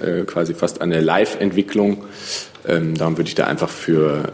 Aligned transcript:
äh, 0.00 0.24
quasi 0.24 0.54
fast 0.54 0.80
eine 0.80 1.00
Live-Entwicklung. 1.00 2.04
Ähm, 2.66 2.94
darum 2.94 3.16
würde 3.16 3.28
ich 3.28 3.34
da 3.34 3.46
einfach 3.46 3.68
für 3.68 4.24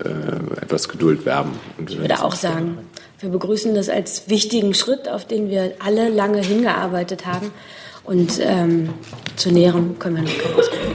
äh, 0.59 0.63
etwas 0.63 0.89
Geduld 0.89 1.27
werben. 1.27 1.53
ich 1.87 1.99
würde 1.99 2.23
auch 2.25 2.35
sagen, 2.35 2.79
wir 3.21 3.29
begrüßen 3.29 3.75
das 3.75 3.89
als 3.89 4.29
wichtigen 4.29 4.75
Schritt, 4.75 5.09
auf 5.09 5.27
den 5.27 5.51
wir 5.51 5.75
alle 5.79 6.09
lange 6.09 6.41
hingearbeitet 6.41 7.27
haben. 7.27 7.51
Und 8.05 8.41
ähm, 8.43 8.91
zu 9.37 9.53
Näherem 9.53 9.99
können 9.99 10.17
wir 10.17 10.23
noch 10.23 10.39
keine 10.39 10.57
Auskunft 10.57 10.92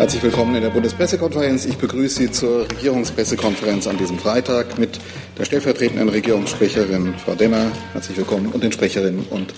Herzlich 0.00 0.22
willkommen 0.22 0.54
in 0.54 0.62
der 0.62 0.70
Bundespressekonferenz. 0.70 1.66
Ich 1.66 1.76
begrüße 1.76 2.20
Sie 2.20 2.30
zur 2.30 2.62
Regierungspressekonferenz 2.62 3.86
an 3.86 3.98
diesem 3.98 4.18
Freitag 4.18 4.78
mit 4.78 4.98
der 5.36 5.44
stellvertretenden 5.44 6.08
Regierungssprecherin 6.08 7.18
Frau 7.18 7.34
Demmer. 7.34 7.70
Herzlich 7.92 8.16
willkommen 8.16 8.50
und 8.50 8.64
den 8.64 8.72
Sprecherinnen 8.72 9.26
und 9.28 9.52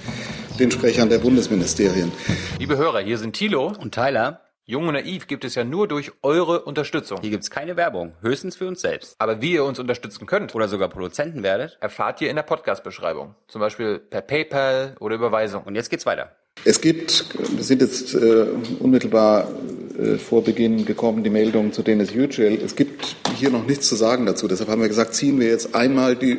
den 0.58 0.72
Sprechern 0.72 1.08
der 1.10 1.18
Bundesministerien. 1.18 2.10
Liebe 2.58 2.76
Hörer, 2.76 2.98
hier 2.98 3.18
sind 3.18 3.34
Thilo 3.34 3.72
und 3.78 3.94
Tyler. 3.94 4.40
Jung 4.64 4.88
und 4.88 4.94
naiv 4.94 5.28
gibt 5.28 5.44
es 5.44 5.54
ja 5.54 5.62
nur 5.62 5.86
durch 5.86 6.10
eure 6.22 6.64
Unterstützung. 6.64 7.20
Hier 7.20 7.30
gibt 7.30 7.44
es 7.44 7.50
keine 7.50 7.76
Werbung, 7.76 8.14
höchstens 8.20 8.56
für 8.56 8.66
uns 8.66 8.80
selbst. 8.80 9.14
Aber 9.20 9.40
wie 9.40 9.52
ihr 9.52 9.64
uns 9.64 9.78
unterstützen 9.78 10.26
könnt 10.26 10.56
oder 10.56 10.66
sogar 10.66 10.88
Produzenten 10.88 11.44
werdet, 11.44 11.78
erfahrt 11.80 12.20
ihr 12.20 12.30
in 12.30 12.34
der 12.34 12.42
Podcast-Beschreibung. 12.42 13.36
Zum 13.46 13.60
Beispiel 13.60 14.00
per 14.00 14.22
PayPal 14.22 14.96
oder 14.98 15.14
Überweisung. 15.14 15.62
Und 15.62 15.76
jetzt 15.76 15.88
geht's 15.88 16.04
weiter. 16.04 16.32
Es 16.64 16.80
gibt, 16.80 17.24
wir 17.56 17.64
sind 17.64 17.82
jetzt 17.82 18.14
äh, 18.14 18.46
unmittelbar 18.78 19.50
äh, 19.98 20.16
vor 20.16 20.44
Beginn 20.44 20.84
gekommen, 20.84 21.24
die 21.24 21.30
Meldung 21.30 21.72
zu 21.72 21.82
Dennis 21.82 22.14
Yücel. 22.14 22.58
Es 22.64 22.76
gibt 22.76 23.16
hier 23.36 23.50
noch 23.50 23.66
nichts 23.66 23.88
zu 23.88 23.96
sagen 23.96 24.26
dazu. 24.26 24.46
Deshalb 24.46 24.68
haben 24.68 24.80
wir 24.80 24.88
gesagt, 24.88 25.14
ziehen 25.14 25.40
wir 25.40 25.48
jetzt 25.48 25.74
einmal 25.74 26.14
die. 26.14 26.38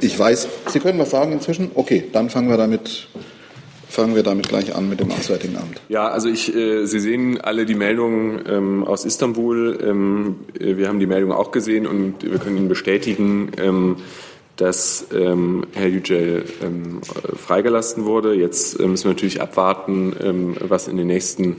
Ich, 0.00 0.12
ich 0.12 0.18
weiß, 0.18 0.48
Sie 0.68 0.78
können 0.78 0.98
was 0.98 1.10
sagen 1.10 1.32
inzwischen? 1.32 1.70
Okay, 1.74 2.04
dann 2.12 2.30
fangen 2.30 2.48
wir 2.48 2.56
damit 2.56 3.08
fangen 3.88 4.14
wir 4.14 4.22
damit 4.22 4.48
gleich 4.48 4.74
an 4.74 4.90
mit 4.90 5.00
dem 5.00 5.10
Auswärtigen 5.10 5.56
Amt. 5.56 5.80
Ja, 5.88 6.08
also 6.08 6.28
ich, 6.28 6.54
äh, 6.54 6.84
Sie 6.84 7.00
sehen 7.00 7.40
alle 7.40 7.64
die 7.64 7.74
Meldungen 7.74 8.42
ähm, 8.46 8.84
aus 8.84 9.06
Istanbul. 9.06 9.78
Ähm, 9.82 10.36
äh, 10.58 10.76
wir 10.76 10.88
haben 10.88 11.00
die 11.00 11.06
Meldung 11.06 11.32
auch 11.32 11.50
gesehen 11.50 11.86
und 11.86 12.22
wir 12.22 12.38
können 12.38 12.58
Ihnen 12.58 12.68
bestätigen, 12.68 13.52
ähm, 13.56 13.96
dass 14.56 15.06
ähm, 15.14 15.66
Herr 15.74 15.88
Yücel 15.88 16.44
ähm, 16.62 17.00
freigelassen 17.02 18.04
wurde. 18.04 18.34
Jetzt 18.34 18.80
äh, 18.80 18.86
müssen 18.86 19.04
wir 19.04 19.12
natürlich 19.12 19.40
abwarten, 19.40 20.16
ähm, 20.20 20.56
was 20.60 20.88
in 20.88 20.96
den 20.96 21.06
nächsten 21.06 21.56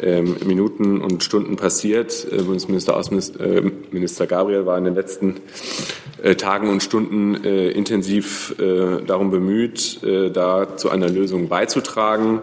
ähm, 0.00 0.36
Minuten 0.44 1.00
und 1.00 1.22
Stunden 1.22 1.56
passiert. 1.56 2.26
Äh, 2.30 2.42
Bundesminister 2.42 2.96
Außenminister 2.96 4.24
äh, 4.24 4.26
Gabriel 4.26 4.66
war 4.66 4.76
in 4.78 4.84
den 4.84 4.94
letzten 4.94 5.36
Tagen 6.36 6.68
und 6.68 6.82
Stunden 6.82 7.36
intensiv 7.36 8.56
darum 8.58 9.30
bemüht, 9.30 10.00
da 10.02 10.76
zu 10.76 10.90
einer 10.90 11.08
Lösung 11.08 11.46
beizutragen. 11.48 12.40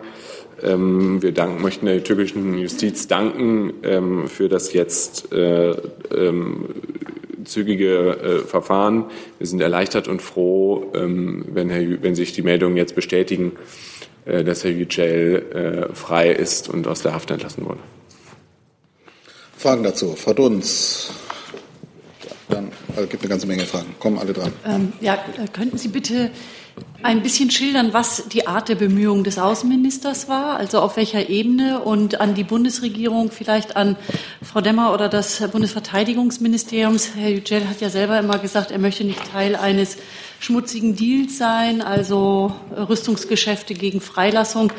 Ähm, 0.64 1.22
wir 1.22 1.34
danken, 1.34 1.62
möchten 1.62 1.86
der 1.86 2.02
türkischen 2.02 2.58
Justiz 2.58 3.10
danken 3.10 3.74
für 4.28 4.48
das 4.48 4.72
jetzt 4.72 5.28
zügige 7.46 8.42
äh, 8.44 8.48
Verfahren. 8.48 9.06
Wir 9.38 9.48
sind 9.48 9.62
erleichtert 9.62 10.08
und 10.08 10.22
froh, 10.22 10.92
ähm, 10.96 11.46
wenn, 11.48 11.70
Herr, 11.70 12.02
wenn 12.02 12.16
sich 12.16 12.34
die 12.34 12.42
Meldungen 12.42 12.78
jetzt 12.78 12.96
bestätigen, 12.96 13.54
äh, 14.26 14.44
dass 14.44 14.64
Herr 14.64 14.72
Yücel 14.72 15.90
äh, 15.92 15.96
frei 15.96 16.32
ist 16.32 16.70
und 16.70 16.88
aus 16.88 17.02
der 17.02 17.14
Haft 17.14 17.32
entlassen 17.32 17.66
wurde. 17.66 17.80
Fragen 19.58 19.84
dazu. 19.84 20.16
Frau 20.16 20.34
Dunz. 20.34 21.12
Dann 22.50 22.72
also 22.96 23.08
gibt 23.08 23.24
eine 23.24 23.30
ganze 23.30 23.48
Menge 23.48 23.64
Fragen. 23.64 23.96
Kommen 24.00 24.20
alle 24.20 24.34
dran. 24.34 24.54
Ähm, 24.66 24.94
ja, 25.02 25.16
äh, 25.16 25.48
könnten 25.52 25.78
Sie 25.78 25.88
bitte 25.88 26.32
ein 27.06 27.22
bisschen 27.22 27.52
schildern, 27.52 27.94
was 27.94 28.30
die 28.30 28.48
Art 28.48 28.68
der 28.68 28.76
Bemühungen 28.76 29.24
des 29.24 29.38
Außenministers 29.38 30.28
war, 30.28 30.58
also 30.58 30.80
auf 30.80 30.98
welcher 30.98 31.30
Ebene 31.30 31.80
und 31.82 32.20
an 32.20 32.34
die 32.34 32.44
Bundesregierung, 32.44 33.30
vielleicht 33.32 33.76
an 33.76 33.96
Frau 34.42 34.60
Demmer 34.60 34.92
oder 34.92 35.08
das 35.08 35.48
Bundesverteidigungsministerium. 35.52 36.98
Herr 37.16 37.30
Yücel 37.30 37.70
hat 37.70 37.80
ja 37.80 37.92
selber 37.92 38.18
immer 38.18 38.40
gesagt, 38.40 38.72
er 38.72 38.80
möchte 38.80 39.04
nicht 39.04 39.32
Teil 39.32 39.56
eines 39.56 39.98
schmutzigen 40.40 40.96
Deals 40.96 41.38
sein, 41.38 41.82
also 41.82 42.54
Rüstungsgeschäfte 42.76 43.76
gegen 43.76 44.02
Freilassung. 44.02 44.74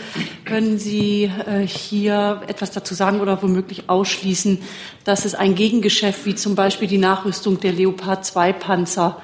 Können 0.45 0.79
Sie 0.79 1.31
äh, 1.47 1.67
hier 1.67 2.43
etwas 2.49 2.73
dazu 2.73 2.95
sagen 2.95 3.21
oder 3.21 3.41
womöglich 3.41 3.89
ausschließen, 3.89 4.59
dass 5.05 5.25
es 5.25 5.37
ein 5.37 5.55
Gegengeschäft 5.55 6.27
wie 6.27 6.35
zum 6.35 6.57
Beispiel 6.57 6.89
die 6.89 6.99
Nachrüstung 6.99 7.61
der 7.61 7.73
Leopard 7.73 8.25
2 8.25 8.53
Panzer 8.53 9.21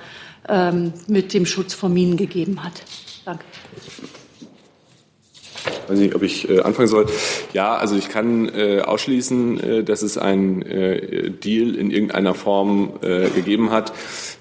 ähm, 0.48 0.92
mit 1.06 1.34
dem 1.34 1.47
Schutz 1.47 1.75
vor 1.75 1.88
Minen 1.88 2.16
gegeben 2.16 2.62
hat. 2.62 2.82
Danke. 3.25 3.44
Ich 5.64 5.88
weiß 5.88 5.98
nicht, 5.98 6.14
ob 6.14 6.22
ich 6.22 6.48
äh, 6.48 6.60
anfangen 6.60 6.88
soll. 6.88 7.06
Ja, 7.53 7.76
also 7.76 7.97
ich 7.97 8.08
kann 8.08 8.48
äh, 8.48 8.81
ausschließen, 8.81 9.60
äh, 9.60 9.84
dass 9.84 10.02
es 10.02 10.19
einen 10.19 10.62
äh, 10.62 11.31
Deal 11.31 11.76
in 11.76 11.91
irgendeiner 11.91 12.34
Form 12.34 12.94
äh, 13.02 13.28
gegeben 13.31 13.70
hat. 13.70 13.92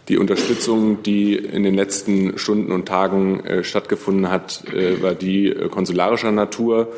Die 0.08 0.18
Unterstützung, 0.18 1.04
die 1.04 1.36
in 1.36 1.64
den 1.64 1.76
letzten 1.76 2.38
Stunden 2.38 2.72
und 2.72 2.88
Tagen 2.88 3.44
stattgefunden 3.62 4.30
hat, 4.30 4.64
war 5.00 5.14
die 5.14 5.56
konsularischer 5.70 6.32
Natur. 6.32 6.92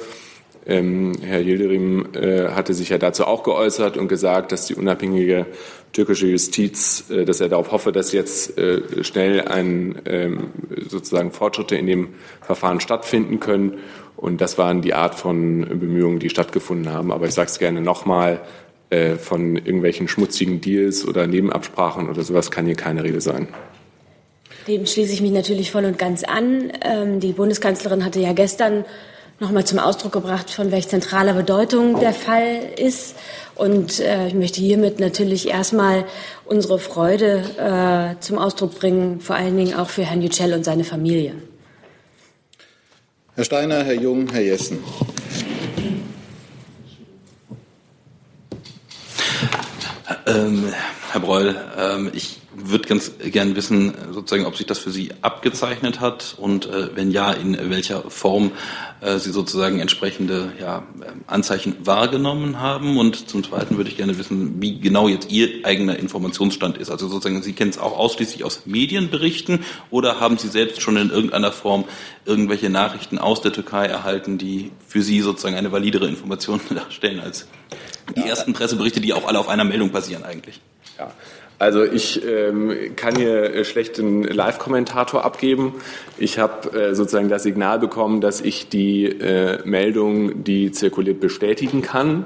Ähm, 0.65 1.13
Herr 1.21 1.41
Yildirim 1.41 2.07
äh, 2.13 2.49
hatte 2.49 2.73
sich 2.73 2.89
ja 2.89 2.97
dazu 2.97 3.25
auch 3.25 3.43
geäußert 3.43 3.97
und 3.97 4.07
gesagt, 4.07 4.51
dass 4.51 4.65
die 4.65 4.75
unabhängige 4.75 5.45
türkische 5.91 6.27
Justiz, 6.27 7.09
äh, 7.09 7.25
dass 7.25 7.41
er 7.41 7.49
darauf 7.49 7.71
hoffe, 7.71 7.91
dass 7.91 8.13
jetzt 8.13 8.57
äh, 8.57 9.03
schnell 9.03 9.41
ein, 9.41 10.01
ähm, 10.05 10.51
sozusagen 10.87 11.31
Fortschritte 11.31 11.75
in 11.75 11.87
dem 11.87 12.09
Verfahren 12.41 12.79
stattfinden 12.79 13.39
können. 13.39 13.79
Und 14.15 14.39
das 14.39 14.57
waren 14.57 14.81
die 14.81 14.93
Art 14.93 15.15
von 15.15 15.61
Bemühungen, 15.61 16.19
die 16.19 16.29
stattgefunden 16.29 16.93
haben. 16.93 17.11
Aber 17.11 17.27
ich 17.27 17.33
sage 17.33 17.49
es 17.49 17.59
gerne 17.59 17.81
nochmal, 17.81 18.41
äh, 18.89 19.15
von 19.15 19.57
irgendwelchen 19.57 20.07
schmutzigen 20.07 20.61
Deals 20.61 21.07
oder 21.07 21.27
Nebenabsprachen 21.27 22.09
oder 22.09 22.21
sowas 22.23 22.51
kann 22.51 22.65
hier 22.67 22.75
keine 22.75 23.03
Rede 23.03 23.21
sein. 23.21 23.47
Dem 24.67 24.85
schließe 24.85 25.11
ich 25.11 25.21
mich 25.21 25.31
natürlich 25.31 25.71
voll 25.71 25.83
und 25.83 25.97
ganz 25.97 26.23
an. 26.23 26.71
Ähm, 26.85 27.19
die 27.19 27.33
Bundeskanzlerin 27.33 28.05
hatte 28.05 28.19
ja 28.19 28.33
gestern 28.33 28.85
nochmal 29.43 29.65
zum 29.65 29.77
Ausdruck 29.77 30.13
gebracht, 30.13 30.49
von 30.49 30.71
welch 30.71 30.87
zentraler 30.87 31.33
Bedeutung 31.33 31.99
der 31.99 32.13
Fall 32.13 32.61
ist. 32.77 33.15
Und 33.55 33.99
äh, 33.99 34.27
ich 34.27 34.33
möchte 34.33 34.61
hiermit 34.61 34.99
natürlich 34.99 35.47
erstmal 35.49 36.05
unsere 36.45 36.79
Freude 36.79 38.15
äh, 38.17 38.19
zum 38.21 38.39
Ausdruck 38.39 38.79
bringen, 38.79 39.19
vor 39.19 39.35
allen 39.35 39.55
Dingen 39.55 39.75
auch 39.75 39.89
für 39.89 40.03
Herrn 40.03 40.21
Yücel 40.21 40.53
und 40.53 40.63
seine 40.63 40.83
Familie. 40.83 41.35
Herr 43.35 43.43
Steiner, 43.43 43.83
Herr 43.83 43.95
Jung, 43.95 44.29
Herr 44.31 44.41
Jessen. 44.41 44.79
Ähm, 50.25 50.73
Herr 51.11 51.19
Breul, 51.19 51.55
ähm, 51.77 52.11
ich 52.13 52.39
würde 52.55 52.87
ganz 52.87 53.11
gern 53.19 53.55
wissen, 53.55 53.93
sozusagen, 54.11 54.45
ob 54.45 54.55
sich 54.55 54.65
das 54.65 54.79
für 54.79 54.91
Sie 54.91 55.11
abgezeichnet 55.21 55.99
hat 55.99 56.35
und 56.37 56.65
äh, 56.65 56.95
wenn 56.95 57.11
ja, 57.11 57.31
in 57.31 57.69
welcher 57.69 58.09
Form 58.09 58.51
äh, 59.01 59.17
Sie 59.17 59.31
sozusagen 59.31 59.79
entsprechende 59.79 60.53
ja, 60.59 60.83
Anzeichen 61.27 61.75
wahrgenommen 61.83 62.59
haben. 62.59 62.97
Und 62.97 63.29
zum 63.29 63.43
Zweiten 63.43 63.77
würde 63.77 63.89
ich 63.89 63.97
gerne 63.97 64.17
wissen, 64.17 64.61
wie 64.61 64.79
genau 64.79 65.07
jetzt 65.07 65.31
Ihr 65.31 65.65
eigener 65.65 65.97
Informationsstand 65.97 66.77
ist. 66.77 66.89
Also 66.89 67.07
sozusagen, 67.07 67.41
Sie 67.43 67.53
kennen 67.53 67.71
es 67.71 67.77
auch 67.77 67.97
ausschließlich 67.97 68.43
aus 68.43 68.65
Medienberichten 68.65 69.59
oder 69.89 70.19
haben 70.19 70.37
Sie 70.37 70.47
selbst 70.47 70.81
schon 70.81 70.97
in 70.97 71.09
irgendeiner 71.09 71.51
Form 71.51 71.85
irgendwelche 72.25 72.69
Nachrichten 72.69 73.17
aus 73.17 73.41
der 73.41 73.51
Türkei 73.51 73.85
erhalten, 73.85 74.37
die 74.37 74.71
für 74.87 75.01
Sie 75.01 75.21
sozusagen 75.21 75.55
eine 75.55 75.71
validere 75.71 76.07
Information 76.07 76.61
darstellen 76.69 77.19
als 77.19 77.47
die 78.15 78.21
ja. 78.21 78.27
ersten 78.27 78.53
Presseberichte, 78.53 79.01
die 79.01 79.13
auch 79.13 79.27
alle 79.27 79.39
auf 79.39 79.47
einer 79.47 79.63
Meldung 79.63 79.91
basieren 79.91 80.23
eigentlich? 80.23 80.59
Ja. 80.97 81.11
Also 81.63 81.85
ich 81.85 82.21
ähm, 82.27 82.73
kann 82.97 83.15
hier 83.15 83.55
äh, 83.55 83.63
schlecht 83.63 83.97
einen 83.97 84.23
Live-Kommentator 84.23 85.23
abgeben. 85.23 85.75
Ich 86.17 86.37
habe 86.37 86.77
äh, 86.77 86.93
sozusagen 86.93 87.29
das 87.29 87.43
Signal 87.43 87.79
bekommen, 87.79 88.19
dass 88.19 88.41
ich 88.41 88.67
die 88.67 89.05
äh, 89.05 89.59
Meldung, 89.63 90.43
die 90.43 90.73
zirkuliert, 90.73 91.21
bestätigen 91.21 91.81
kann. 91.81 92.25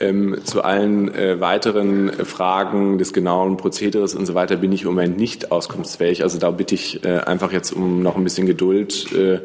Ähm, 0.00 0.38
zu 0.44 0.62
allen 0.62 1.14
äh, 1.14 1.38
weiteren 1.38 2.10
Fragen 2.24 2.96
des 2.96 3.12
genauen 3.12 3.58
Prozederes 3.58 4.14
und 4.14 4.24
so 4.24 4.34
weiter 4.34 4.56
bin 4.56 4.72
ich 4.72 4.82
im 4.82 4.88
Moment 4.88 5.18
nicht 5.18 5.52
auskunftsfähig. 5.52 6.22
Also 6.22 6.38
da 6.38 6.50
bitte 6.50 6.74
ich 6.74 7.04
äh, 7.04 7.18
einfach 7.18 7.52
jetzt 7.52 7.72
um 7.72 8.02
noch 8.02 8.16
ein 8.16 8.24
bisschen 8.24 8.46
Geduld, 8.46 9.12
äh, 9.12 9.40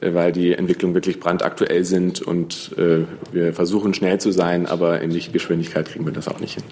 weil 0.00 0.32
die 0.32 0.54
Entwicklungen 0.54 0.94
wirklich 0.94 1.20
brandaktuell 1.20 1.84
sind 1.84 2.22
und 2.22 2.72
äh, 2.78 3.04
wir 3.32 3.52
versuchen 3.52 3.92
schnell 3.92 4.18
zu 4.18 4.32
sein, 4.32 4.64
aber 4.64 5.02
in 5.02 5.10
Lichtgeschwindigkeit 5.10 5.90
kriegen 5.90 6.06
wir 6.06 6.12
das 6.14 6.26
auch 6.26 6.40
nicht 6.40 6.54
hin. 6.54 6.64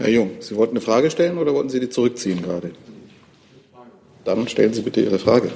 Herr 0.00 0.08
Jung, 0.08 0.30
Sie 0.40 0.56
wollten 0.56 0.72
eine 0.72 0.80
Frage 0.80 1.10
stellen 1.10 1.36
oder 1.36 1.52
wollten 1.52 1.68
Sie 1.68 1.78
die 1.78 1.90
zurückziehen 1.90 2.40
gerade? 2.40 2.70
Dann 4.24 4.48
stellen 4.48 4.72
Sie 4.72 4.80
bitte 4.80 5.02
Ihre 5.02 5.18
Frage. 5.18 5.50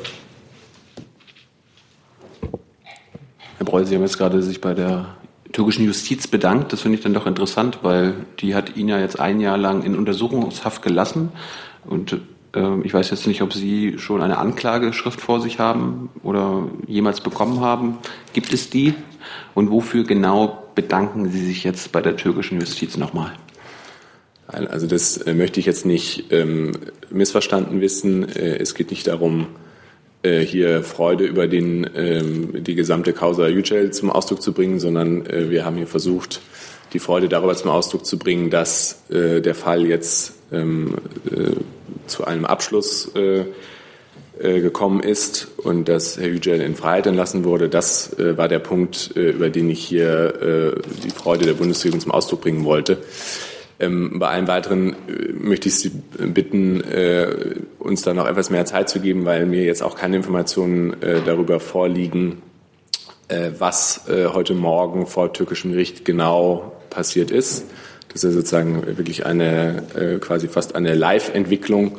Herr 3.56 3.64
Breul, 3.64 3.86
Sie 3.86 3.94
haben 3.94 4.02
jetzt 4.02 4.18
gerade 4.18 4.42
sich 4.42 4.60
bei 4.60 4.74
der 4.74 5.16
türkischen 5.52 5.86
Justiz 5.86 6.28
bedankt. 6.28 6.74
Das 6.74 6.82
finde 6.82 6.98
ich 6.98 7.02
dann 7.02 7.14
doch 7.14 7.26
interessant, 7.26 7.78
weil 7.80 8.14
die 8.40 8.54
hat 8.54 8.76
ihn 8.76 8.88
ja 8.88 9.00
jetzt 9.00 9.18
ein 9.18 9.40
Jahr 9.40 9.56
lang 9.56 9.82
in 9.82 9.96
Untersuchungshaft 9.96 10.82
gelassen. 10.82 11.32
Und 11.86 12.20
Ähm, 12.54 12.82
ich 12.84 12.94
weiß 12.94 13.10
jetzt 13.10 13.26
nicht, 13.26 13.42
ob 13.42 13.52
Sie 13.52 13.98
schon 13.98 14.22
eine 14.22 14.38
Anklageschrift 14.38 15.20
vor 15.20 15.40
sich 15.40 15.58
haben 15.58 16.10
oder 16.22 16.68
jemals 16.86 17.20
bekommen 17.20 17.60
haben. 17.60 17.98
Gibt 18.32 18.52
es 18.52 18.70
die? 18.70 18.94
Und 19.54 19.70
wofür 19.70 20.04
genau 20.04 20.62
bedanken 20.74 21.30
Sie 21.30 21.44
sich 21.44 21.64
jetzt 21.64 21.92
bei 21.92 22.00
der 22.00 22.16
türkischen 22.16 22.60
Justiz 22.60 22.96
nochmal? 22.96 23.32
Also 24.46 24.86
das 24.86 25.16
äh, 25.18 25.34
möchte 25.34 25.58
ich 25.60 25.66
jetzt 25.66 25.86
nicht 25.86 26.26
ähm, 26.30 26.72
missverstanden 27.10 27.80
wissen. 27.80 28.28
Äh, 28.28 28.58
es 28.58 28.74
geht 28.74 28.90
nicht 28.90 29.06
darum, 29.06 29.46
äh, 30.24 30.40
hier 30.40 30.82
Freude 30.82 31.24
über 31.24 31.46
den, 31.46 31.88
ähm, 31.94 32.64
die 32.64 32.74
gesamte 32.74 33.12
Causa 33.12 33.46
Yücel 33.46 33.90
zum 33.92 34.10
Ausdruck 34.10 34.40
zu 34.40 34.52
bringen, 34.52 34.80
sondern 34.80 35.26
äh, 35.26 35.50
wir 35.50 35.66
haben 35.66 35.76
hier 35.76 35.86
versucht, 35.86 36.40
die 36.94 36.98
Freude 36.98 37.28
darüber 37.28 37.54
zum 37.54 37.70
Ausdruck 37.70 38.06
zu 38.06 38.18
bringen, 38.18 38.48
dass 38.48 39.02
äh, 39.10 39.42
der 39.42 39.54
Fall 39.54 39.84
jetzt 39.84 40.32
ähm, 40.50 40.94
äh, 41.30 41.50
zu 42.06 42.24
einem 42.24 42.44
Abschluss 42.44 43.10
gekommen 44.42 45.00
ist 45.00 45.46
und 45.58 45.88
dass 45.88 46.18
Herr 46.18 46.26
Yücel 46.26 46.60
in 46.60 46.74
Freiheit 46.74 47.06
entlassen 47.06 47.44
wurde. 47.44 47.68
Das 47.68 48.16
war 48.18 48.48
der 48.48 48.58
Punkt, 48.58 49.12
über 49.14 49.48
den 49.48 49.70
ich 49.70 49.84
hier 49.84 50.74
die 51.04 51.10
Freude 51.10 51.46
der 51.46 51.54
Bundesregierung 51.54 52.00
zum 52.00 52.10
Ausdruck 52.10 52.40
bringen 52.42 52.64
wollte. 52.64 52.98
Ähm, 53.80 54.18
bei 54.18 54.28
allen 54.28 54.46
weiteren 54.46 54.92
äh, 55.08 55.32
möchte 55.32 55.68
ich 55.68 55.76
Sie 55.76 55.90
bitten, 55.90 56.80
äh, 56.82 57.56
uns 57.78 58.02
da 58.02 58.14
noch 58.14 58.26
etwas 58.26 58.50
mehr 58.50 58.64
Zeit 58.66 58.88
zu 58.88 59.00
geben, 59.00 59.24
weil 59.24 59.46
mir 59.46 59.64
jetzt 59.64 59.82
auch 59.82 59.96
keine 59.96 60.16
Informationen 60.16 61.02
äh, 61.02 61.22
darüber 61.24 61.58
vorliegen, 61.58 62.42
äh, 63.28 63.50
was 63.58 64.08
äh, 64.08 64.26
heute 64.26 64.54
Morgen 64.54 65.06
vor 65.06 65.32
türkischem 65.32 65.72
Gericht 65.72 66.04
genau 66.04 66.72
passiert 66.90 67.30
ist. 67.30 67.64
Das 68.12 68.22
ist 68.22 68.34
sozusagen 68.34 68.96
wirklich 68.96 69.26
eine 69.26 69.82
äh, 69.96 70.18
quasi 70.20 70.46
fast 70.46 70.76
eine 70.76 70.94
Live-Entwicklung. 70.94 71.98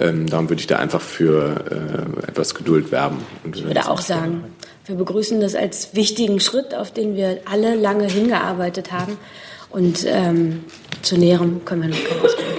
Ähm, 0.00 0.26
darum 0.26 0.48
würde 0.48 0.60
ich 0.60 0.66
da 0.66 0.78
einfach 0.78 1.02
für 1.02 2.16
etwas 2.26 2.54
Geduld 2.54 2.90
werben. 2.90 3.18
ich 3.52 3.62
würde 3.62 3.90
auch 3.90 4.00
sagen, 4.00 4.44
wir 4.86 4.96
begrüßen 4.96 5.42
das 5.42 5.54
als 5.54 5.94
wichtigen 5.94 6.40
Schritt, 6.40 6.74
auf 6.74 6.90
den 6.90 7.14
wir 7.14 7.40
alle 7.44 7.74
lange 7.74 8.06
hingearbeitet 8.06 8.92
haben. 8.92 9.18
Und 9.72 10.04
ähm, 10.06 10.64
zu 11.00 11.16
Näherem 11.16 11.64
können 11.64 11.82
wir 11.82 11.88
noch 11.88 12.04
keine 12.04 12.20
Auskunft 12.22 12.52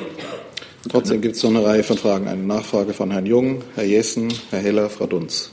Trotzdem 0.90 1.22
gibt 1.22 1.36
es 1.36 1.44
noch 1.44 1.52
eine 1.52 1.64
Reihe 1.64 1.84
von 1.84 1.98
Fragen. 1.98 2.28
Eine 2.28 2.44
Nachfrage 2.44 2.94
von 2.94 3.10
Herrn 3.12 3.26
Jung, 3.26 3.62
Herr 3.76 3.86
Jessen, 3.86 4.34
Herr 4.50 4.60
Heller, 4.60 4.90
Frau 4.90 5.06
Dunz. 5.06 5.52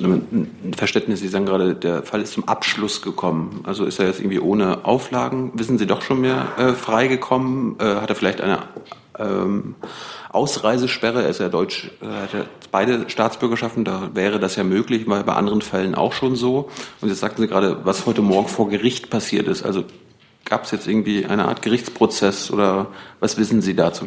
Ein 0.00 0.74
Verständnis, 0.74 1.20
Sie 1.20 1.28
sagen 1.28 1.44
gerade, 1.44 1.74
der 1.74 2.02
Fall 2.04 2.22
ist 2.22 2.32
zum 2.32 2.48
Abschluss 2.48 3.02
gekommen. 3.02 3.60
Also 3.64 3.84
ist 3.84 3.98
er 3.98 4.06
jetzt 4.06 4.20
irgendwie 4.20 4.40
ohne 4.40 4.86
Auflagen, 4.86 5.52
wissen 5.54 5.76
Sie 5.76 5.86
doch 5.86 6.00
schon 6.00 6.22
mehr, 6.22 6.48
äh, 6.56 6.72
freigekommen? 6.72 7.76
Äh, 7.78 7.96
hat 7.96 8.08
er 8.08 8.16
vielleicht 8.16 8.40
eine 8.40 8.60
ähm, 9.18 9.74
Ausreisesperre? 10.30 11.22
Er 11.22 11.28
ist 11.28 11.40
ja 11.40 11.50
deutsch, 11.50 11.90
äh, 12.00 12.06
hat 12.06 12.32
ja 12.32 12.46
beide 12.70 13.10
Staatsbürgerschaften, 13.10 13.84
da 13.84 14.10
wäre 14.14 14.40
das 14.40 14.56
ja 14.56 14.64
möglich, 14.64 15.06
weil 15.06 15.24
bei 15.24 15.34
anderen 15.34 15.60
Fällen 15.60 15.94
auch 15.94 16.14
schon 16.14 16.34
so. 16.34 16.70
Und 17.02 17.10
jetzt 17.10 17.20
sagten 17.20 17.42
Sie 17.42 17.48
gerade, 17.48 17.84
was 17.84 18.06
heute 18.06 18.22
Morgen 18.22 18.48
vor 18.48 18.70
Gericht 18.70 19.10
passiert 19.10 19.48
ist. 19.48 19.64
Also 19.64 19.84
Gab 20.44 20.64
es 20.64 20.70
jetzt 20.72 20.88
irgendwie 20.88 21.26
eine 21.26 21.46
Art 21.46 21.62
Gerichtsprozess 21.62 22.50
oder 22.50 22.88
was 23.20 23.38
wissen 23.38 23.62
Sie 23.62 23.74
dazu? 23.74 24.06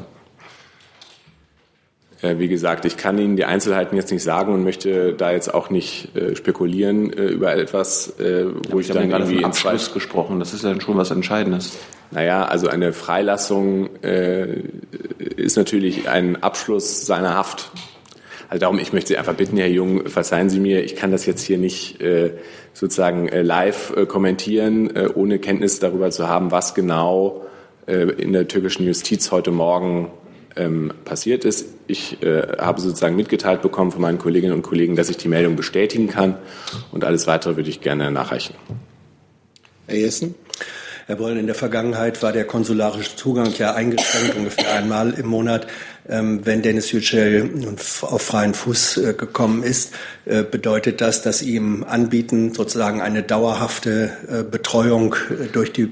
Wie 2.21 2.47
gesagt, 2.47 2.85
ich 2.85 2.95
kann 2.95 3.17
Ihnen 3.17 3.35
die 3.35 3.43
Einzelheiten 3.43 3.97
jetzt 3.97 4.09
nicht 4.09 4.23
sagen 4.23 4.53
und 4.53 4.63
möchte 4.63 5.11
da 5.11 5.33
jetzt 5.33 5.53
auch 5.53 5.69
nicht 5.69 6.15
äh, 6.15 6.37
spekulieren 6.37 7.11
äh, 7.11 7.25
über 7.25 7.53
etwas, 7.53 8.17
äh, 8.17 8.45
wo 8.69 8.79
ich, 8.79 8.87
ich 8.87 8.93
dann 8.93 9.09
gerade 9.09 9.25
von 9.25 9.43
Abschluss 9.43 9.93
gesprochen. 9.93 10.39
Das 10.39 10.53
ist 10.53 10.63
ja 10.63 10.79
schon 10.79 10.95
was 10.95 11.11
Entscheidendes. 11.11 11.77
Naja, 12.11 12.45
also 12.45 12.69
eine 12.69 12.93
Freilassung 12.93 13.89
äh, 14.03 14.61
ist 15.35 15.57
natürlich 15.57 16.07
ein 16.07 16.41
Abschluss 16.41 17.05
seiner 17.05 17.35
Haft. 17.35 17.71
Also 18.47 18.61
darum, 18.61 18.79
ich 18.79 18.93
möchte 18.93 19.09
Sie 19.09 19.17
einfach 19.17 19.33
bitten, 19.33 19.57
Herr 19.57 19.67
Jung, 19.67 20.07
verzeihen 20.07 20.49
Sie 20.49 20.61
mir, 20.61 20.83
ich 20.83 20.95
kann 20.95 21.11
das 21.11 21.25
jetzt 21.25 21.41
hier 21.41 21.57
nicht 21.57 21.99
äh, 22.01 22.31
sozusagen 22.73 23.27
äh, 23.27 23.41
live 23.41 23.93
äh, 23.95 24.05
kommentieren, 24.05 24.95
äh, 24.95 25.07
ohne 25.13 25.39
Kenntnis 25.39 25.79
darüber 25.79 26.11
zu 26.11 26.27
haben, 26.27 26.51
was 26.51 26.73
genau 26.73 27.45
in 27.85 28.31
der 28.31 28.47
türkischen 28.47 28.85
Justiz 28.85 29.29
heute 29.31 29.51
Morgen 29.51 30.09
ähm, 30.55 30.93
passiert 31.03 31.43
ist. 31.43 31.65
Ich 31.85 32.19
habe 32.57 32.79
sozusagen 32.79 33.17
mitgeteilt 33.17 33.61
bekommen 33.61 33.91
von 33.91 33.99
meinen 33.99 34.19
Kolleginnen 34.19 34.53
und 34.53 34.61
Kollegen, 34.61 34.95
dass 34.95 35.09
ich 35.09 35.17
die 35.17 35.27
Meldung 35.27 35.57
bestätigen 35.57 36.07
kann 36.07 36.37
und 36.93 37.03
alles 37.03 37.27
weitere 37.27 37.57
würde 37.57 37.69
ich 37.69 37.81
gerne 37.81 38.09
nachreichen. 38.09 38.55
Herr 39.87 39.97
Jessen? 39.97 40.35
Herr 41.07 41.17
Boll, 41.17 41.35
in 41.35 41.47
der 41.47 41.55
Vergangenheit 41.55 42.23
war 42.23 42.31
der 42.31 42.45
konsularische 42.45 43.17
Zugang 43.17 43.51
ja 43.57 43.73
eingeschränkt, 43.73 44.37
ungefähr 44.37 44.73
einmal 44.73 45.11
im 45.11 45.27
Monat. 45.27 45.67
Ähm, 46.09 46.41
wenn 46.45 46.61
Dennis 46.61 46.91
Yücel 46.91 47.49
auf 48.01 48.21
freien 48.21 48.53
Fuß 48.53 48.97
äh, 48.97 49.13
gekommen 49.13 49.63
ist, 49.63 49.93
äh, 50.25 50.43
bedeutet 50.43 50.99
das, 50.99 51.21
dass 51.21 51.41
ihm 51.41 51.85
anbieten, 51.85 52.53
sozusagen 52.53 53.01
eine 53.01 53.23
dauerhafte 53.23 54.11
äh, 54.27 54.43
Betreuung 54.43 55.15
durch 55.53 55.71
die 55.71 55.89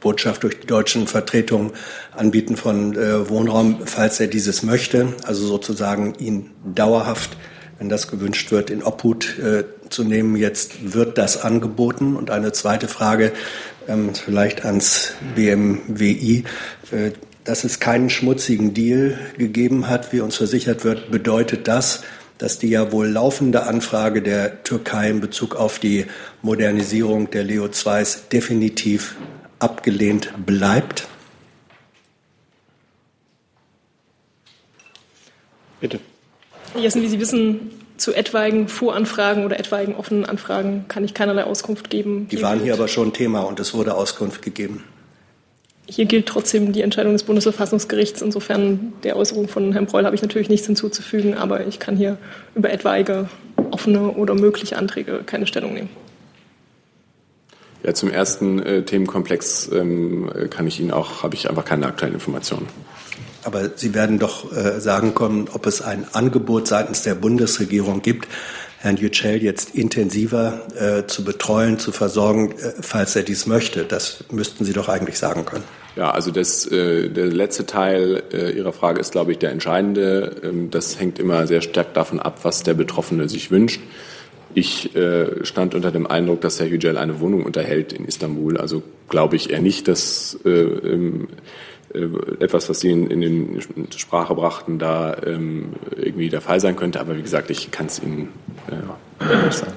Botschaft, 0.00 0.44
durch 0.44 0.60
die 0.60 0.66
deutschen 0.66 1.06
Vertretungen 1.08 1.72
anbieten 2.16 2.56
von 2.56 2.94
Wohnraum, 2.96 3.80
falls 3.84 4.20
er 4.20 4.28
dieses 4.28 4.62
möchte. 4.62 5.08
Also 5.24 5.46
sozusagen 5.46 6.14
ihn 6.18 6.50
dauerhaft, 6.64 7.36
wenn 7.78 7.88
das 7.88 8.06
gewünscht 8.08 8.52
wird, 8.52 8.70
in 8.70 8.84
Obhut 8.84 9.36
zu 9.90 10.04
nehmen. 10.04 10.36
Jetzt 10.36 10.94
wird 10.94 11.18
das 11.18 11.42
angeboten. 11.42 12.14
Und 12.16 12.30
eine 12.30 12.52
zweite 12.52 12.86
Frage, 12.86 13.32
ähm, 13.88 14.14
vielleicht 14.14 14.64
ans 14.64 15.14
BMWI 15.34 16.44
dass 17.48 17.64
es 17.64 17.80
keinen 17.80 18.10
schmutzigen 18.10 18.74
Deal 18.74 19.18
gegeben 19.38 19.88
hat, 19.88 20.12
wie 20.12 20.20
uns 20.20 20.36
versichert 20.36 20.84
wird, 20.84 21.10
bedeutet 21.10 21.66
das, 21.66 22.02
dass 22.36 22.58
die 22.58 22.68
ja 22.68 22.92
wohl 22.92 23.08
laufende 23.08 23.62
Anfrage 23.62 24.20
der 24.20 24.62
Türkei 24.64 25.08
in 25.08 25.20
Bezug 25.20 25.56
auf 25.56 25.78
die 25.78 26.04
Modernisierung 26.42 27.30
der 27.30 27.44
Leo 27.44 27.64
2s 27.64 28.28
definitiv 28.30 29.16
abgelehnt 29.60 30.30
bleibt? 30.44 31.08
Bitte. 35.80 36.00
Jessen, 36.76 37.00
wie 37.00 37.08
Sie 37.08 37.18
wissen, 37.18 37.70
zu 37.96 38.12
etwaigen 38.12 38.68
Voranfragen 38.68 39.46
oder 39.46 39.58
etwaigen 39.58 39.94
offenen 39.94 40.26
Anfragen 40.26 40.84
kann 40.88 41.02
ich 41.02 41.14
keinerlei 41.14 41.44
Auskunft 41.44 41.88
geben. 41.88 42.28
Die 42.28 42.42
waren 42.42 42.60
hier 42.60 42.74
aber 42.74 42.88
schon 42.88 43.14
Thema 43.14 43.40
und 43.40 43.58
es 43.58 43.72
wurde 43.72 43.94
Auskunft 43.94 44.42
gegeben. 44.42 44.84
Hier 45.90 46.04
gilt 46.04 46.26
trotzdem 46.26 46.72
die 46.72 46.82
Entscheidung 46.82 47.14
des 47.14 47.22
Bundesverfassungsgerichts. 47.22 48.20
Insofern 48.20 48.92
der 49.04 49.16
Äußerung 49.16 49.48
von 49.48 49.72
Herrn 49.72 49.86
Breul 49.86 50.04
habe 50.04 50.14
ich 50.14 50.20
natürlich 50.20 50.50
nichts 50.50 50.66
hinzuzufügen, 50.66 51.34
aber 51.34 51.66
ich 51.66 51.78
kann 51.78 51.96
hier 51.96 52.18
über 52.54 52.70
etwaige 52.70 53.30
offene 53.70 54.10
oder 54.10 54.34
mögliche 54.34 54.76
Anträge 54.76 55.22
keine 55.24 55.46
Stellung 55.46 55.72
nehmen. 55.72 55.88
Ja, 57.82 57.94
zum 57.94 58.10
ersten 58.10 58.58
äh, 58.58 58.82
Themenkomplex 58.82 59.70
ähm, 59.72 60.30
kann 60.50 60.66
ich 60.66 60.78
Ihnen 60.78 60.90
auch, 60.90 61.22
habe 61.22 61.34
ich 61.34 61.48
einfach 61.48 61.64
keine 61.64 61.86
aktuellen 61.86 62.14
Informationen. 62.14 62.66
Aber 63.44 63.70
Sie 63.76 63.94
werden 63.94 64.18
doch 64.18 64.52
äh, 64.52 64.80
sagen 64.80 65.14
können, 65.14 65.48
ob 65.54 65.64
es 65.64 65.80
ein 65.80 66.04
Angebot 66.12 66.68
seitens 66.68 67.02
der 67.02 67.14
Bundesregierung 67.14 68.02
gibt, 68.02 68.28
Herrn 68.80 68.96
Yücel 68.96 69.42
jetzt 69.42 69.74
intensiver 69.74 70.66
äh, 70.76 71.06
zu 71.06 71.24
betreuen, 71.24 71.78
zu 71.78 71.90
versorgen, 71.90 72.52
äh, 72.52 72.72
falls 72.80 73.16
er 73.16 73.24
dies 73.24 73.46
möchte. 73.46 73.84
Das 73.84 74.24
müssten 74.30 74.64
Sie 74.64 74.72
doch 74.72 74.88
eigentlich 74.88 75.18
sagen 75.18 75.44
können. 75.44 75.64
Ja, 75.96 76.12
also 76.12 76.30
das, 76.30 76.64
äh, 76.70 77.08
der 77.08 77.26
letzte 77.26 77.66
Teil 77.66 78.22
äh, 78.32 78.52
Ihrer 78.52 78.72
Frage 78.72 79.00
ist, 79.00 79.10
glaube 79.10 79.32
ich, 79.32 79.38
der 79.38 79.50
entscheidende. 79.50 80.36
Ähm, 80.44 80.70
das 80.70 81.00
hängt 81.00 81.18
immer 81.18 81.48
sehr 81.48 81.60
stark 81.60 81.92
davon 81.94 82.20
ab, 82.20 82.40
was 82.44 82.62
der 82.62 82.74
Betroffene 82.74 83.28
sich 83.28 83.50
wünscht. 83.50 83.80
Ich 84.54 84.94
äh, 84.94 85.44
stand 85.44 85.74
unter 85.74 85.90
dem 85.90 86.06
Eindruck, 86.06 86.40
dass 86.40 86.60
Herr 86.60 86.68
Yücel 86.68 86.96
eine 86.98 87.18
Wohnung 87.18 87.44
unterhält 87.44 87.92
in 87.92 88.04
Istanbul. 88.04 88.58
Also 88.58 88.84
glaube 89.08 89.34
ich 89.34 89.50
eher 89.50 89.60
nicht, 89.60 89.88
dass 89.88 90.38
äh, 90.44 90.50
ähm, 90.50 91.24
äh, 91.24 91.36
etwas, 91.94 92.68
was 92.68 92.80
Sie 92.80 92.90
in, 92.90 93.10
in 93.10 93.20
den 93.20 93.60
Sprache 93.96 94.34
brachten, 94.34 94.78
da 94.78 95.16
ähm, 95.24 95.74
irgendwie 95.96 96.28
der 96.28 96.40
Fall 96.40 96.60
sein 96.60 96.76
könnte. 96.76 97.00
Aber 97.00 97.16
wie 97.16 97.22
gesagt, 97.22 97.50
ich 97.50 97.70
kann 97.70 97.86
es 97.86 98.02
Ihnen 98.02 98.28
äh, 98.70 99.44
nicht 99.44 99.58
sagen. 99.58 99.72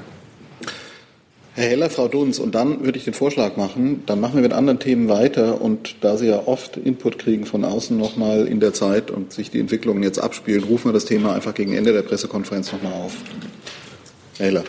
Herr 1.54 1.68
Heller, 1.68 1.90
Frau 1.90 2.08
Dunz, 2.08 2.40
und 2.40 2.56
dann 2.56 2.86
würde 2.86 2.98
ich 2.98 3.04
den 3.04 3.14
Vorschlag 3.14 3.58
machen, 3.58 4.04
dann 4.06 4.22
machen 4.22 4.36
wir 4.36 4.42
mit 4.42 4.54
anderen 4.54 4.80
Themen 4.80 5.10
weiter 5.10 5.62
und 5.62 5.96
da 6.00 6.16
Sie 6.16 6.28
ja 6.28 6.44
oft 6.46 6.78
Input 6.78 7.20
kriegen 7.20 7.46
von 7.46 7.66
außen 7.66 7.98
nochmal 7.98 8.48
in 8.48 8.62
der 8.62 8.74
Zeit 8.74 9.12
und 9.12 9.34
sich 9.34 9.52
die 9.52 9.60
Entwicklungen 9.60 10.02
jetzt 10.02 10.18
abspielen, 10.18 10.64
rufen 10.64 10.90
wir 10.90 10.94
das 10.94 11.04
Thema 11.04 11.36
einfach 11.36 11.54
gegen 11.54 11.74
Ende 11.74 11.92
der 11.92 12.04
Pressekonferenz 12.04 12.72
nochmal 12.72 12.94
auf. 12.94 13.18
Herr 14.38 14.46
Heller. 14.46 14.64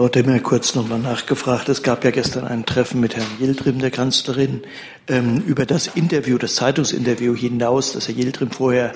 Frau 0.00 0.08
Demmer 0.08 0.38
kurz 0.38 0.74
nochmal 0.74 0.98
nachgefragt. 0.98 1.68
Es 1.68 1.82
gab 1.82 2.04
ja 2.04 2.10
gestern 2.10 2.46
ein 2.46 2.64
Treffen 2.64 3.00
mit 3.00 3.16
Herrn 3.16 3.26
Yildirim, 3.38 3.80
der 3.80 3.90
Kanzlerin, 3.90 4.62
ähm, 5.08 5.42
über 5.46 5.66
das 5.66 5.88
Interview, 5.88 6.38
das 6.38 6.54
Zeitungsinterview 6.54 7.36
hinaus, 7.36 7.92
das 7.92 8.08
Herr 8.08 8.14
Yildirim 8.14 8.50
vorher 8.50 8.94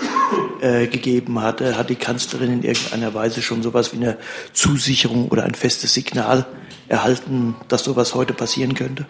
äh, 0.62 0.86
gegeben 0.86 1.42
hatte. 1.42 1.76
Hat 1.76 1.90
die 1.90 1.96
Kanzlerin 1.96 2.54
in 2.54 2.62
irgendeiner 2.62 3.12
Weise 3.12 3.42
schon 3.42 3.62
sowas 3.62 3.92
wie 3.92 3.98
eine 3.98 4.16
Zusicherung 4.54 5.28
oder 5.28 5.42
ein 5.42 5.52
festes 5.52 5.92
Signal 5.92 6.46
erhalten, 6.88 7.54
dass 7.68 7.84
sowas 7.84 8.14
heute 8.14 8.32
passieren 8.32 8.72
könnte? 8.72 9.04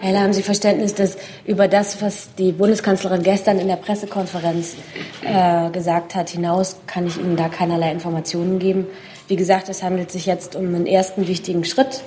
Herr 0.00 0.08
Heller, 0.08 0.20
haben 0.20 0.34
Sie 0.34 0.42
Verständnis, 0.42 0.92
dass 0.92 1.16
über 1.46 1.68
das, 1.68 2.02
was 2.02 2.34
die 2.34 2.52
Bundeskanzlerin 2.52 3.22
gestern 3.22 3.58
in 3.60 3.68
der 3.68 3.76
Pressekonferenz 3.76 4.74
äh, 5.22 5.70
gesagt 5.70 6.14
hat, 6.14 6.28
hinaus 6.28 6.76
kann 6.86 7.06
ich 7.06 7.16
Ihnen 7.16 7.36
da 7.36 7.48
keinerlei 7.48 7.92
Informationen 7.92 8.58
geben. 8.58 8.86
Wie 9.28 9.36
gesagt, 9.36 9.68
es 9.68 9.82
handelt 9.82 10.10
sich 10.10 10.26
jetzt 10.26 10.54
um 10.54 10.66
einen 10.66 10.86
ersten 10.86 11.26
wichtigen 11.26 11.64
Schritt, 11.64 12.02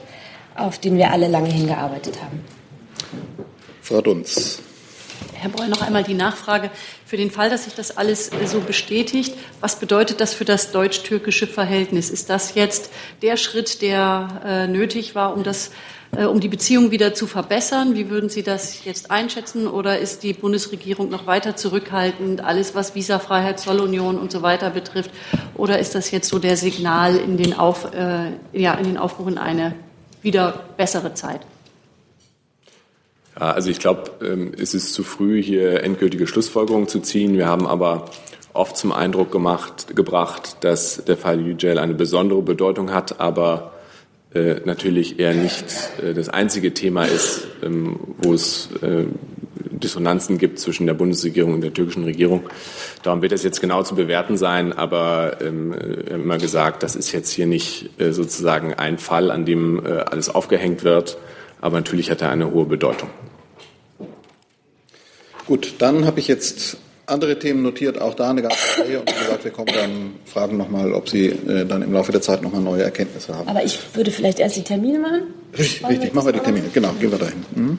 auf 0.56 0.78
den 0.78 0.98
wir 0.98 1.12
alle 1.12 1.28
lange 1.28 1.50
hingearbeitet 1.50 2.22
haben. 2.22 2.44
Frau 3.82 4.02
Dunz. 4.02 4.62
Herr 5.34 5.50
Breul, 5.50 5.68
noch 5.68 5.82
einmal 5.82 6.04
die 6.04 6.14
Nachfrage. 6.14 6.72
Für 7.06 7.18
den 7.18 7.32
Fall, 7.32 7.50
dass 7.50 7.66
sich 7.66 7.76
das 7.76 7.96
alles 7.96 8.32
so 8.46 8.60
bestätigt, 8.60 9.36
was 9.62 9.80
bedeutet 9.80 10.20
das 10.20 10.34
für 10.34 10.46
das 10.46 10.72
deutsch-türkische 10.72 11.48
Verhältnis? 11.48 12.10
Ist 12.10 12.30
das 12.30 12.56
jetzt 12.56 12.90
der 13.22 13.38
Schritt, 13.38 13.82
der 13.82 14.42
äh, 14.46 14.68
nötig 14.68 15.16
war, 15.16 15.36
um, 15.36 15.44
das, 15.44 15.72
äh, 16.16 16.26
um 16.26 16.40
die 16.40 16.48
Beziehung 16.48 16.92
wieder 16.92 17.14
zu 17.14 17.28
verbessern? 17.28 17.96
Wie 17.96 18.10
würden 18.10 18.30
Sie 18.30 18.44
das 18.44 18.86
jetzt 18.86 19.12
einschätzen? 19.12 19.68
Oder 19.68 20.00
ist 20.00 20.24
die 20.24 20.34
Bundesregierung 20.34 21.10
noch 21.10 21.28
weiter 21.28 21.56
zurückhaltend, 21.56 22.44
alles 22.44 22.76
was 22.76 22.96
Visafreiheit, 22.96 23.60
Zollunion 23.60 24.18
und 24.18 24.32
so 24.32 24.42
weiter 24.42 24.70
betrifft? 24.70 25.12
Oder 25.56 25.80
ist 25.80 25.96
das 25.96 26.12
jetzt 26.12 26.30
so 26.30 26.40
der 26.40 26.58
Signal 26.58 27.16
in 27.16 27.38
den, 27.38 27.54
Auf, 27.54 27.94
äh, 27.94 28.32
ja, 28.54 28.74
in 28.76 28.86
den 28.86 28.98
Aufbruch 28.98 29.28
in 29.28 29.38
eine 29.38 29.74
wieder 30.22 30.64
bessere 30.78 31.14
Zeit? 31.14 31.42
Ja, 33.40 33.52
also 33.52 33.70
ich 33.70 33.80
glaube, 33.80 34.12
ähm, 34.22 34.54
es 34.58 34.74
ist 34.74 34.94
zu 34.94 35.04
früh, 35.04 35.42
hier 35.42 35.84
endgültige 35.84 36.26
Schlussfolgerungen 36.26 36.88
zu 36.88 37.00
ziehen. 37.00 37.34
Wir 37.34 37.48
haben 37.48 37.68
aber 37.68 38.06
oft 38.54 38.76
zum 38.76 38.92
Eindruck 38.92 39.32
gemacht, 39.32 39.96
gebracht, 39.96 40.58
dass 40.62 41.04
der 41.06 41.18
Fall 41.18 41.40
Yücel 41.40 41.78
eine 41.78 41.94
besondere 41.94 42.42
Bedeutung 42.42 42.92
hat, 42.92 43.20
aber 43.20 43.74
natürlich 44.66 45.20
eher 45.20 45.34
nicht 45.34 45.66
äh, 46.02 46.14
das 46.14 46.30
einzige 46.30 46.74
Thema 46.74 47.06
ist, 47.06 47.48
ähm, 47.64 48.00
wo 48.20 48.34
es 48.34 48.70
äh, 48.82 49.06
Dissonanzen 49.72 50.38
gibt 50.38 50.60
zwischen 50.60 50.88
der 50.88 50.94
Bundesregierung 50.94 51.54
und 51.54 51.62
der 51.62 51.74
türkischen 51.74 52.04
Regierung. 52.04 52.50
Darum 53.04 53.22
wird 53.22 53.32
es 53.32 53.44
jetzt 53.44 53.62
genau 53.62 53.84
zu 53.84 53.96
bewerten 53.96 54.38
sein, 54.38 54.74
aber 54.74 55.38
ähm, 55.42 55.74
immer 55.74 56.38
gesagt, 56.38 56.84
das 56.84 56.96
ist 56.96 57.12
jetzt 57.12 57.32
hier 57.32 57.46
nicht 57.46 57.90
äh, 58.00 58.12
sozusagen 58.12 58.74
ein 58.74 58.98
Fall, 58.98 59.32
an 59.32 59.46
dem 59.46 59.86
äh, 59.86 59.90
alles 59.90 60.30
aufgehängt 60.30 60.84
wird, 60.84 61.18
aber 61.62 61.78
natürlich 61.78 62.12
hat 62.12 62.22
er 62.22 62.30
eine 62.30 62.52
hohe 62.52 62.66
Bedeutung. 62.66 63.10
Gut, 65.46 65.76
dann 65.80 66.06
habe 66.06 66.20
ich 66.20 66.28
jetzt 66.28 66.78
andere 67.08 67.40
Themen 67.40 67.64
notiert, 67.64 68.00
auch 68.00 68.14
da 68.14 68.30
eine 68.30 68.42
ganze 68.42 68.82
Reihe. 68.82 69.00
Und 69.00 69.10
wie 69.10 69.20
gesagt, 69.20 69.44
wir 69.44 69.52
kommen 69.52 69.72
dann, 69.74 70.16
fragen 70.26 70.58
nochmal, 70.58 70.94
ob 70.94 71.10
Sie 71.10 71.28
äh, 71.28 71.66
dann 71.66 71.82
im 71.82 71.94
Laufe 71.94 72.12
der 72.12 72.22
Zeit 72.22 72.42
nochmal 72.42 72.62
neue 72.62 72.84
Erkenntnisse 72.84 73.34
haben. 73.34 73.48
Aber 73.48 73.64
ich 73.64 73.80
würde 73.94 74.12
vielleicht 74.12 74.40
erst 74.40 74.58
die 74.58 74.64
Termine 74.64 75.00
machen. 75.00 75.22
Richtig, 75.58 75.88
richtig 75.88 76.14
machen 76.14 76.28
wir 76.28 76.34
die 76.34 76.40
Termine. 76.40 76.66
Genau, 76.74 76.92
gehen 77.00 77.12
wir 77.12 77.18
dahin. 77.18 77.46
Mhm. 77.56 77.78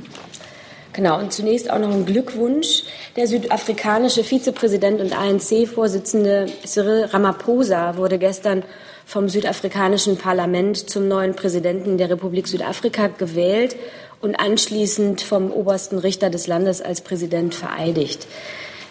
Genau, 0.94 1.20
und 1.20 1.32
zunächst 1.32 1.70
auch 1.70 1.78
noch 1.78 1.92
ein 1.92 2.06
Glückwunsch. 2.06 2.82
Der 3.16 3.28
südafrikanische 3.28 4.24
Vizepräsident 4.24 5.00
und 5.00 5.16
ANC-Vorsitzende 5.16 6.46
Cyril 6.66 7.04
Ramaphosa 7.04 7.96
wurde 7.96 8.18
gestern 8.18 8.64
vom 9.06 9.28
südafrikanischen 9.28 10.16
Parlament 10.16 10.90
zum 10.90 11.06
neuen 11.06 11.34
Präsidenten 11.34 11.98
der 11.98 12.10
Republik 12.10 12.48
Südafrika 12.48 13.06
gewählt 13.06 13.76
und 14.20 14.40
anschließend 14.40 15.20
vom 15.20 15.52
obersten 15.52 15.98
Richter 15.98 16.30
des 16.30 16.46
Landes 16.46 16.82
als 16.82 17.02
Präsident 17.02 17.54
vereidigt. 17.54 18.26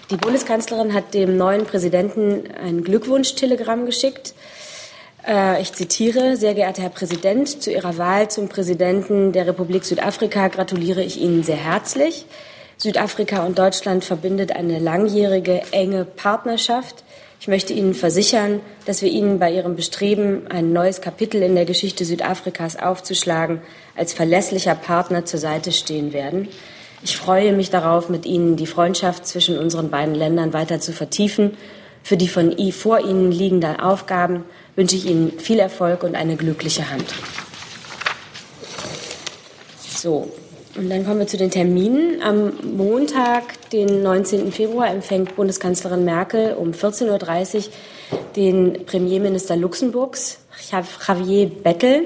Die 0.10 0.16
Bundeskanzlerin 0.16 0.94
hat 0.94 1.14
dem 1.14 1.36
neuen 1.36 1.66
Präsidenten 1.66 2.44
ein 2.64 2.82
Glückwunschtelegramm 2.82 3.86
geschickt. 3.86 4.34
Äh, 5.28 5.62
ich 5.62 5.74
zitiere, 5.74 6.38
sehr 6.38 6.54
geehrter 6.54 6.84
Herr 6.84 6.90
Präsident, 6.90 7.62
zu 7.62 7.72
Ihrer 7.72 7.98
Wahl 7.98 8.32
zum 8.32 8.48
Präsidenten 8.48 9.34
der 9.34 9.48
Republik 9.48 9.84
Südafrika 9.84 10.48
gratuliere 10.48 11.04
ich 11.04 11.20
Ihnen 11.20 11.44
sehr 11.44 11.58
herzlich. 11.58 12.26
Südafrika 12.78 13.46
und 13.46 13.60
Deutschland 13.60 14.06
verbindet 14.06 14.54
eine 14.54 14.80
langjährige, 14.80 15.62
enge 15.72 16.06
Partnerschaft. 16.06 17.04
Ich 17.42 17.50
möchte 17.50 17.74
Ihnen 17.74 17.94
versichern, 17.94 18.62
dass 18.86 19.02
wir 19.02 19.10
Ihnen 19.10 19.40
bei 19.40 19.52
Ihrem 19.52 19.76
Bestreben, 19.76 20.48
ein 20.48 20.72
neues 20.72 21.02
Kapitel 21.02 21.42
in 21.44 21.56
der 21.56 21.66
Geschichte 21.66 22.06
Südafrikas 22.06 22.80
aufzuschlagen, 22.80 23.62
als 23.98 24.14
verlässlicher 24.14 24.76
Partner 24.76 25.26
zur 25.26 25.42
Seite 25.42 25.74
stehen 25.74 26.14
werden. 26.14 26.48
Ich 27.04 27.18
freue 27.18 27.54
mich 27.54 27.70
darauf, 27.70 28.10
mit 28.10 28.26
Ihnen 28.26 28.56
die 28.56 28.68
Freundschaft 28.68 29.28
zwischen 29.28 29.58
unseren 29.58 29.90
beiden 29.90 30.16
Ländern 30.16 30.54
weiter 30.54 30.80
zu 30.80 30.94
vertiefen. 30.94 31.58
Für 32.04 32.18
die 32.18 32.28
von 32.28 32.58
I 32.58 32.72
vor 32.72 33.00
Ihnen 33.00 33.32
liegenden 33.32 33.80
Aufgaben 33.80 34.46
wünsche 34.76 34.96
ich 34.96 35.06
Ihnen 35.06 35.40
viel 35.40 35.60
Erfolg 35.60 36.04
und 36.04 36.16
eine 36.16 36.36
glückliche 36.36 36.90
Hand. 36.90 37.06
So, 39.80 40.32
und 40.76 40.90
dann 40.90 41.06
kommen 41.06 41.20
wir 41.20 41.28
zu 41.28 41.38
den 41.38 41.50
Terminen. 41.50 42.22
Am 42.22 42.54
Montag, 42.78 43.70
den 43.72 44.04
19. 44.04 44.52
Februar, 44.52 44.90
empfängt 44.90 45.36
Bundeskanzlerin 45.36 46.06
Merkel 46.06 46.54
um 46.54 46.72
14.30 46.72 47.58
Uhr 47.58 47.64
den 48.36 48.86
Premierminister 48.86 49.56
Luxemburgs, 49.56 50.38
Javier 50.72 51.50
Bettel, 51.50 52.04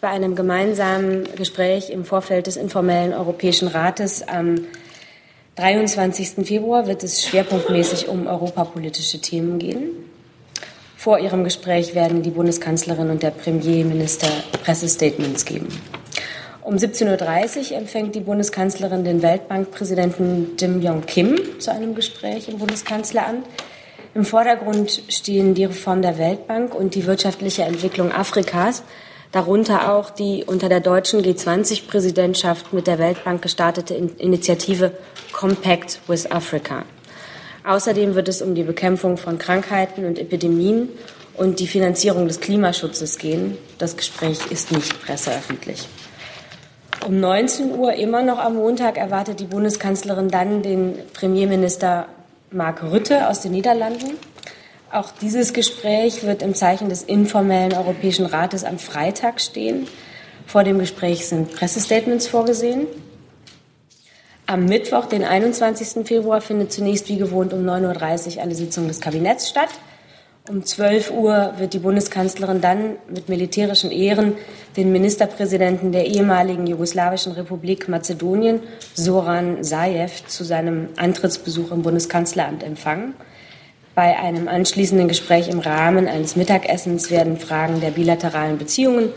bei 0.00 0.08
einem 0.08 0.34
gemeinsamen 0.34 1.24
Gespräch 1.36 1.90
im 1.90 2.04
Vorfeld 2.04 2.46
des 2.46 2.56
informellen 2.56 3.12
Europäischen 3.12 3.68
Rates 3.68 4.26
am 4.26 4.66
23. 5.56 6.46
Februar 6.46 6.86
wird 6.86 7.02
es 7.04 7.26
schwerpunktmäßig 7.26 8.08
um 8.08 8.26
europapolitische 8.26 9.20
Themen 9.20 9.58
gehen. 9.58 9.90
Vor 10.96 11.18
ihrem 11.18 11.44
Gespräch 11.44 11.94
werden 11.94 12.22
die 12.22 12.30
Bundeskanzlerin 12.30 13.10
und 13.10 13.22
der 13.22 13.30
Premierminister 13.30 14.28
Pressestatements 14.64 15.44
geben. 15.44 15.68
Um 16.62 16.76
17.30 16.76 17.72
Uhr 17.72 17.78
empfängt 17.78 18.14
die 18.14 18.20
Bundeskanzlerin 18.20 19.04
den 19.04 19.22
Weltbankpräsidenten 19.22 20.56
Jim 20.58 20.82
Yong 20.82 21.04
Kim 21.06 21.38
zu 21.58 21.72
einem 21.72 21.94
Gespräch 21.94 22.48
im 22.48 22.58
Bundeskanzleramt. 22.58 23.46
Im 24.14 24.24
Vordergrund 24.24 25.02
stehen 25.08 25.54
die 25.54 25.64
Reform 25.64 26.02
der 26.02 26.18
Weltbank 26.18 26.74
und 26.74 26.94
die 26.94 27.06
wirtschaftliche 27.06 27.62
Entwicklung 27.62 28.12
Afrikas, 28.12 28.82
darunter 29.32 29.92
auch 29.92 30.10
die 30.10 30.44
unter 30.44 30.68
der 30.68 30.80
deutschen 30.80 31.22
G20-Präsidentschaft 31.22 32.72
mit 32.72 32.86
der 32.86 32.98
Weltbank 32.98 33.42
gestartete 33.42 33.94
Initiative 33.94 34.92
Compact 35.32 36.00
with 36.08 36.30
Africa. 36.30 36.84
Außerdem 37.64 38.14
wird 38.14 38.28
es 38.28 38.42
um 38.42 38.54
die 38.54 38.62
Bekämpfung 38.62 39.16
von 39.16 39.38
Krankheiten 39.38 40.04
und 40.04 40.18
Epidemien 40.18 40.88
und 41.34 41.60
die 41.60 41.66
Finanzierung 41.66 42.26
des 42.26 42.40
Klimaschutzes 42.40 43.18
gehen. 43.18 43.56
Das 43.78 43.96
Gespräch 43.96 44.50
ist 44.50 44.72
nicht 44.72 45.00
presseöffentlich. 45.02 45.86
Um 47.06 47.18
19 47.18 47.78
Uhr, 47.78 47.94
immer 47.94 48.22
noch 48.22 48.38
am 48.38 48.56
Montag, 48.56 48.98
erwartet 48.98 49.40
die 49.40 49.46
Bundeskanzlerin 49.46 50.28
dann 50.28 50.62
den 50.62 50.94
Premierminister 51.14 52.06
Mark 52.50 52.82
Rutte 52.82 53.28
aus 53.28 53.40
den 53.40 53.52
Niederlanden. 53.52 54.18
Auch 54.92 55.12
dieses 55.12 55.52
Gespräch 55.52 56.24
wird 56.24 56.42
im 56.42 56.56
Zeichen 56.56 56.88
des 56.88 57.04
informellen 57.04 57.74
Europäischen 57.74 58.26
Rates 58.26 58.64
am 58.64 58.80
Freitag 58.80 59.40
stehen. 59.40 59.86
Vor 60.46 60.64
dem 60.64 60.80
Gespräch 60.80 61.28
sind 61.28 61.54
Pressestatements 61.54 62.26
vorgesehen. 62.26 62.88
Am 64.46 64.64
Mittwoch, 64.64 65.06
den 65.06 65.22
21. 65.22 66.04
Februar, 66.04 66.40
findet 66.40 66.72
zunächst 66.72 67.08
wie 67.08 67.18
gewohnt 67.18 67.52
um 67.52 67.60
9.30 67.60 68.36
Uhr 68.36 68.42
eine 68.42 68.56
Sitzung 68.56 68.88
des 68.88 69.00
Kabinetts 69.00 69.48
statt. 69.48 69.68
Um 70.48 70.64
12 70.64 71.12
Uhr 71.12 71.52
wird 71.58 71.72
die 71.72 71.78
Bundeskanzlerin 71.78 72.60
dann 72.60 72.96
mit 73.08 73.28
militärischen 73.28 73.92
Ehren 73.92 74.32
den 74.76 74.90
Ministerpräsidenten 74.90 75.92
der 75.92 76.06
ehemaligen 76.06 76.66
jugoslawischen 76.66 77.30
Republik 77.34 77.88
Mazedonien, 77.88 78.58
Soran 78.94 79.62
Zaev, 79.62 80.26
zu 80.26 80.42
seinem 80.42 80.88
Antrittsbesuch 80.96 81.70
im 81.70 81.82
Bundeskanzleramt 81.82 82.64
empfangen. 82.64 83.14
Bei 83.94 84.18
einem 84.18 84.48
anschließenden 84.48 85.08
Gespräch 85.08 85.48
im 85.48 85.58
Rahmen 85.58 86.06
eines 86.06 86.36
Mittagessens 86.36 87.10
werden 87.10 87.38
Fragen 87.38 87.80
der 87.80 87.90
bilateralen 87.90 88.56
Beziehungen 88.56 89.10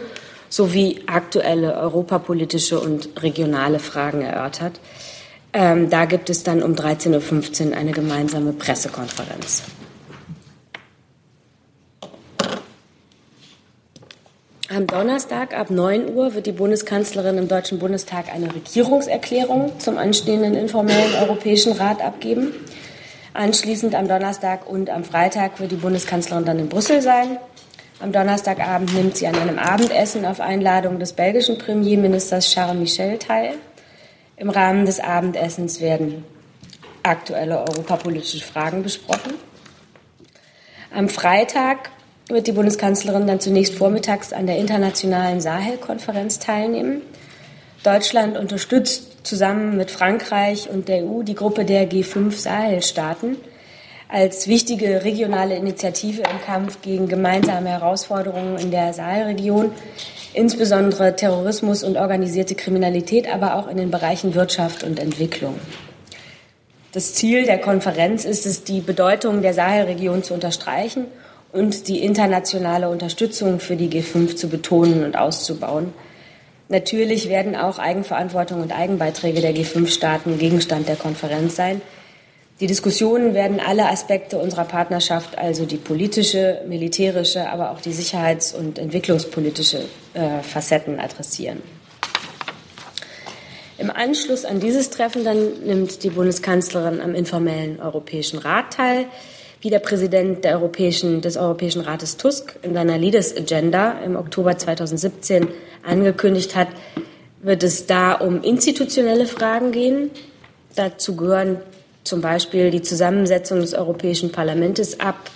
sowie 0.50 1.02
aktuelle 1.08 1.76
europapolitische 1.76 2.80
und 2.80 3.10
regionale 3.22 3.80
Fragen 3.80 4.22
erörtert. 4.22 4.80
Ähm, 5.54 5.90
da 5.90 6.06
gibt 6.06 6.30
es 6.30 6.44
dann 6.44 6.64
um 6.64 6.74
13.15 6.74 7.70
Uhr 7.70 7.78
eine 7.78 7.92
gemeinsame 7.92 8.54
Pressekonferenz. 8.54 9.64
Am 14.76 14.88
Donnerstag 14.88 15.56
ab 15.56 15.70
9 15.70 16.16
Uhr 16.16 16.34
wird 16.34 16.48
die 16.48 16.52
Bundeskanzlerin 16.52 17.38
im 17.38 17.48
Deutschen 17.48 17.78
Bundestag 17.78 18.34
eine 18.34 18.54
Regierungserklärung 18.56 19.80
zum 19.80 20.00
anstehenden 20.00 20.56
informellen 20.56 21.14
Europäischen 21.22 21.74
Rat 21.74 22.02
abgeben. 22.02 22.54
Anschließend 23.34 23.96
am 23.96 24.08
Donnerstag 24.08 24.68
und 24.70 24.92
am 24.92 25.04
Freitag 25.04 25.60
wird 25.60 25.72
die 25.72 25.78
Bundeskanzlerin 25.78 26.46
dann 26.46 26.60
in 26.60 26.70
Brüssel 26.70 27.02
sein. 27.02 27.40
Am 28.00 28.12
Donnerstagabend 28.12 28.94
nimmt 28.94 29.18
sie 29.18 29.28
an 29.28 29.36
einem 29.36 29.58
Abendessen 29.58 30.26
auf 30.26 30.40
Einladung 30.40 31.00
des 31.00 31.14
belgischen 31.14 31.58
Premierministers 31.58 32.52
Charles 32.52 32.80
Michel 32.80 33.18
teil. 33.18 33.56
Im 34.38 34.50
Rahmen 34.50 34.86
des 34.86 35.00
Abendessens 35.00 35.82
werden 35.82 36.26
aktuelle 37.02 37.60
europapolitische 37.60 38.44
Fragen 38.44 38.84
besprochen. 38.84 39.34
Am 40.94 41.10
Freitag 41.10 41.90
wird 42.30 42.46
die 42.46 42.52
Bundeskanzlerin 42.52 43.26
dann 43.26 43.40
zunächst 43.40 43.74
vormittags 43.74 44.32
an 44.32 44.46
der 44.46 44.58
internationalen 44.58 45.42
Sahel-Konferenz 45.42 46.40
teilnehmen. 46.40 47.02
Deutschland 47.84 48.38
unterstützt 48.38 49.13
zusammen 49.24 49.78
mit 49.78 49.92
Frankreich 49.92 50.70
und 50.70 50.88
der 50.88 51.04
EU 51.04 51.24
die 51.24 51.36
Gruppe 51.36 51.66
der 51.66 51.90
G5 51.90 52.32
Sahelstaaten 52.32 53.38
als 54.14 54.48
wichtige 54.48 55.04
regionale 55.04 55.56
Initiative 55.56 56.22
im 56.22 56.42
Kampf 56.46 56.82
gegen 56.84 57.08
gemeinsame 57.08 57.70
Herausforderungen 57.70 58.60
in 58.60 58.70
der 58.70 58.94
Sahelregion, 58.94 59.72
insbesondere 60.34 61.16
Terrorismus 61.16 61.84
und 61.84 61.98
organisierte 61.98 62.54
Kriminalität, 62.54 63.28
aber 63.34 63.56
auch 63.56 63.68
in 63.68 63.78
den 63.78 63.90
Bereichen 63.90 64.36
Wirtschaft 64.36 64.84
und 64.84 65.00
Entwicklung. 65.00 65.56
Das 66.92 67.16
Ziel 67.16 67.46
der 67.46 67.58
Konferenz 67.58 68.24
ist 68.24 68.46
es, 68.46 68.64
die 68.64 68.82
Bedeutung 68.82 69.42
der 69.42 69.56
Sahelregion 69.56 70.22
zu 70.22 70.36
unterstreichen 70.36 71.06
und 71.52 71.88
die 71.88 72.04
internationale 72.04 72.90
Unterstützung 72.90 73.60
für 73.60 73.76
die 73.76 73.90
G5 73.90 74.36
zu 74.36 74.48
betonen 74.48 75.04
und 75.04 75.18
auszubauen. 75.18 75.92
Natürlich 76.74 77.30
werden 77.30 77.56
auch 77.56 77.78
Eigenverantwortung 77.78 78.60
und 78.60 78.72
Eigenbeiträge 78.72 79.42
der 79.42 79.54
G5-Staaten 79.56 80.40
Gegenstand 80.40 80.88
der 80.88 80.96
Konferenz 80.96 81.56
sein. 81.56 81.84
Die 82.60 82.66
Diskussionen 82.66 83.36
werden 83.36 83.60
alle 83.60 83.88
Aspekte 83.90 84.40
unserer 84.40 84.64
Partnerschaft, 84.64 85.38
also 85.38 85.68
die 85.68 85.78
politische, 85.78 86.62
militärische, 86.68 87.48
aber 87.48 87.70
auch 87.70 87.80
die 87.80 87.94
sicherheits- 87.94 88.56
und 88.56 88.80
entwicklungspolitische 88.80 89.82
äh, 90.16 90.42
Facetten 90.42 91.00
adressieren. 91.00 91.62
Im 93.78 93.92
Anschluss 93.92 94.44
an 94.44 94.60
dieses 94.60 94.90
Treffen 94.90 95.24
dann 95.24 95.60
nimmt 95.68 96.04
die 96.04 96.10
Bundeskanzlerin 96.10 97.02
am 97.02 97.14
informellen 97.14 97.80
Europäischen 97.82 98.40
Rat 98.40 98.74
teil. 98.74 99.06
Wie 99.62 99.70
der 99.70 99.80
Präsident 99.80 100.44
der 100.44 100.56
Europäischen, 100.56 101.22
des 101.22 101.38
Europäischen 101.38 101.82
Rates 101.82 102.18
Tusk 102.18 102.56
in 102.64 102.74
seiner 102.74 102.98
Leaders 102.98 103.38
Agenda 103.38 104.00
im 104.04 104.16
Oktober 104.16 104.58
2017 104.58 105.48
angekündigt 105.84 106.56
hat, 106.56 106.70
wird 107.42 107.64
es 107.64 107.86
da 107.86 108.14
um 108.14 108.42
institutionelle 108.42 109.26
Fragen 109.26 109.72
gehen. 109.72 110.12
Dazu 110.76 111.16
gehören 111.16 111.58
zum 112.04 112.22
Beispiel 112.22 112.72
die 112.72 112.82
Zusammensetzung 112.82 113.60
des 113.60 113.74
Europäischen 113.74 114.32
Parlaments 114.32 115.00
ab 115.00 115.30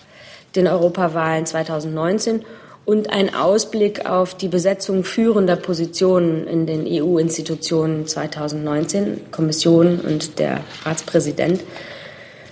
den 0.56 0.68
Europawahlen 0.68 1.46
2019 1.46 2.44
und 2.86 3.10
ein 3.10 3.36
Ausblick 3.36 4.06
auf 4.06 4.34
die 4.34 4.48
Besetzung 4.48 5.04
führender 5.04 5.58
Positionen 5.58 6.48
in 6.48 6.66
den 6.66 6.86
EU-Institutionen 6.88 8.08
2019, 8.08 9.30
Kommission 9.32 10.00
und 10.00 10.39
der 10.39 10.62
Ratspräsident. 10.86 11.62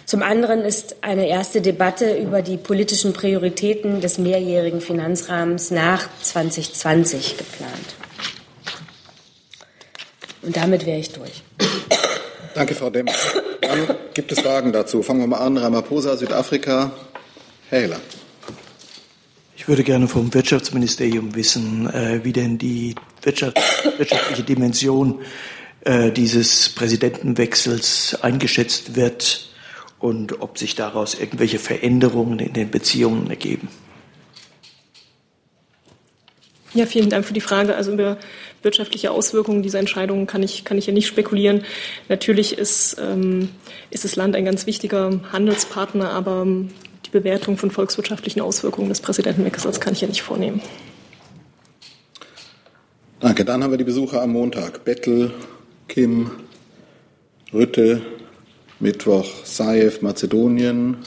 Zum 0.05 0.21
anderen 0.21 0.61
ist 0.61 0.97
eine 1.01 1.27
erste 1.27 1.61
Debatte 1.61 2.15
über 2.15 2.43
die 2.43 2.57
politischen 2.57 3.13
Prioritäten 3.13 4.01
des 4.01 4.19
mehrjährigen 4.19 4.79
Finanzrahmens 4.79 5.71
nach 5.71 6.07
2020 6.21 7.37
geplant. 7.37 7.95
Und 10.43 10.55
damit 10.55 10.85
wäre 10.85 10.99
ich 10.99 11.11
durch. 11.11 11.41
Danke, 12.53 12.75
Frau 12.75 12.91
Demm. 12.91 13.07
Dann 13.61 13.95
gibt 14.13 14.31
es 14.31 14.41
Fragen 14.41 14.71
dazu. 14.71 15.01
Fangen 15.01 15.21
wir 15.21 15.27
mal 15.27 15.39
an. 15.39 15.57
Ramaphosa, 15.57 16.15
Südafrika. 16.17 16.91
Herr 17.69 17.81
Heller. 17.81 17.99
Ich 19.57 19.67
würde 19.67 19.83
gerne 19.83 20.07
vom 20.07 20.31
Wirtschaftsministerium 20.31 21.33
wissen, 21.33 21.89
äh, 21.89 22.23
wie 22.23 22.31
denn 22.31 22.59
die 22.59 22.93
Wirtschaft, 23.23 23.57
wirtschaftliche 23.97 24.43
Dimension 24.43 25.21
äh, 25.81 26.11
dieses 26.11 26.69
Präsidentenwechsels 26.69 28.19
eingeschätzt 28.21 28.95
wird 28.95 29.54
und 29.99 30.41
ob 30.41 30.57
sich 30.57 30.75
daraus 30.75 31.15
irgendwelche 31.19 31.59
Veränderungen 31.59 32.39
in 32.39 32.53
den 32.53 32.71
Beziehungen 32.71 33.29
ergeben. 33.29 33.67
Ja, 36.75 36.85
vielen 36.85 37.09
Dank 37.09 37.25
für 37.25 37.33
die 37.33 37.41
Frage. 37.41 37.75
Also 37.75 37.93
über 37.93 38.17
wirtschaftliche 38.61 39.11
Auswirkungen 39.11 39.63
dieser 39.63 39.79
Entscheidungen 39.79 40.27
kann 40.27 40.43
ich, 40.43 40.65
kann 40.65 40.77
ich 40.77 40.87
ja 40.87 40.93
nicht 40.93 41.07
spekulieren. 41.07 41.63
Natürlich 42.09 42.57
ist, 42.57 42.97
ähm, 42.99 43.49
ist 43.91 44.03
das 44.03 44.17
Land 44.17 44.35
ein 44.35 44.43
ganz 44.43 44.65
wichtiger 44.65 45.21
Handelspartner, 45.31 46.09
aber 46.09 46.45
die 47.05 47.09
Bewertung 47.11 47.57
von 47.57 47.71
volkswirtschaftlichen 47.71 48.41
Auswirkungen 48.41 48.89
des 48.89 48.99
Präsidentenwechsels 48.99 49.79
kann 49.79 49.93
ich 49.93 50.01
ja 50.01 50.07
nicht 50.09 50.21
vornehmen. 50.21 50.61
Danke. 53.21 53.45
Dann 53.45 53.63
haben 53.63 53.71
wir 53.71 53.77
die 53.77 53.85
Besucher 53.85 54.21
am 54.21 54.33
Montag. 54.33 54.83
Bettel, 54.83 55.31
Kim, 55.87 56.31
Rütte, 57.53 58.01
Mittwoch 58.79 59.25
Saev, 59.43 60.01
Mazedonien, 60.01 60.97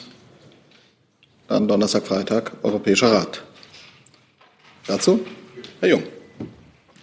dann 1.48 1.68
Donnerstag, 1.68 2.06
Freitag 2.06 2.52
Europäischer 2.62 3.12
Rat. 3.12 3.42
Dazu 4.86 5.20
Herr 5.80 5.90
Jung. 5.90 6.02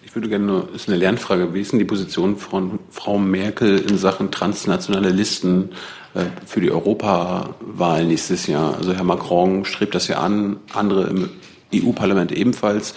Ich 0.03 0.13
würde 0.13 0.27
gerne 0.27 0.45
nur, 0.45 0.73
ist 0.73 0.87
eine 0.87 0.97
Lernfrage, 0.97 1.53
wie 1.53 1.61
ist 1.61 1.71
denn 1.71 1.79
die 1.79 1.85
Position 1.85 2.37
von 2.37 2.79
Frau 2.89 3.17
Merkel 3.17 3.79
in 3.79 3.97
Sachen 3.97 4.31
transnationale 4.31 5.09
Listen 5.09 5.71
äh, 6.13 6.25
für 6.45 6.61
die 6.61 6.71
Europawahl 6.71 8.05
nächstes 8.05 8.47
Jahr? 8.47 8.75
Also 8.75 8.93
Herr 8.93 9.03
Macron 9.03 9.65
strebt 9.65 9.95
das 9.95 10.07
ja 10.07 10.19
an, 10.19 10.57
andere 10.73 11.07
im 11.07 11.29
EU-Parlament 11.73 12.31
ebenfalls. 12.31 12.95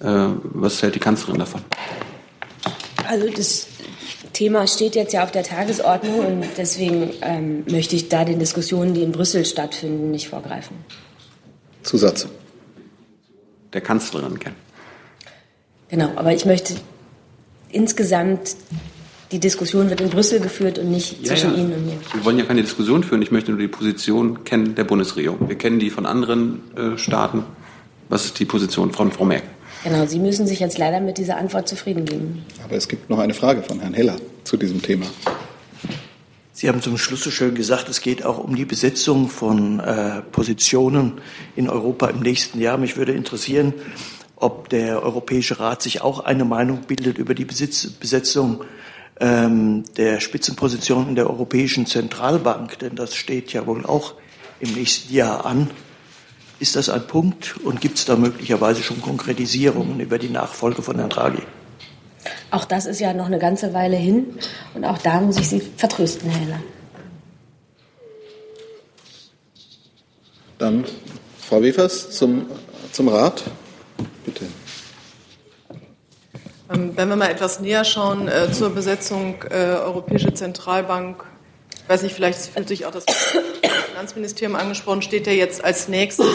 Äh, 0.00 0.28
was 0.42 0.82
hält 0.82 0.94
die 0.94 1.00
Kanzlerin 1.00 1.38
davon? 1.40 1.62
Also 3.08 3.28
das 3.30 3.66
Thema 4.32 4.66
steht 4.66 4.94
jetzt 4.94 5.12
ja 5.12 5.24
auf 5.24 5.30
der 5.30 5.42
Tagesordnung 5.42 6.20
und 6.20 6.44
deswegen 6.56 7.10
ähm, 7.22 7.64
möchte 7.70 7.96
ich 7.96 8.08
da 8.08 8.24
den 8.24 8.38
Diskussionen, 8.38 8.94
die 8.94 9.02
in 9.02 9.12
Brüssel 9.12 9.44
stattfinden, 9.44 10.10
nicht 10.10 10.28
vorgreifen. 10.28 10.76
Zusatz. 11.82 12.26
Der 13.72 13.80
Kanzlerin 13.80 14.38
kennen. 14.38 14.56
Genau, 15.88 16.10
aber 16.16 16.32
ich 16.34 16.44
möchte 16.44 16.74
insgesamt, 17.70 18.56
die 19.32 19.38
Diskussion 19.38 19.90
wird 19.90 20.00
in 20.00 20.10
Brüssel 20.10 20.40
geführt 20.40 20.78
und 20.78 20.90
nicht 20.90 21.20
ja, 21.20 21.28
zwischen 21.28 21.52
ja. 21.52 21.58
Ihnen 21.58 21.72
und 21.72 21.86
mir. 21.86 21.98
Wir 22.12 22.24
wollen 22.24 22.38
ja 22.38 22.44
keine 22.44 22.62
Diskussion 22.62 23.04
führen, 23.04 23.22
ich 23.22 23.30
möchte 23.30 23.50
nur 23.50 23.60
die 23.60 23.68
Position 23.68 24.44
kennen 24.44 24.74
der 24.74 24.84
Bundesregierung. 24.84 25.48
Wir 25.48 25.56
kennen 25.56 25.78
die 25.78 25.90
von 25.90 26.06
anderen 26.06 26.62
äh, 26.76 26.98
Staaten. 26.98 27.44
Was 28.08 28.24
ist 28.24 28.38
die 28.38 28.46
Position 28.46 28.92
von 28.92 29.12
Frau 29.12 29.24
Merkel? 29.24 29.50
Genau, 29.84 30.06
Sie 30.06 30.18
müssen 30.18 30.46
sich 30.46 30.60
jetzt 30.60 30.78
leider 30.78 31.00
mit 31.00 31.18
dieser 31.18 31.36
Antwort 31.36 31.68
zufrieden 31.68 32.04
geben. 32.04 32.44
Aber 32.64 32.76
es 32.76 32.88
gibt 32.88 33.08
noch 33.10 33.18
eine 33.18 33.34
Frage 33.34 33.62
von 33.62 33.80
Herrn 33.80 33.94
Heller 33.94 34.16
zu 34.44 34.56
diesem 34.56 34.82
Thema. 34.82 35.06
Sie 36.52 36.68
haben 36.68 36.82
zum 36.82 36.98
Schluss 36.98 37.22
so 37.22 37.30
schön 37.30 37.54
gesagt, 37.54 37.88
es 37.88 38.00
geht 38.00 38.24
auch 38.24 38.38
um 38.38 38.56
die 38.56 38.64
Besetzung 38.64 39.28
von 39.28 39.78
äh, 39.78 40.22
Positionen 40.32 41.20
in 41.54 41.70
Europa 41.70 42.08
im 42.08 42.18
nächsten 42.18 42.60
Jahr. 42.60 42.78
Mich 42.78 42.96
würde 42.96 43.12
interessieren, 43.12 43.72
ob 44.34 44.68
der 44.68 45.04
Europäische 45.04 45.60
Rat 45.60 45.82
sich 45.82 46.00
auch 46.00 46.18
eine 46.20 46.44
Meinung 46.44 46.80
bildet 46.88 47.16
über 47.16 47.34
die 47.34 47.44
Besitz, 47.44 47.86
Besetzung 47.86 48.64
ähm, 49.20 49.84
der 49.96 50.18
Spitzenposition 50.18 51.10
in 51.10 51.14
der 51.14 51.30
Europäischen 51.30 51.86
Zentralbank, 51.86 52.80
denn 52.80 52.96
das 52.96 53.14
steht 53.14 53.52
ja 53.52 53.66
wohl 53.66 53.86
auch 53.86 54.14
im 54.58 54.72
nächsten 54.72 55.14
Jahr 55.14 55.46
an. 55.46 55.70
Ist 56.60 56.74
das 56.74 56.88
ein 56.88 57.06
Punkt 57.06 57.56
und 57.64 57.80
gibt 57.80 57.98
es 57.98 58.04
da 58.04 58.16
möglicherweise 58.16 58.82
schon 58.82 59.00
Konkretisierungen 59.00 60.00
über 60.00 60.18
die 60.18 60.28
Nachfolge 60.28 60.82
von 60.82 60.96
Herrn 60.96 61.10
Draghi? 61.10 61.42
Auch 62.50 62.64
das 62.64 62.86
ist 62.86 62.98
ja 63.00 63.14
noch 63.14 63.26
eine 63.26 63.38
ganze 63.38 63.74
Weile 63.74 63.96
hin 63.96 64.38
und 64.74 64.84
auch 64.84 64.98
da 64.98 65.20
muss 65.20 65.38
ich 65.38 65.48
Sie 65.48 65.60
vertrösten, 65.60 66.30
Herr 66.30 66.40
Heller. 66.40 66.60
Dann 70.58 70.84
Frau 71.40 71.62
Wefers 71.62 72.10
zum, 72.10 72.46
zum 72.90 73.08
Rat. 73.08 73.44
Bitte. 74.24 74.46
Ähm, 76.72 76.92
wenn 76.96 77.08
wir 77.08 77.16
mal 77.16 77.30
etwas 77.30 77.60
näher 77.60 77.84
schauen 77.84 78.26
äh, 78.28 78.50
zur 78.52 78.70
Besetzung 78.70 79.36
äh, 79.50 79.76
Europäische 79.76 80.34
Zentralbank, 80.34 81.24
ich 81.88 81.94
weiß 81.94 82.02
nicht, 82.02 82.14
vielleicht 82.14 82.38
fühlt 82.38 82.68
sich 82.68 82.84
auch 82.84 82.90
das 82.90 83.06
Finanzministerium 83.88 84.56
angesprochen, 84.56 85.00
steht 85.00 85.26
ja 85.26 85.32
jetzt 85.32 85.64
als 85.64 85.88
nächstes 85.88 86.26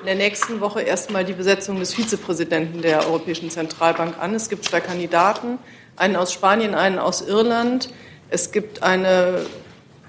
in 0.00 0.06
der 0.06 0.16
nächsten 0.16 0.60
Woche 0.60 0.80
erstmal 0.80 1.24
die 1.24 1.34
Besetzung 1.34 1.78
des 1.78 1.94
Vizepräsidenten 1.94 2.82
der 2.82 3.06
Europäischen 3.06 3.48
Zentralbank 3.48 4.18
an. 4.18 4.34
Es 4.34 4.48
gibt 4.48 4.64
zwei 4.64 4.80
Kandidaten, 4.80 5.58
einen 5.94 6.16
aus 6.16 6.32
Spanien, 6.32 6.74
einen 6.74 6.98
aus 6.98 7.20
Irland. 7.20 7.90
Es 8.28 8.50
gibt 8.50 8.82
eine 8.82 9.46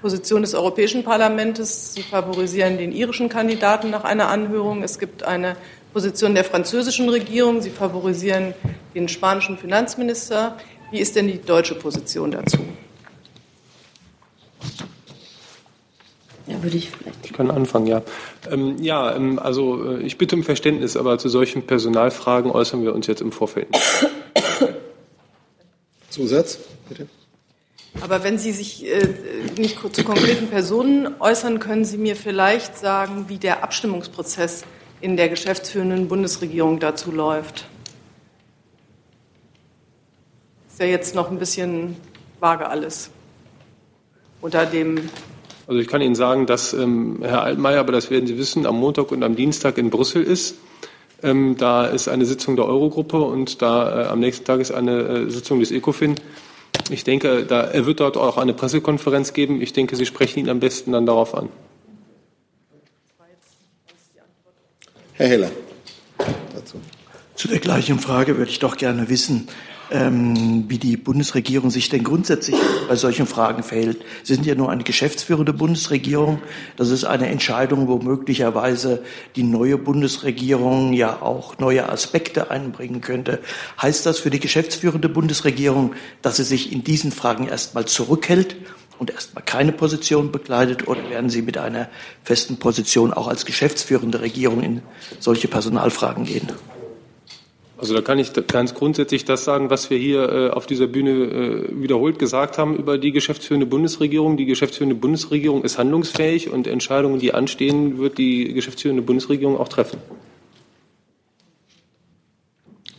Position 0.00 0.42
des 0.42 0.54
Europäischen 0.56 1.04
Parlaments. 1.04 1.94
Sie 1.94 2.02
favorisieren 2.02 2.76
den 2.76 2.90
irischen 2.90 3.28
Kandidaten 3.28 3.90
nach 3.90 4.02
einer 4.02 4.26
Anhörung. 4.26 4.82
Es 4.82 4.98
gibt 4.98 5.22
eine 5.22 5.56
Position 5.92 6.34
der 6.34 6.42
französischen 6.42 7.08
Regierung. 7.08 7.62
Sie 7.62 7.70
favorisieren 7.70 8.54
den 8.96 9.08
spanischen 9.08 9.56
Finanzminister. 9.56 10.56
Wie 10.90 10.98
ist 10.98 11.14
denn 11.14 11.28
die 11.28 11.40
deutsche 11.40 11.76
Position 11.76 12.32
dazu? 12.32 12.58
Ja, 16.50 16.60
würde 16.64 16.76
ich 16.76 16.90
vielleicht. 16.90 17.24
Ich 17.24 17.32
kann 17.32 17.50
anfangen, 17.50 17.86
ja. 17.86 18.02
Ähm, 18.50 18.76
ja, 18.82 19.14
ähm, 19.14 19.38
also 19.38 19.92
äh, 19.92 20.02
ich 20.02 20.18
bitte 20.18 20.34
um 20.34 20.42
Verständnis, 20.42 20.96
aber 20.96 21.18
zu 21.18 21.28
solchen 21.28 21.62
Personalfragen 21.62 22.50
äußern 22.50 22.82
wir 22.82 22.92
uns 22.92 23.06
jetzt 23.06 23.20
im 23.20 23.30
Vorfeld 23.30 23.68
Zusatz, 26.10 26.58
bitte. 26.88 27.06
Aber 28.00 28.24
wenn 28.24 28.38
Sie 28.38 28.50
sich 28.50 28.84
äh, 28.84 29.08
nicht 29.56 29.78
zu 29.92 30.02
konkreten 30.02 30.48
Personen 30.48 31.20
äußern, 31.20 31.60
können 31.60 31.84
Sie 31.84 31.98
mir 31.98 32.16
vielleicht 32.16 32.76
sagen, 32.76 33.26
wie 33.28 33.38
der 33.38 33.62
Abstimmungsprozess 33.62 34.64
in 35.00 35.16
der 35.16 35.28
geschäftsführenden 35.28 36.08
Bundesregierung 36.08 36.80
dazu 36.80 37.12
läuft. 37.12 37.68
Ist 40.68 40.80
ja 40.80 40.86
jetzt 40.86 41.14
noch 41.14 41.30
ein 41.30 41.38
bisschen 41.38 41.96
vage 42.40 42.68
alles. 42.68 43.10
Unter 44.40 44.66
dem 44.66 45.08
also 45.70 45.80
ich 45.80 45.86
kann 45.86 46.00
Ihnen 46.00 46.16
sagen, 46.16 46.46
dass 46.46 46.72
ähm, 46.72 47.18
Herr 47.22 47.44
Altmaier, 47.44 47.78
aber 47.78 47.92
das 47.92 48.10
werden 48.10 48.26
Sie 48.26 48.36
wissen, 48.36 48.66
am 48.66 48.80
Montag 48.80 49.12
und 49.12 49.22
am 49.22 49.36
Dienstag 49.36 49.78
in 49.78 49.88
Brüssel 49.88 50.24
ist. 50.24 50.56
Ähm, 51.22 51.56
da 51.58 51.86
ist 51.86 52.08
eine 52.08 52.26
Sitzung 52.26 52.56
der 52.56 52.64
Eurogruppe 52.64 53.20
und 53.20 53.62
da 53.62 54.02
äh, 54.02 54.08
am 54.08 54.18
nächsten 54.18 54.44
Tag 54.44 54.58
ist 54.58 54.72
eine 54.72 54.98
äh, 54.98 55.30
Sitzung 55.30 55.60
des 55.60 55.70
ECOFIN. 55.70 56.16
Ich 56.90 57.04
denke, 57.04 57.44
da, 57.44 57.60
er 57.60 57.86
wird 57.86 58.00
dort 58.00 58.16
auch 58.16 58.36
eine 58.36 58.52
Pressekonferenz 58.52 59.32
geben. 59.32 59.62
Ich 59.62 59.72
denke, 59.72 59.94
Sie 59.94 60.06
sprechen 60.06 60.40
ihn 60.40 60.48
am 60.48 60.58
besten 60.58 60.90
dann 60.90 61.06
darauf 61.06 61.36
an. 61.36 61.48
Herr 65.12 65.28
Heller. 65.28 65.52
Dazu. 66.52 66.80
Zu 67.36 67.46
der 67.46 67.60
gleichen 67.60 68.00
Frage 68.00 68.38
würde 68.38 68.50
ich 68.50 68.58
doch 68.58 68.76
gerne 68.76 69.08
wissen, 69.08 69.46
ähm, 69.90 70.64
wie 70.68 70.78
die 70.78 70.96
Bundesregierung 70.96 71.70
sich 71.70 71.88
denn 71.88 72.04
grundsätzlich 72.04 72.56
bei 72.88 72.96
solchen 72.96 73.26
Fragen 73.26 73.62
verhält. 73.62 74.02
Sie 74.22 74.34
sind 74.34 74.46
ja 74.46 74.54
nur 74.54 74.70
eine 74.70 74.84
geschäftsführende 74.84 75.52
Bundesregierung. 75.52 76.40
Das 76.76 76.90
ist 76.90 77.04
eine 77.04 77.28
Entscheidung, 77.28 77.88
wo 77.88 77.98
möglicherweise 77.98 79.02
die 79.36 79.42
neue 79.42 79.78
Bundesregierung 79.78 80.92
ja 80.92 81.22
auch 81.22 81.58
neue 81.58 81.88
Aspekte 81.88 82.50
einbringen 82.50 83.00
könnte. 83.00 83.40
Heißt 83.80 84.06
das 84.06 84.18
für 84.20 84.30
die 84.30 84.40
geschäftsführende 84.40 85.08
Bundesregierung, 85.08 85.94
dass 86.22 86.36
sie 86.36 86.44
sich 86.44 86.72
in 86.72 86.84
diesen 86.84 87.12
Fragen 87.12 87.48
erstmal 87.48 87.86
zurückhält 87.86 88.56
und 89.00 89.10
erstmal 89.10 89.42
keine 89.42 89.72
Position 89.72 90.30
bekleidet 90.30 90.86
oder 90.86 91.08
werden 91.08 91.30
Sie 91.30 91.40
mit 91.40 91.56
einer 91.56 91.88
festen 92.22 92.58
Position 92.58 93.12
auch 93.12 93.28
als 93.28 93.46
geschäftsführende 93.46 94.20
Regierung 94.20 94.62
in 94.62 94.82
solche 95.18 95.48
Personalfragen 95.48 96.26
gehen? 96.26 96.48
Also 97.80 97.94
da 97.94 98.02
kann 98.02 98.18
ich 98.18 98.34
ganz 98.46 98.74
grundsätzlich 98.74 99.24
das 99.24 99.44
sagen, 99.44 99.70
was 99.70 99.88
wir 99.88 99.96
hier 99.96 100.28
äh, 100.28 100.50
auf 100.50 100.66
dieser 100.66 100.86
Bühne 100.86 101.10
äh, 101.10 101.82
wiederholt 101.82 102.18
gesagt 102.18 102.58
haben 102.58 102.76
über 102.76 102.98
die 102.98 103.10
geschäftsführende 103.10 103.64
Bundesregierung. 103.64 104.36
Die 104.36 104.44
geschäftsführende 104.44 104.94
Bundesregierung 104.94 105.64
ist 105.64 105.78
handlungsfähig 105.78 106.50
und 106.50 106.66
Entscheidungen, 106.66 107.18
die 107.20 107.32
anstehen, 107.32 107.98
wird 107.98 108.18
die 108.18 108.52
geschäftsführende 108.52 109.00
Bundesregierung 109.00 109.56
auch 109.56 109.68
treffen. 109.68 109.98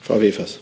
Frau 0.01 0.19
Wefers. 0.19 0.59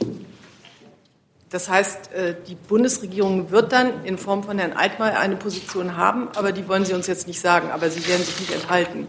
Das 1.49 1.69
heißt, 1.69 2.12
äh, 2.12 2.36
die 2.45 2.55
Bundesregierung 2.55 3.51
wird 3.51 3.71
dann 3.71 4.03
in 4.03 4.17
Form 4.17 4.43
von 4.43 4.60
Herrn 4.60 4.73
Altmaier 4.73 5.17
eine 5.17 5.38
Position 5.38 5.95
haben, 5.95 6.27
aber 6.36 6.51
die 6.51 6.67
wollen 6.67 6.84
Sie 6.84 6.93
uns 6.93 7.08
jetzt 7.08 7.25
nicht 7.25 7.39
sagen, 7.39 7.71
aber 7.71 7.89
Sie 7.89 8.05
werden 8.05 8.25
sich 8.25 8.38
nicht 8.38 8.53
enthalten. 8.53 9.08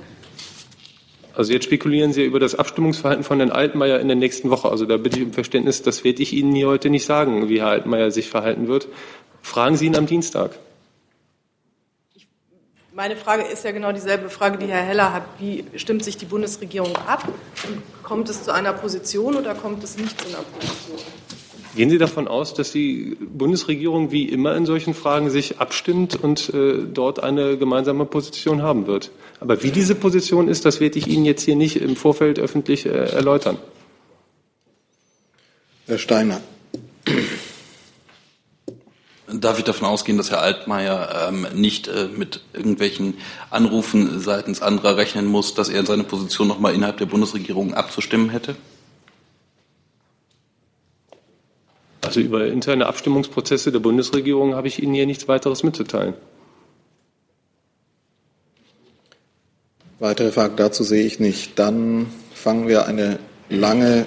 Also 1.40 1.54
jetzt 1.54 1.64
spekulieren 1.64 2.12
Sie 2.12 2.22
über 2.22 2.38
das 2.38 2.54
Abstimmungsverhalten 2.54 3.24
von 3.24 3.38
Herrn 3.38 3.50
Altmaier 3.50 3.98
in 3.98 4.08
der 4.08 4.14
nächsten 4.14 4.50
Woche. 4.50 4.68
Also 4.68 4.84
da 4.84 4.98
bitte 4.98 5.18
ich 5.20 5.24
um 5.24 5.32
Verständnis, 5.32 5.80
das 5.80 6.04
werde 6.04 6.22
ich 6.22 6.34
Ihnen 6.34 6.54
hier 6.54 6.68
heute 6.68 6.90
nicht 6.90 7.06
sagen, 7.06 7.48
wie 7.48 7.62
Herr 7.62 7.68
Altmaier 7.68 8.10
sich 8.10 8.28
verhalten 8.28 8.68
wird. 8.68 8.88
Fragen 9.40 9.78
Sie 9.78 9.86
ihn 9.86 9.96
am 9.96 10.04
Dienstag. 10.04 10.58
Meine 12.92 13.16
Frage 13.16 13.44
ist 13.44 13.64
ja 13.64 13.70
genau 13.70 13.90
dieselbe 13.90 14.28
Frage, 14.28 14.58
die 14.58 14.66
Herr 14.66 14.82
Heller 14.82 15.14
hat. 15.14 15.22
Wie 15.38 15.64
stimmt 15.76 16.04
sich 16.04 16.18
die 16.18 16.26
Bundesregierung 16.26 16.94
ab? 17.06 17.26
Kommt 18.02 18.28
es 18.28 18.44
zu 18.44 18.52
einer 18.52 18.74
Position 18.74 19.34
oder 19.34 19.54
kommt 19.54 19.82
es 19.82 19.96
nicht 19.96 20.20
zu 20.20 20.28
einer 20.28 20.42
Position? 20.42 20.98
Gehen 21.76 21.88
Sie 21.88 21.98
davon 21.98 22.26
aus, 22.26 22.52
dass 22.52 22.72
die 22.72 23.16
Bundesregierung 23.20 24.10
wie 24.10 24.24
immer 24.24 24.56
in 24.56 24.66
solchen 24.66 24.92
Fragen 24.92 25.30
sich 25.30 25.60
abstimmt 25.60 26.16
und 26.20 26.52
äh, 26.52 26.82
dort 26.92 27.22
eine 27.22 27.58
gemeinsame 27.58 28.06
Position 28.06 28.62
haben 28.62 28.88
wird? 28.88 29.10
Aber 29.38 29.62
wie 29.62 29.70
diese 29.70 29.94
Position 29.94 30.48
ist, 30.48 30.64
das 30.64 30.80
werde 30.80 30.98
ich 30.98 31.06
Ihnen 31.06 31.24
jetzt 31.24 31.42
hier 31.42 31.54
nicht 31.54 31.76
im 31.76 31.94
Vorfeld 31.94 32.40
öffentlich 32.40 32.86
äh, 32.86 32.90
erläutern. 32.90 33.56
Herr 35.86 35.98
Steiner. 35.98 36.40
Darf 39.32 39.58
ich 39.58 39.64
davon 39.64 39.86
ausgehen, 39.86 40.18
dass 40.18 40.32
Herr 40.32 40.40
Altmaier 40.40 41.28
ähm, 41.28 41.46
nicht 41.54 41.86
äh, 41.86 42.08
mit 42.16 42.40
irgendwelchen 42.52 43.14
Anrufen 43.50 44.18
seitens 44.18 44.60
anderer 44.60 44.96
rechnen 44.96 45.26
muss, 45.26 45.54
dass 45.54 45.68
er 45.68 45.86
seine 45.86 46.02
Position 46.02 46.48
noch 46.48 46.58
mal 46.58 46.74
innerhalb 46.74 46.98
der 46.98 47.06
Bundesregierung 47.06 47.74
abzustimmen 47.74 48.30
hätte? 48.30 48.56
Also 52.10 52.18
über 52.18 52.44
interne 52.44 52.88
Abstimmungsprozesse 52.88 53.70
der 53.70 53.78
Bundesregierung 53.78 54.56
habe 54.56 54.66
ich 54.66 54.82
Ihnen 54.82 54.94
hier 54.94 55.06
nichts 55.06 55.28
weiteres 55.28 55.62
mitzuteilen. 55.62 56.14
Weitere 60.00 60.32
Fragen 60.32 60.56
dazu 60.56 60.82
sehe 60.82 61.06
ich 61.06 61.20
nicht. 61.20 61.56
Dann 61.60 62.06
fangen 62.34 62.66
wir 62.66 62.86
eine 62.86 63.20
lange. 63.48 64.06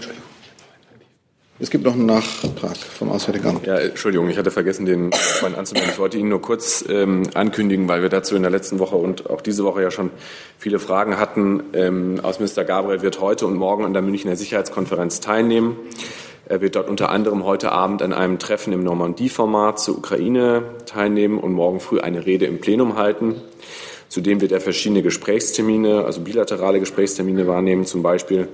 Es 1.59 1.69
gibt 1.69 1.85
noch 1.85 1.93
einen 1.93 2.05
Nachtrag 2.07 2.75
vom 2.75 3.09
Auswärtigen 3.09 3.47
Amt. 3.47 3.67
Ja, 3.67 3.77
Entschuldigung, 3.77 4.29
ich 4.29 4.37
hatte 4.37 4.51
vergessen, 4.51 4.85
den 4.85 5.13
Freund 5.13 5.57
anzumelden. 5.57 5.91
Ich 5.93 5.99
wollte 5.99 6.17
Ihnen 6.17 6.27
nur 6.27 6.41
kurz 6.41 6.83
ähm, 6.89 7.23
ankündigen, 7.35 7.87
weil 7.87 8.01
wir 8.01 8.09
dazu 8.09 8.35
in 8.35 8.41
der 8.41 8.51
letzten 8.51 8.79
Woche 8.79 8.97
und 8.97 9.29
auch 9.29 9.39
diese 9.39 9.63
Woche 9.63 9.81
ja 9.81 9.91
schon 9.91 10.09
viele 10.57 10.79
Fragen 10.79 11.17
hatten. 11.17 11.63
Ähm, 11.71 12.19
Außenminister 12.21 12.65
Gabriel 12.65 13.01
wird 13.01 13.21
heute 13.21 13.47
und 13.47 13.55
morgen 13.55 13.85
an 13.85 13.93
der 13.93 14.01
Münchner 14.01 14.35
Sicherheitskonferenz 14.35 15.21
teilnehmen. 15.21 15.77
Er 16.53 16.61
wird 16.61 16.75
dort 16.75 16.87
unter 16.87 17.09
anderem 17.09 17.45
heute 17.45 17.71
Abend 17.71 18.03
an 18.03 18.13
einem 18.13 18.37
Treffen 18.37 18.73
im 18.73 18.83
Normandie-Format 18.83 19.79
zur 19.79 19.97
Ukraine 19.97 20.61
teilnehmen 20.85 21.39
und 21.39 21.51
morgen 21.51 21.79
früh 21.79 21.99
eine 21.99 22.27
Rede 22.27 22.45
im 22.45 22.61
Plenum 22.61 22.95
halten. 22.95 23.41
Zudem 24.07 24.39
wird 24.39 24.51
er 24.51 24.61
verschiedene 24.61 25.01
Gesprächstermine, 25.01 26.05
also 26.05 26.21
bilaterale 26.21 26.79
Gesprächstermine 26.79 27.47
wahrnehmen, 27.47 27.87
zum 27.87 28.03
Beispiel 28.03 28.49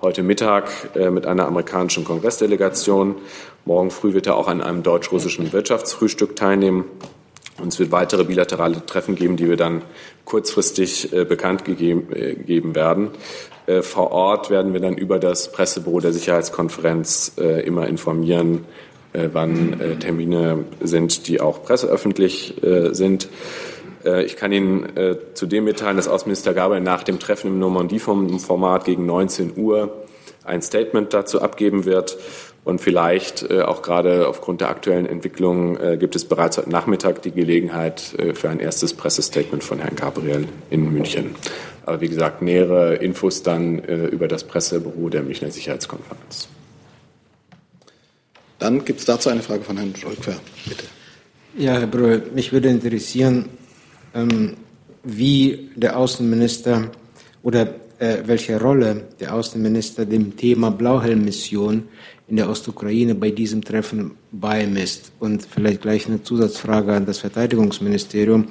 heute 0.00 0.22
Mittag 0.22 0.70
äh, 0.94 1.10
mit 1.10 1.26
einer 1.26 1.46
amerikanischen 1.46 2.06
Kongressdelegation. 2.06 3.16
Morgen 3.66 3.90
früh 3.90 4.14
wird 4.14 4.26
er 4.28 4.36
auch 4.36 4.48
an 4.48 4.62
einem 4.62 4.82
deutsch-russischen 4.82 5.52
Wirtschaftsfrühstück 5.52 6.34
teilnehmen. 6.34 6.86
Und 7.60 7.68
es 7.68 7.78
wird 7.78 7.92
weitere 7.92 8.24
bilaterale 8.24 8.86
Treffen 8.86 9.14
geben, 9.14 9.36
die 9.36 9.46
wir 9.46 9.58
dann 9.58 9.82
kurzfristig 10.24 11.12
äh, 11.12 11.26
bekannt 11.26 11.66
gegeben, 11.66 12.10
äh, 12.14 12.74
werden. 12.74 13.10
Äh, 13.66 13.82
vor 13.82 14.10
Ort 14.10 14.50
werden 14.50 14.72
wir 14.72 14.80
dann 14.80 14.96
über 14.96 15.18
das 15.18 15.52
Pressebüro 15.52 16.00
der 16.00 16.12
Sicherheitskonferenz 16.12 17.32
äh, 17.38 17.64
immer 17.66 17.86
informieren, 17.86 18.64
äh, 19.12 19.28
wann 19.32 19.98
Termine 20.00 20.64
sind, 20.80 21.28
die 21.28 21.40
auch 21.40 21.62
presseöffentlich 21.62 22.60
sind. 22.92 23.28
Ich 24.24 24.36
kann 24.36 24.50
Ihnen 24.50 24.88
zudem 25.34 25.62
mitteilen, 25.62 25.96
dass 25.96 26.08
Außenminister 26.08 26.54
Gabriel 26.54 26.80
nach 26.80 27.04
dem 27.04 27.20
Treffen 27.20 27.48
im 27.48 27.58
Normandie-Format 27.60 28.84
gegen 28.84 29.06
19 29.06 29.52
Uhr 29.56 30.02
ein 30.44 30.60
Statement 30.60 31.14
dazu 31.14 31.40
abgeben 31.40 31.84
wird. 31.84 32.16
Und 32.64 32.80
vielleicht 32.80 33.42
äh, 33.50 33.62
auch 33.62 33.82
gerade 33.82 34.28
aufgrund 34.28 34.60
der 34.60 34.70
aktuellen 34.70 35.06
Entwicklung 35.06 35.78
gibt 35.98 36.14
es 36.14 36.24
bereits 36.24 36.58
heute 36.58 36.70
Nachmittag 36.70 37.22
die 37.22 37.32
Gelegenheit 37.32 38.00
für 38.34 38.50
ein 38.50 38.60
erstes 38.60 38.94
Pressestatement 38.94 39.64
von 39.64 39.78
Herrn 39.78 39.96
Gabriel 39.96 40.46
in 40.70 40.92
München. 40.92 41.34
Aber 41.84 42.00
wie 42.00 42.08
gesagt, 42.08 42.42
nähere 42.42 42.94
Infos 42.96 43.42
dann 43.42 43.80
über 43.80 44.28
das 44.28 44.44
Pressebüro 44.44 45.08
der 45.08 45.22
Münchner 45.22 45.50
Sicherheitskonferenz. 45.50 46.48
Dann 48.62 48.84
gibt 48.84 49.00
es 49.00 49.06
dazu 49.06 49.28
eine 49.28 49.42
Frage 49.42 49.64
von 49.64 49.76
Herrn 49.76 49.96
Scholkwer, 49.96 50.36
bitte. 50.68 50.84
Ja, 51.58 51.72
Herr 51.72 51.88
Brühl, 51.88 52.22
mich 52.32 52.52
würde 52.52 52.68
interessieren, 52.68 53.48
ähm, 54.14 54.56
wie 55.02 55.70
der 55.74 55.98
Außenminister 55.98 56.92
oder 57.42 57.74
äh, 58.02 58.26
welche 58.26 58.60
Rolle 58.60 59.04
der 59.20 59.32
Außenminister 59.32 60.04
dem 60.04 60.36
Thema 60.36 60.72
Blauhelm-Mission 60.72 61.84
in 62.26 62.36
der 62.36 62.50
Ostukraine 62.50 63.14
bei 63.14 63.30
diesem 63.30 63.62
Treffen 63.62 64.12
beimisst. 64.32 65.12
Und 65.20 65.46
vielleicht 65.48 65.82
gleich 65.82 66.08
eine 66.08 66.20
Zusatzfrage 66.20 66.94
an 66.94 67.06
das 67.06 67.18
Verteidigungsministerium. 67.18 68.48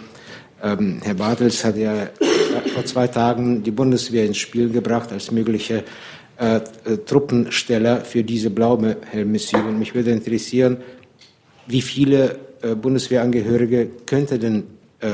Ähm, 0.64 1.00
Herr 1.04 1.16
Bartels 1.16 1.66
hat 1.66 1.76
ja 1.76 2.12
vor 2.74 2.86
zwei 2.86 3.08
Tagen 3.08 3.62
die 3.62 3.72
Bundeswehr 3.72 4.26
ins 4.26 4.38
Spiel 4.38 4.70
gebracht 4.70 5.12
als 5.12 5.32
mögliche 5.32 5.84
äh, 6.38 6.56
äh, 6.56 6.98
Truppensteller 7.06 8.06
für 8.06 8.24
diese 8.24 8.52
Blauhelm-Mission. 8.52 9.78
Mich 9.78 9.94
würde 9.94 10.12
interessieren, 10.12 10.78
wie 11.68 11.82
viele 11.82 12.40
äh, 12.62 12.74
Bundeswehrangehörige 12.76 13.90
könnte 14.06 14.40
denn 14.40 14.64
äh, 15.02 15.10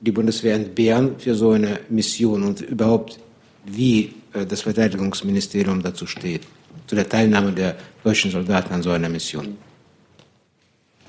die 0.00 0.12
Bundeswehr 0.12 0.54
entbehren 0.54 1.16
für 1.18 1.34
so 1.34 1.50
eine 1.50 1.80
Mission 1.88 2.44
und 2.44 2.60
überhaupt, 2.60 3.18
wie 3.64 4.14
äh, 4.32 4.46
das 4.46 4.62
Verteidigungsministerium 4.62 5.82
dazu 5.82 6.06
steht, 6.06 6.42
zu 6.86 6.94
der 6.94 7.08
Teilnahme 7.08 7.52
der 7.52 7.76
deutschen 8.04 8.30
Soldaten 8.30 8.72
an 8.72 8.82
so 8.82 8.90
einer 8.90 9.08
Mission. 9.08 9.56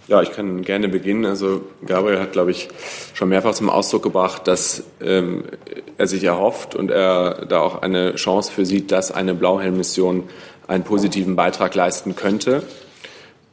Ja, 0.07 0.21
ich 0.21 0.31
kann 0.31 0.63
gerne 0.63 0.89
beginnen. 0.89 1.25
Also 1.25 1.61
Gabriel 1.85 2.19
hat, 2.19 2.33
glaube 2.33 2.51
ich, 2.51 2.67
schon 3.13 3.29
mehrfach 3.29 3.53
zum 3.53 3.69
Ausdruck 3.69 4.03
gebracht, 4.03 4.47
dass 4.47 4.83
ähm, 5.01 5.45
er 5.97 6.07
sich 6.07 6.25
erhofft 6.25 6.75
und 6.75 6.91
er 6.91 7.45
da 7.45 7.61
auch 7.61 7.81
eine 7.81 8.15
Chance 8.15 8.51
für 8.51 8.65
sieht, 8.65 8.91
dass 8.91 9.11
eine 9.11 9.33
Blauhelm-Mission 9.33 10.23
einen 10.67 10.83
positiven 10.83 11.37
Beitrag 11.37 11.73
leisten 11.73 12.15
könnte. 12.17 12.63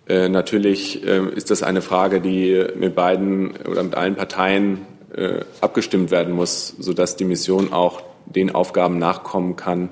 Äh, 0.08 0.28
natürlich 0.28 1.06
äh, 1.06 1.24
ist 1.36 1.52
das 1.52 1.62
eine 1.62 1.82
Frage, 1.82 2.20
die 2.20 2.66
mit 2.76 2.96
beiden 2.96 3.52
oder 3.68 3.84
mit 3.84 3.94
allen 3.94 4.16
Parteien 4.16 4.86
äh, 5.14 5.44
abgestimmt 5.60 6.10
werden 6.10 6.34
muss, 6.34 6.74
sodass 6.78 7.14
die 7.14 7.24
Mission 7.24 7.72
auch 7.72 8.02
den 8.30 8.54
Aufgaben 8.54 8.98
nachkommen 8.98 9.56
kann, 9.56 9.90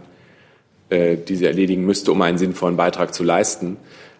äh, 0.91 1.17
die 1.17 1.37
sie 1.37 1.45
erledigen 1.45 1.85
müsste, 1.85 2.13
um 2.13 2.23
einen 2.23 2.39
sinnvollen 2.39 2.77
Beitrag 2.77 3.15
zu 3.15 3.25
leisten. 3.25 3.77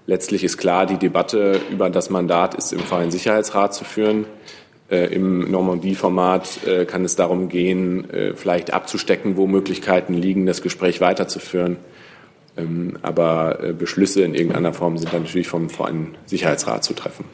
letztlich 0.07 0.43
ist 0.43 0.57
klar, 0.57 0.87
die 0.87 0.97
Debatte 0.97 1.61
über 1.71 1.91
das 1.91 2.09
Mandat 2.09 2.55
ist 2.55 2.73
im 2.73 2.81
Verein 2.81 3.11
Sicherheitsrat 3.11 3.75
zu 3.75 3.85
führen. 3.85 4.25
Äh, 4.91 5.13
Im 5.15 5.51
Normandie-Format 5.51 6.67
äh, 6.67 6.85
kann 6.87 7.05
es 7.05 7.15
darum 7.15 7.51
gehen, 7.51 8.09
vielleicht 8.35 8.73
abzustecken, 8.73 9.37
wo 9.37 9.47
Möglichkeiten 9.47 10.15
liegen, 10.15 10.47
das 10.47 10.63
Gespräch 10.63 11.01
weiterzuführen. 11.03 11.77
Ähm, 12.57 12.99
aber 13.03 13.75
Beschlüsse 13.79 14.23
in 14.23 14.35
irgendeiner 14.35 14.73
Form 14.73 14.97
sind 14.97 15.13
dann 15.13 15.25
natürlich 15.25 15.49
vom 15.49 15.69
Verein 15.69 16.17
Sicherheitsrat 16.27 16.85
zu 16.85 16.95
treffen. 16.95 17.25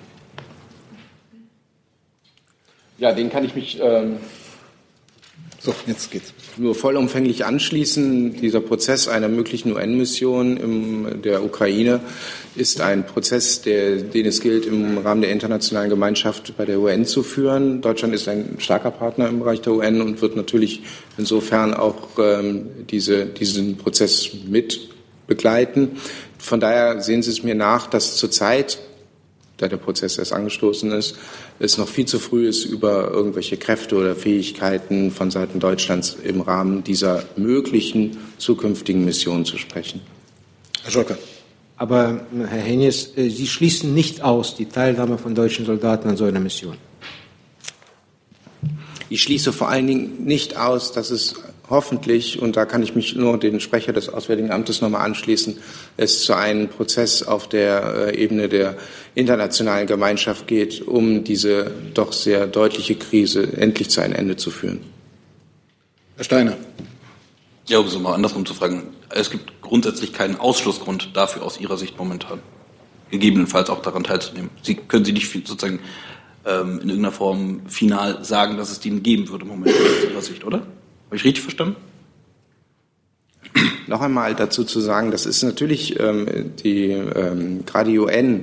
Ja, 2.98 3.12
den 3.12 3.30
kann 3.30 3.44
ich 3.44 3.54
mich 3.54 3.80
ähm, 3.82 4.16
so, 5.64 5.74
jetzt 5.86 6.10
geht's. 6.10 6.34
nur 6.58 6.74
vollumfänglich 6.74 7.46
anschließen. 7.46 8.34
Dieser 8.34 8.60
Prozess 8.60 9.08
einer 9.08 9.28
möglichen 9.28 9.72
UN-Mission 9.72 10.58
in 10.58 11.22
der 11.22 11.42
Ukraine 11.42 12.00
ist 12.54 12.82
ein 12.82 13.06
Prozess, 13.06 13.62
der, 13.62 13.96
den 14.02 14.26
es 14.26 14.42
gilt, 14.42 14.66
im 14.66 14.98
Rahmen 14.98 15.22
der 15.22 15.30
internationalen 15.30 15.88
Gemeinschaft 15.88 16.54
bei 16.58 16.66
der 16.66 16.80
UN 16.80 17.06
zu 17.06 17.22
führen. 17.22 17.80
Deutschland 17.80 18.14
ist 18.14 18.28
ein 18.28 18.56
starker 18.58 18.90
Partner 18.90 19.26
im 19.26 19.38
Bereich 19.38 19.62
der 19.62 19.72
UN 19.72 20.02
und 20.02 20.20
wird 20.20 20.36
natürlich 20.36 20.82
insofern 21.16 21.72
auch 21.72 22.18
ähm, 22.18 22.66
diese, 22.90 23.24
diesen 23.24 23.78
Prozess 23.78 24.32
mit 24.46 24.90
begleiten. 25.26 25.92
Von 26.36 26.60
daher 26.60 27.00
sehen 27.00 27.22
Sie 27.22 27.30
es 27.30 27.42
mir 27.42 27.54
nach, 27.54 27.86
dass 27.86 28.16
zurzeit 28.16 28.78
da 29.56 29.68
der 29.68 29.76
Prozess 29.76 30.18
erst 30.18 30.32
angestoßen 30.32 30.90
ist, 30.92 31.16
es 31.58 31.78
noch 31.78 31.88
viel 31.88 32.06
zu 32.06 32.18
früh 32.18 32.48
ist, 32.48 32.64
über 32.64 33.10
irgendwelche 33.10 33.56
Kräfte 33.56 33.96
oder 33.96 34.16
Fähigkeiten 34.16 35.10
von 35.10 35.30
Seiten 35.30 35.60
Deutschlands 35.60 36.16
im 36.22 36.40
Rahmen 36.40 36.82
dieser 36.82 37.24
möglichen 37.36 38.18
zukünftigen 38.38 39.04
Mission 39.04 39.44
zu 39.44 39.58
sprechen. 39.58 40.00
Herr 40.82 40.90
Scholker. 40.90 41.18
Aber 41.76 42.20
Herr 42.36 42.60
Henjes, 42.60 43.16
äh, 43.16 43.28
Sie 43.28 43.46
schließen 43.46 43.94
nicht 43.94 44.22
aus 44.22 44.56
die 44.56 44.66
Teilnahme 44.66 45.18
von 45.18 45.34
deutschen 45.34 45.66
Soldaten 45.66 46.08
an 46.08 46.16
so 46.16 46.24
einer 46.24 46.40
Mission. 46.40 46.76
Ich 49.08 49.22
schließe 49.22 49.52
vor 49.52 49.68
allen 49.68 49.86
Dingen 49.86 50.24
nicht 50.24 50.56
aus, 50.56 50.92
dass 50.92 51.10
es 51.10 51.34
hoffentlich, 51.70 52.40
und 52.40 52.56
da 52.56 52.66
kann 52.66 52.82
ich 52.82 52.94
mich 52.94 53.16
nur 53.16 53.38
den 53.38 53.60
Sprecher 53.60 53.92
des 53.92 54.08
Auswärtigen 54.08 54.50
Amtes 54.50 54.80
nochmal 54.80 55.04
anschließen, 55.04 55.58
es 55.96 56.24
zu 56.24 56.34
einem 56.34 56.68
Prozess 56.68 57.22
auf 57.22 57.48
der 57.48 58.12
äh, 58.12 58.22
Ebene 58.22 58.48
der 58.48 58.76
internationalen 59.14 59.86
Gemeinschaft 59.86 60.46
geht, 60.46 60.86
um 60.86 61.24
diese 61.24 61.70
doch 61.94 62.12
sehr 62.12 62.46
deutliche 62.46 62.96
Krise 62.96 63.56
endlich 63.56 63.90
zu 63.90 64.00
einem 64.00 64.14
Ende 64.14 64.36
zu 64.36 64.50
führen. 64.50 64.80
Herr 66.16 66.24
Steiner. 66.24 66.56
Ja, 67.66 67.78
um 67.78 67.86
es 67.86 67.98
mal 67.98 68.14
andersrum 68.14 68.44
zu 68.44 68.52
fragen. 68.52 68.88
Es 69.08 69.30
gibt 69.30 69.62
grundsätzlich 69.62 70.12
keinen 70.12 70.36
Ausschlussgrund 70.36 71.16
dafür 71.16 71.44
aus 71.44 71.58
Ihrer 71.58 71.78
Sicht 71.78 71.98
momentan, 71.98 72.40
gegebenenfalls 73.10 73.70
auch 73.70 73.80
daran 73.80 74.04
teilzunehmen. 74.04 74.50
Sie 74.62 74.74
können 74.74 75.04
Sie 75.04 75.12
nicht 75.12 75.32
sozusagen 75.32 75.78
ähm, 76.44 76.80
in 76.80 76.88
irgendeiner 76.90 77.12
Form 77.12 77.62
final 77.68 78.22
sagen, 78.22 78.58
dass 78.58 78.70
es 78.70 78.80
den 78.80 79.02
geben 79.02 79.28
würde 79.30 79.46
momentan 79.46 79.80
aus 79.80 80.10
Ihrer 80.10 80.22
Sicht, 80.22 80.44
oder? 80.44 80.66
Habe 81.14 81.20
ich 81.20 81.26
richtig 81.26 81.42
verstanden? 81.44 81.76
Noch 83.86 84.00
einmal 84.00 84.34
dazu 84.34 84.64
zu 84.64 84.80
sagen, 84.80 85.12
das 85.12 85.26
ist 85.26 85.44
natürlich 85.44 86.00
ähm, 86.00 86.56
die 86.56 86.90
ähm, 86.90 87.64
gerade 87.64 87.92
die 87.92 88.00
UN 88.00 88.42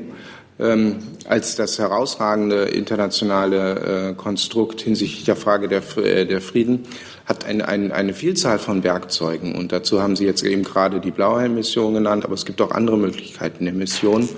ähm, 0.57 0.99
als 1.27 1.57
das 1.57 1.79
herausragende 1.79 2.63
internationale 2.63 4.11
äh, 4.11 4.13
Konstrukt 4.13 4.79
hinsichtlich 4.79 5.25
der 5.25 5.35
Frage 5.35 5.67
der, 5.67 5.83
äh, 5.97 6.25
der 6.25 6.39
Frieden 6.39 6.85
hat 7.25 7.43
ein, 7.43 7.61
ein, 7.61 7.91
eine 7.91 8.13
Vielzahl 8.13 8.57
von 8.57 8.85
Werkzeugen. 8.85 9.53
Und 9.53 9.73
dazu 9.73 10.01
haben 10.01 10.15
Sie 10.15 10.23
jetzt 10.25 10.43
eben 10.43 10.63
gerade 10.63 11.01
die 11.01 11.11
Blauhelm-Mission 11.11 11.93
genannt, 11.93 12.23
aber 12.23 12.35
es 12.35 12.45
gibt 12.45 12.61
auch 12.61 12.71
andere 12.71 12.97
Möglichkeiten 12.97 13.65
der 13.65 13.73
Mission. 13.73 14.29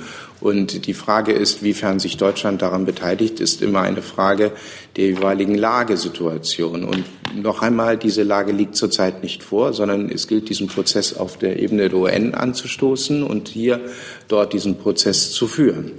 Und 0.43 0.87
die 0.87 0.93
Frage 0.93 1.31
ist, 1.31 1.63
wiefern 1.63 1.99
sich 1.99 2.17
Deutschland 2.17 2.61
daran 2.61 2.83
beteiligt, 2.83 3.39
ist 3.39 3.61
immer 3.61 3.79
eine 3.79 4.01
Frage 4.01 4.51
der 4.97 5.05
jeweiligen 5.05 5.55
Lagesituation. 5.55 6.83
Und 6.83 7.05
noch 7.33 7.61
einmal, 7.61 7.95
diese 7.95 8.23
Lage 8.23 8.51
liegt 8.51 8.75
zurzeit 8.75 9.23
nicht 9.23 9.41
vor, 9.41 9.71
sondern 9.71 10.09
es 10.09 10.27
gilt, 10.27 10.49
diesen 10.49 10.67
Prozess 10.67 11.13
auf 11.15 11.37
der 11.37 11.61
Ebene 11.61 11.87
der 11.87 11.97
UN 11.97 12.35
anzustoßen 12.35 13.23
und 13.23 13.47
hier 13.47 13.79
dort 14.27 14.51
diesen 14.51 14.77
Prozess 14.77 15.31
zu 15.31 15.47
führen. 15.47 15.93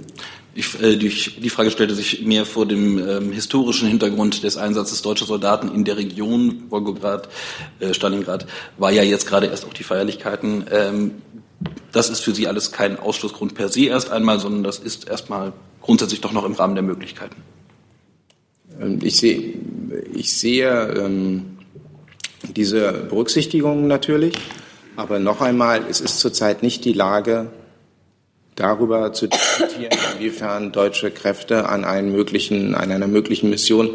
Ich, 0.53 0.79
äh, 0.79 0.95
die, 0.95 1.49
Frage 1.49 1.71
stellte 1.71 1.95
sich 1.95 2.21
mehr 2.21 2.45
vor 2.45 2.67
dem 2.67 2.99
ähm, 2.99 3.31
historischen 3.31 3.87
Hintergrund 3.87 4.43
des 4.43 4.57
Einsatzes 4.57 5.01
deutscher 5.01 5.25
Soldaten 5.25 5.73
in 5.73 5.85
der 5.85 5.97
Region 5.97 6.65
Wolgograd, 6.69 7.29
äh, 7.79 7.95
Stalingrad, 7.95 8.45
war 8.77 8.91
ja 8.91 9.01
jetzt 9.01 9.25
gerade 9.25 9.47
erst 9.47 9.65
auch 9.65 9.73
die 9.73 9.83
Feierlichkeiten. 9.83 10.65
Ähm, 10.71 11.11
das 11.91 12.09
ist 12.09 12.21
für 12.21 12.33
Sie 12.33 12.47
alles 12.47 12.71
kein 12.71 12.99
Ausschlussgrund 12.99 13.55
per 13.55 13.69
se 13.69 13.85
erst 13.85 14.11
einmal, 14.11 14.39
sondern 14.39 14.63
das 14.63 14.79
ist 14.79 15.07
erstmal 15.07 15.53
grundsätzlich 15.81 16.21
doch 16.21 16.31
noch 16.31 16.45
im 16.45 16.53
Rahmen 16.53 16.75
der 16.75 16.83
Möglichkeiten. 16.83 17.35
Ähm, 18.79 18.99
ich 19.01 19.17
sehe, 19.17 19.53
ich 20.13 20.33
sehe 20.33 20.93
ähm, 20.97 21.57
diese 22.55 22.91
Berücksichtigung 22.91 23.87
natürlich, 23.87 24.35
aber 24.95 25.19
noch 25.19 25.41
einmal, 25.41 25.83
es 25.89 26.01
ist 26.01 26.19
zurzeit 26.19 26.63
nicht 26.63 26.85
die 26.85 26.93
Lage, 26.93 27.47
darüber 28.55 29.11
zu 29.13 29.27
diskutieren, 29.27 29.97
inwiefern 30.15 30.71
deutsche 30.71 31.11
Kräfte 31.11 31.67
an, 31.67 32.11
möglichen, 32.11 32.73
an 32.73 32.91
einer 32.91 33.07
möglichen 33.07 33.49
Mission, 33.49 33.89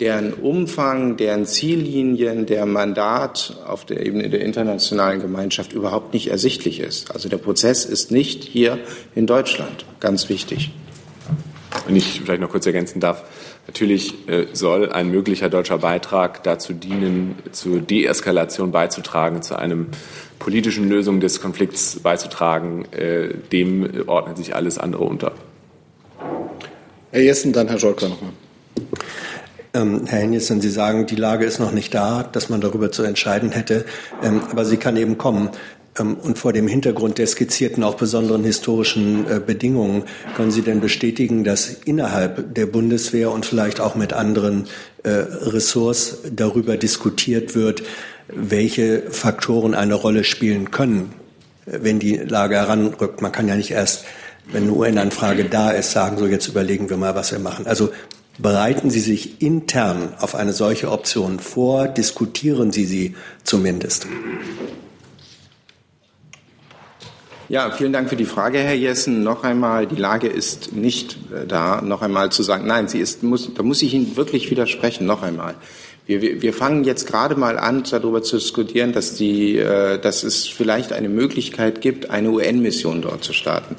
deren 0.00 0.32
Umfang, 0.32 1.16
deren 1.16 1.44
Ziellinien, 1.44 2.46
der 2.46 2.64
Mandat 2.64 3.56
auf 3.66 3.84
der 3.84 4.04
Ebene 4.04 4.30
der 4.30 4.40
internationalen 4.40 5.20
Gemeinschaft 5.20 5.72
überhaupt 5.72 6.14
nicht 6.14 6.28
ersichtlich 6.28 6.80
ist. 6.80 7.12
Also 7.12 7.28
der 7.28 7.36
Prozess 7.36 7.84
ist 7.84 8.10
nicht 8.10 8.42
hier 8.44 8.78
in 9.14 9.26
Deutschland. 9.26 9.84
Ganz 10.00 10.28
wichtig. 10.30 10.70
Wenn 11.86 11.96
ich 11.96 12.22
vielleicht 12.24 12.40
noch 12.40 12.50
kurz 12.50 12.66
ergänzen 12.66 13.00
darf. 13.00 13.22
Natürlich 13.66 14.26
äh, 14.26 14.46
soll 14.52 14.90
ein 14.90 15.10
möglicher 15.10 15.48
deutscher 15.48 15.78
Beitrag 15.78 16.42
dazu 16.42 16.72
dienen, 16.72 17.36
zur 17.52 17.80
Deeskalation 17.80 18.72
beizutragen, 18.72 19.42
zu 19.42 19.56
einem 19.56 19.86
politischen 20.38 20.88
Lösung 20.88 21.20
des 21.20 21.40
Konflikts 21.40 22.00
beizutragen. 22.00 22.86
Äh, 22.92 23.34
dem 23.52 24.08
ordnet 24.08 24.38
sich 24.38 24.56
alles 24.56 24.78
andere 24.78 25.04
unter. 25.04 25.32
Herr 27.12 27.22
Jessen, 27.22 27.52
dann 27.52 27.68
Herr 27.68 27.78
Scholker 27.78 28.08
nochmal. 28.08 28.32
Ähm, 29.72 30.06
Herr 30.06 30.20
Hennissen, 30.20 30.60
Sie 30.60 30.70
sagen, 30.70 31.06
die 31.06 31.16
Lage 31.16 31.44
ist 31.44 31.60
noch 31.60 31.72
nicht 31.72 31.94
da, 31.94 32.22
dass 32.24 32.48
man 32.48 32.60
darüber 32.60 32.90
zu 32.90 33.02
entscheiden 33.04 33.52
hätte, 33.52 33.84
ähm, 34.22 34.42
aber 34.50 34.64
sie 34.64 34.78
kann 34.78 34.96
eben 34.96 35.16
kommen. 35.16 35.50
Ähm, 35.98 36.16
und 36.16 36.38
vor 36.38 36.52
dem 36.52 36.66
Hintergrund 36.66 37.18
der 37.18 37.26
skizzierten, 37.26 37.84
auch 37.84 37.94
besonderen 37.94 38.44
historischen 38.44 39.30
äh, 39.30 39.40
Bedingungen, 39.44 40.04
können 40.36 40.50
Sie 40.50 40.62
denn 40.62 40.80
bestätigen, 40.80 41.44
dass 41.44 41.68
innerhalb 41.84 42.54
der 42.54 42.66
Bundeswehr 42.66 43.30
und 43.30 43.46
vielleicht 43.46 43.80
auch 43.80 43.94
mit 43.94 44.12
anderen 44.12 44.66
äh, 45.04 45.10
Ressorts 45.10 46.18
darüber 46.34 46.76
diskutiert 46.76 47.54
wird, 47.54 47.82
welche 48.28 49.02
Faktoren 49.10 49.74
eine 49.74 49.94
Rolle 49.94 50.24
spielen 50.24 50.70
können, 50.70 51.12
wenn 51.66 51.98
die 51.98 52.16
Lage 52.16 52.56
heranrückt? 52.56 53.22
Man 53.22 53.32
kann 53.32 53.48
ja 53.48 53.56
nicht 53.56 53.72
erst, 53.72 54.04
wenn 54.52 54.64
eine 54.64 54.72
UN-Anfrage 54.72 55.44
da 55.44 55.70
ist, 55.70 55.92
sagen, 55.92 56.18
so 56.18 56.26
jetzt 56.26 56.48
überlegen 56.48 56.90
wir 56.90 56.96
mal, 56.96 57.14
was 57.14 57.32
wir 57.32 57.38
machen. 57.38 57.66
Also 57.66 57.90
bereiten 58.42 58.90
Sie 58.90 59.00
sich 59.00 59.42
intern 59.42 60.14
auf 60.18 60.34
eine 60.34 60.52
solche 60.52 60.90
Option 60.90 61.38
vor, 61.40 61.88
diskutieren 61.88 62.72
Sie 62.72 62.84
sie 62.84 63.14
zumindest. 63.44 64.06
Ja, 67.50 67.72
vielen 67.72 67.92
Dank 67.92 68.08
für 68.08 68.14
die 68.14 68.26
Frage, 68.26 68.58
Herr 68.58 68.74
Jessen. 68.74 69.24
Noch 69.24 69.42
einmal, 69.42 69.88
die 69.88 69.96
Lage 69.96 70.28
ist 70.28 70.72
nicht 70.72 71.18
äh, 71.34 71.48
da, 71.48 71.82
noch 71.82 72.00
einmal 72.00 72.30
zu 72.30 72.44
sagen, 72.44 72.64
nein, 72.68 72.86
sie 72.86 73.00
ist, 73.00 73.24
muss, 73.24 73.52
da 73.52 73.64
muss 73.64 73.82
ich 73.82 73.92
Ihnen 73.92 74.16
wirklich 74.16 74.52
widersprechen, 74.52 75.04
noch 75.04 75.24
einmal. 75.24 75.56
Wir, 76.06 76.42
wir, 76.42 76.52
fangen 76.52 76.84
jetzt 76.84 77.08
gerade 77.08 77.34
mal 77.34 77.58
an, 77.58 77.82
darüber 77.90 78.22
zu 78.22 78.36
diskutieren, 78.36 78.92
dass, 78.92 79.14
die, 79.16 79.58
äh, 79.58 79.98
dass 79.98 80.22
es 80.22 80.46
vielleicht 80.46 80.92
eine 80.92 81.08
Möglichkeit 81.08 81.80
gibt, 81.80 82.10
eine 82.10 82.30
UN-Mission 82.30 83.02
dort 83.02 83.24
zu 83.24 83.32
starten. 83.32 83.74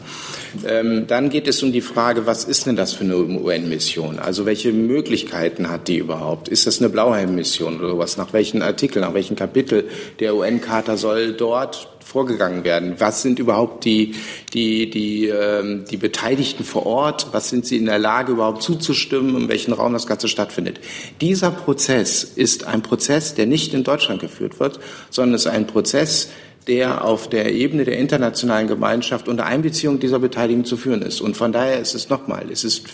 Ähm, 0.66 1.08
dann 1.08 1.30
geht 1.30 1.48
es 1.48 1.64
um 1.64 1.72
die 1.72 1.82
Frage, 1.82 2.26
was 2.26 2.44
ist 2.44 2.66
denn 2.66 2.76
das 2.76 2.94
für 2.94 3.04
eine 3.04 3.16
UN-Mission? 3.16 4.20
Also 4.20 4.46
welche 4.46 4.74
Möglichkeiten 4.74 5.70
hat 5.70 5.88
die 5.88 5.98
überhaupt? 5.98 6.50
Ist 6.50 6.68
das 6.68 6.80
eine 6.80 6.90
Blauhelm-Mission 6.90 7.80
oder 7.80 7.90
sowas? 7.90 8.18
Nach 8.18 8.34
welchen 8.34 8.62
Artikeln, 8.62 9.02
nach 9.02 9.14
welchen 9.14 9.36
Kapitel 9.36 9.86
der 10.20 10.36
UN-Charta 10.36 10.98
soll 10.98 11.34
dort 11.34 11.88
vorgegangen 12.04 12.64
werden? 12.64 12.96
Was 13.00 13.22
sind 13.22 13.40
überhaupt 13.40 13.86
die, 13.86 14.16
die, 14.54 14.90
die, 14.90 15.28
ähm, 15.28 15.86
die 15.90 15.98
Beteiligten 15.98 16.64
vor 16.64 16.86
Ort? 16.86 17.28
Was 17.32 17.50
sind 17.50 17.66
sie 17.66 17.78
in 17.78 17.86
der 17.86 18.00
Lage, 18.00 18.34
überhaupt 18.34 18.62
zuzustimmen, 18.62 19.36
in 19.36 19.50
welchem 19.50 19.74
Raum 19.74 19.94
das 19.94 20.08
Ganze 20.08 20.28
stattfindet? 20.28 20.80
Dieser 21.22 21.52
Prozess 21.52 22.24
ist 22.24 22.66
ein 22.66 22.82
Prozess, 22.82 23.36
der 23.36 23.46
nicht 23.46 23.74
in 23.74 23.84
Deutschland 23.84 24.20
geführt 24.20 24.60
wird, 24.60 24.80
sondern 25.10 25.36
es 25.36 25.46
ist 25.46 25.52
ein 25.52 25.68
Prozess, 25.68 26.30
der 26.68 27.04
auf 27.04 27.30
der 27.30 27.54
Ebene 27.54 27.86
der 27.86 27.98
internationalen 27.98 28.68
Gemeinschaft 28.68 29.28
unter 29.28 29.46
Einbeziehung 29.46 30.00
dieser 30.00 30.20
Beteiligten 30.20 30.66
zu 30.66 30.78
führen 30.78 31.02
ist. 31.02 31.22
Und 31.22 31.36
von 31.36 31.52
daher 31.52 31.80
ist 31.80 31.96
es 31.96 32.10
nochmal, 32.10 32.52
es 32.52 32.64
ist 32.64 32.86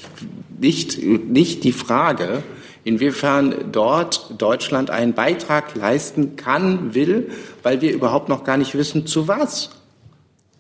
nicht, 0.60 1.04
nicht 1.04 1.64
die 1.64 1.74
Frage, 1.74 2.44
inwiefern 2.84 3.70
dort 3.72 4.42
Deutschland 4.42 4.90
einen 4.90 5.14
Beitrag 5.14 5.76
leisten 5.76 6.38
kann, 6.38 6.94
will, 6.94 7.30
weil 7.62 7.82
wir 7.82 7.92
überhaupt 7.92 8.30
noch 8.30 8.46
gar 8.46 8.56
nicht 8.58 8.76
wissen, 8.76 9.06
zu 9.06 9.28
was. 9.28 9.72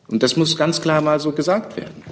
Und 0.07 0.23
das 0.23 0.35
muss 0.35 0.57
ganz 0.57 0.81
klar 0.81 1.01
mal 1.01 1.19
so 1.19 1.31
gesagt 1.31 1.77
werden. 1.77 2.03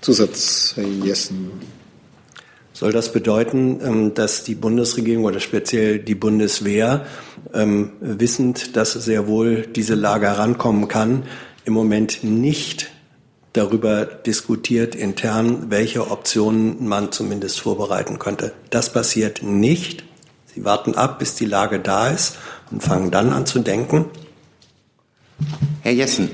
Zusatz, 0.00 0.72
Herr 0.76 0.84
Jessen. 0.84 1.50
Soll 2.76 2.92
das 2.92 3.10
bedeuten, 3.10 3.80
ähm, 3.82 4.12
dass 4.12 4.44
die 4.44 4.54
Bundesregierung 4.54 5.24
oder 5.24 5.40
speziell 5.40 5.98
die 5.98 6.14
Bundeswehr, 6.14 7.06
ähm, 7.54 7.92
wissend, 8.00 8.76
dass 8.76 8.92
sehr 8.92 9.26
wohl 9.26 9.62
diese 9.62 9.94
Lage 9.94 10.26
herankommen 10.26 10.86
kann, 10.86 11.22
im 11.64 11.72
Moment 11.72 12.22
nicht 12.22 12.90
darüber 13.54 14.04
diskutiert 14.04 14.94
intern, 14.94 15.70
welche 15.70 16.10
Optionen 16.10 16.86
man 16.86 17.12
zumindest 17.12 17.60
vorbereiten 17.60 18.18
könnte? 18.18 18.52
Das 18.68 18.92
passiert 18.92 19.42
nicht. 19.42 20.04
Sie 20.54 20.62
warten 20.66 20.96
ab, 20.96 21.18
bis 21.18 21.34
die 21.34 21.46
Lage 21.46 21.80
da 21.80 22.10
ist 22.10 22.36
und 22.70 22.82
fangen 22.82 23.10
dann 23.10 23.32
an 23.32 23.46
zu 23.46 23.60
denken. 23.60 24.04
Herr 25.80 25.92
Jessen, 25.92 26.30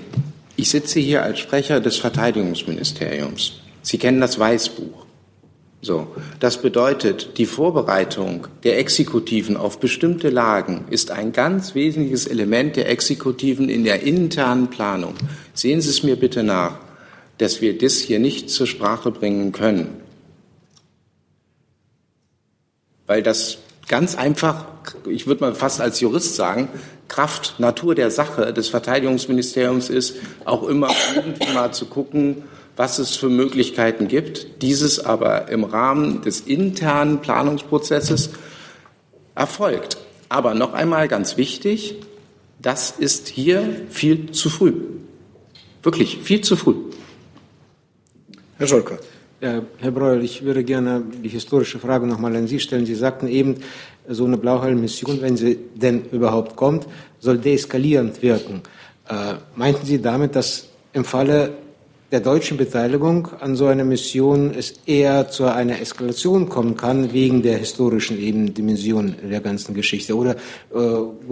ich 0.57 0.71
sitze 0.71 0.99
hier 0.99 1.23
als 1.23 1.39
Sprecher 1.39 1.79
des 1.79 1.99
Verteidigungsministeriums. 1.99 3.61
Sie 3.83 3.99
kennen 3.99 4.21
das 4.21 4.41
Weißbuch. 4.41 5.02
So, 5.85 6.07
das 6.39 6.63
bedeutet, 6.63 7.39
die 7.39 7.47
Vorbereitung 7.47 8.47
der 8.63 8.79
Exekutiven 8.79 9.57
auf 9.57 9.81
bestimmte 9.81 10.31
Lagen 10.31 10.85
ist 10.91 11.11
ein 11.11 11.33
ganz 11.33 11.75
wesentliches 11.75 12.29
Element 12.29 12.77
der 12.77 12.89
Exekutiven 12.89 13.69
in 13.69 13.83
der 13.83 14.05
internen 14.05 14.71
Planung. 14.71 15.15
Sehen 15.55 15.81
Sie 15.81 15.91
es 15.91 16.05
mir 16.05 16.15
bitte 16.15 16.45
nach, 16.45 16.79
dass 17.39 17.61
wir 17.61 17.77
das 17.77 17.95
hier 17.95 18.21
nicht 18.21 18.49
zur 18.49 18.69
Sprache 18.69 19.11
bringen 19.11 19.51
können. 19.51 19.89
Weil 23.09 23.25
das 23.25 23.59
ganz 23.89 24.15
einfach, 24.15 24.67
ich 25.11 25.27
würde 25.27 25.41
mal 25.41 25.55
fast 25.57 25.81
als 25.81 25.99
Jurist 25.99 26.37
sagen, 26.37 26.69
Kraft, 27.09 27.59
Natur 27.59 27.97
der 27.97 28.13
Sache 28.13 28.53
des 28.53 28.69
Verteidigungsministeriums 28.69 29.91
ist, 29.91 30.15
auch 30.45 30.63
immer 30.63 30.91
irgendwie 31.17 31.53
mal 31.53 31.73
zu 31.73 31.87
gucken, 31.87 32.45
was 32.77 32.99
es 32.99 33.17
für 33.17 33.29
Möglichkeiten 33.29 34.09
gibt, 34.09 34.63
dieses 34.63 35.05
aber 35.05 35.49
im 35.49 35.65
Rahmen 35.65 36.23
des 36.23 36.41
internen 36.41 37.21
Planungsprozesses 37.21 38.31
erfolgt. 39.35 39.99
Aber 40.29 40.55
noch 40.55 40.73
einmal 40.73 41.09
ganz 41.09 41.37
wichtig, 41.37 41.97
das 42.61 42.91
ist 42.91 43.29
hier 43.29 43.63
viel 43.91 44.31
zu 44.33 44.49
früh. 44.49 44.73
Wirklich 45.83 46.19
viel 46.19 46.41
zu 46.41 46.57
früh. 46.57 46.77
Herr 48.59 48.67
Scholker. 48.67 48.99
Ja, 49.41 49.61
Herr 49.79 49.91
Breuer, 49.91 50.21
ich 50.21 50.45
würde 50.45 50.63
gerne 50.63 51.03
die 51.23 51.29
historische 51.29 51.81
Frage 51.81 52.07
noch 52.07 52.21
mal 52.21 52.35
an 52.37 52.47
Sie 52.47 52.61
stellen. 52.61 52.87
Sie 52.87 52.95
sagten 52.95 53.27
eben, 53.27 53.57
so 54.09 54.25
eine 54.25 54.37
Blauhelm-Mission, 54.37 55.21
wenn 55.21 55.37
sie 55.37 55.59
denn 55.75 56.05
überhaupt 56.11 56.57
kommt, 56.57 56.87
soll 57.21 57.39
deeskalierend 57.39 58.23
wirken. 58.23 58.63
Äh, 59.09 59.35
meinten 59.57 59.87
Sie 59.87 60.01
damit, 60.01 60.37
dass 60.37 60.69
im 60.93 61.05
Falle 61.05 61.53
der 62.13 62.21
deutschen 62.21 62.59
Beteiligung 62.59 63.29
an 63.41 63.57
so 63.57 63.67
einer 63.67 63.85
Mission 63.85 64.53
es 64.55 64.75
eher 64.85 65.31
zu 65.31 65.47
einer 65.47 65.81
Eskalation 65.81 66.47
kommen 66.47 66.77
kann, 66.77 67.11
wegen 67.15 67.43
der 67.43 67.57
historischen 67.57 68.21
eben 68.21 68.53
Dimension 68.53 69.15
der 69.31 69.41
ganzen 69.41 69.75
Geschichte? 69.75 70.15
Oder 70.15 70.37
äh, 70.75 70.77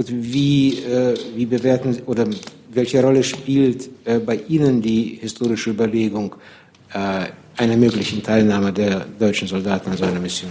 wie, 0.08 0.78
äh, 0.78 1.14
wie 1.36 1.44
bewerten 1.44 1.98
oder 2.06 2.26
welche 2.72 3.02
Rolle 3.02 3.22
spielt 3.22 3.90
äh, 4.06 4.18
bei 4.20 4.40
Ihnen 4.48 4.80
die 4.80 5.18
historische 5.20 5.70
Überlegung 5.70 6.34
äh, 6.94 7.26
einer 7.58 7.76
möglichen 7.76 8.22
Teilnahme 8.22 8.72
der 8.72 9.04
deutschen 9.18 9.48
Soldaten 9.48 9.90
an 9.90 9.98
so 9.98 10.04
einer 10.04 10.18
Mission? 10.18 10.50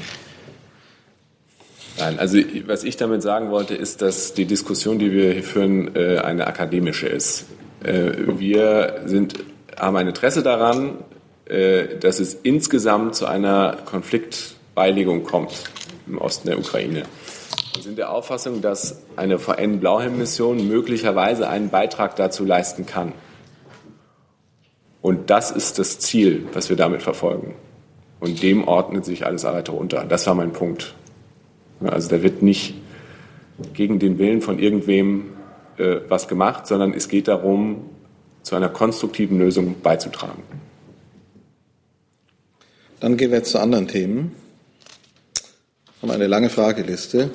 Nein, 1.98 2.20
also 2.20 2.38
was 2.68 2.84
ich 2.84 2.98
damit 2.98 3.24
sagen 3.24 3.50
wollte, 3.50 3.74
ist, 3.74 4.04
dass 4.04 4.36
die 4.36 4.46
Diskussion, 4.46 5.00
die 5.00 5.12
wir 5.12 5.34
hier 5.34 5.44
führen, 5.44 5.96
äh, 5.96 6.20
eine 6.20 6.46
akademische 6.46 7.08
ist. 7.08 7.46
Äh, 7.84 8.12
wir 8.38 9.02
sind 9.06 9.36
haben 9.80 9.96
ein 9.96 10.08
Interesse 10.08 10.44
daran, 10.44 10.98
äh, 11.46 11.98
dass 11.98 12.20
es 12.20 12.34
insgesamt 12.34 13.16
zu 13.16 13.26
einer 13.26 13.78
Konfliktbeilegung 13.86 15.24
kommt 15.24 15.64
im 16.08 16.18
Osten 16.18 16.48
der 16.48 16.60
Ukraine. 16.60 17.04
Wir 17.74 17.84
sind 17.84 17.98
der 17.98 18.12
Auffassung, 18.12 18.62
dass 18.62 19.04
eine 19.16 19.40
VN-Blauhelm-Mission 19.40 20.68
möglicherweise 20.68 21.48
einen 21.48 21.70
Beitrag 21.70 22.16
dazu 22.16 22.44
leisten 22.46 22.86
kann. 22.86 23.14
Und 25.02 25.30
das 25.30 25.52
ist 25.52 25.80
das 25.80 26.00
Ziel, 26.00 26.48
was 26.54 26.70
wir 26.70 26.76
damit 26.76 27.02
verfolgen. 27.02 27.56
Und 28.20 28.44
dem 28.44 28.68
ordnet 28.68 29.06
sich 29.06 29.26
alles 29.26 29.46
weitere 29.46 29.76
unter. 29.76 30.04
Das 30.04 30.28
war 30.28 30.36
mein 30.36 30.52
Punkt. 30.52 30.94
Also 31.82 32.10
da 32.10 32.22
wird 32.22 32.42
nicht 32.42 32.76
gegen 33.74 34.00
den 34.00 34.20
Willen 34.20 34.42
von 34.42 34.60
irgendwem 34.60 35.32
äh, 35.78 36.02
was 36.10 36.28
gemacht, 36.28 36.68
sondern 36.68 36.94
es 36.94 37.08
geht 37.08 37.28
darum, 37.30 37.86
zu 38.44 38.56
einer 38.56 38.70
konstruktiven 38.70 39.40
Lösung 39.40 39.82
beizutragen. 39.82 40.44
Dann 43.00 43.16
gehen 43.16 43.32
wir 43.32 43.38
jetzt 43.38 43.52
zu 43.52 43.60
anderen 43.60 43.88
Themen. 43.88 44.36
Wir 46.02 46.10
haben 46.10 46.16
eine 46.16 46.28
lange 46.28 46.50
Frageliste. 46.50 47.32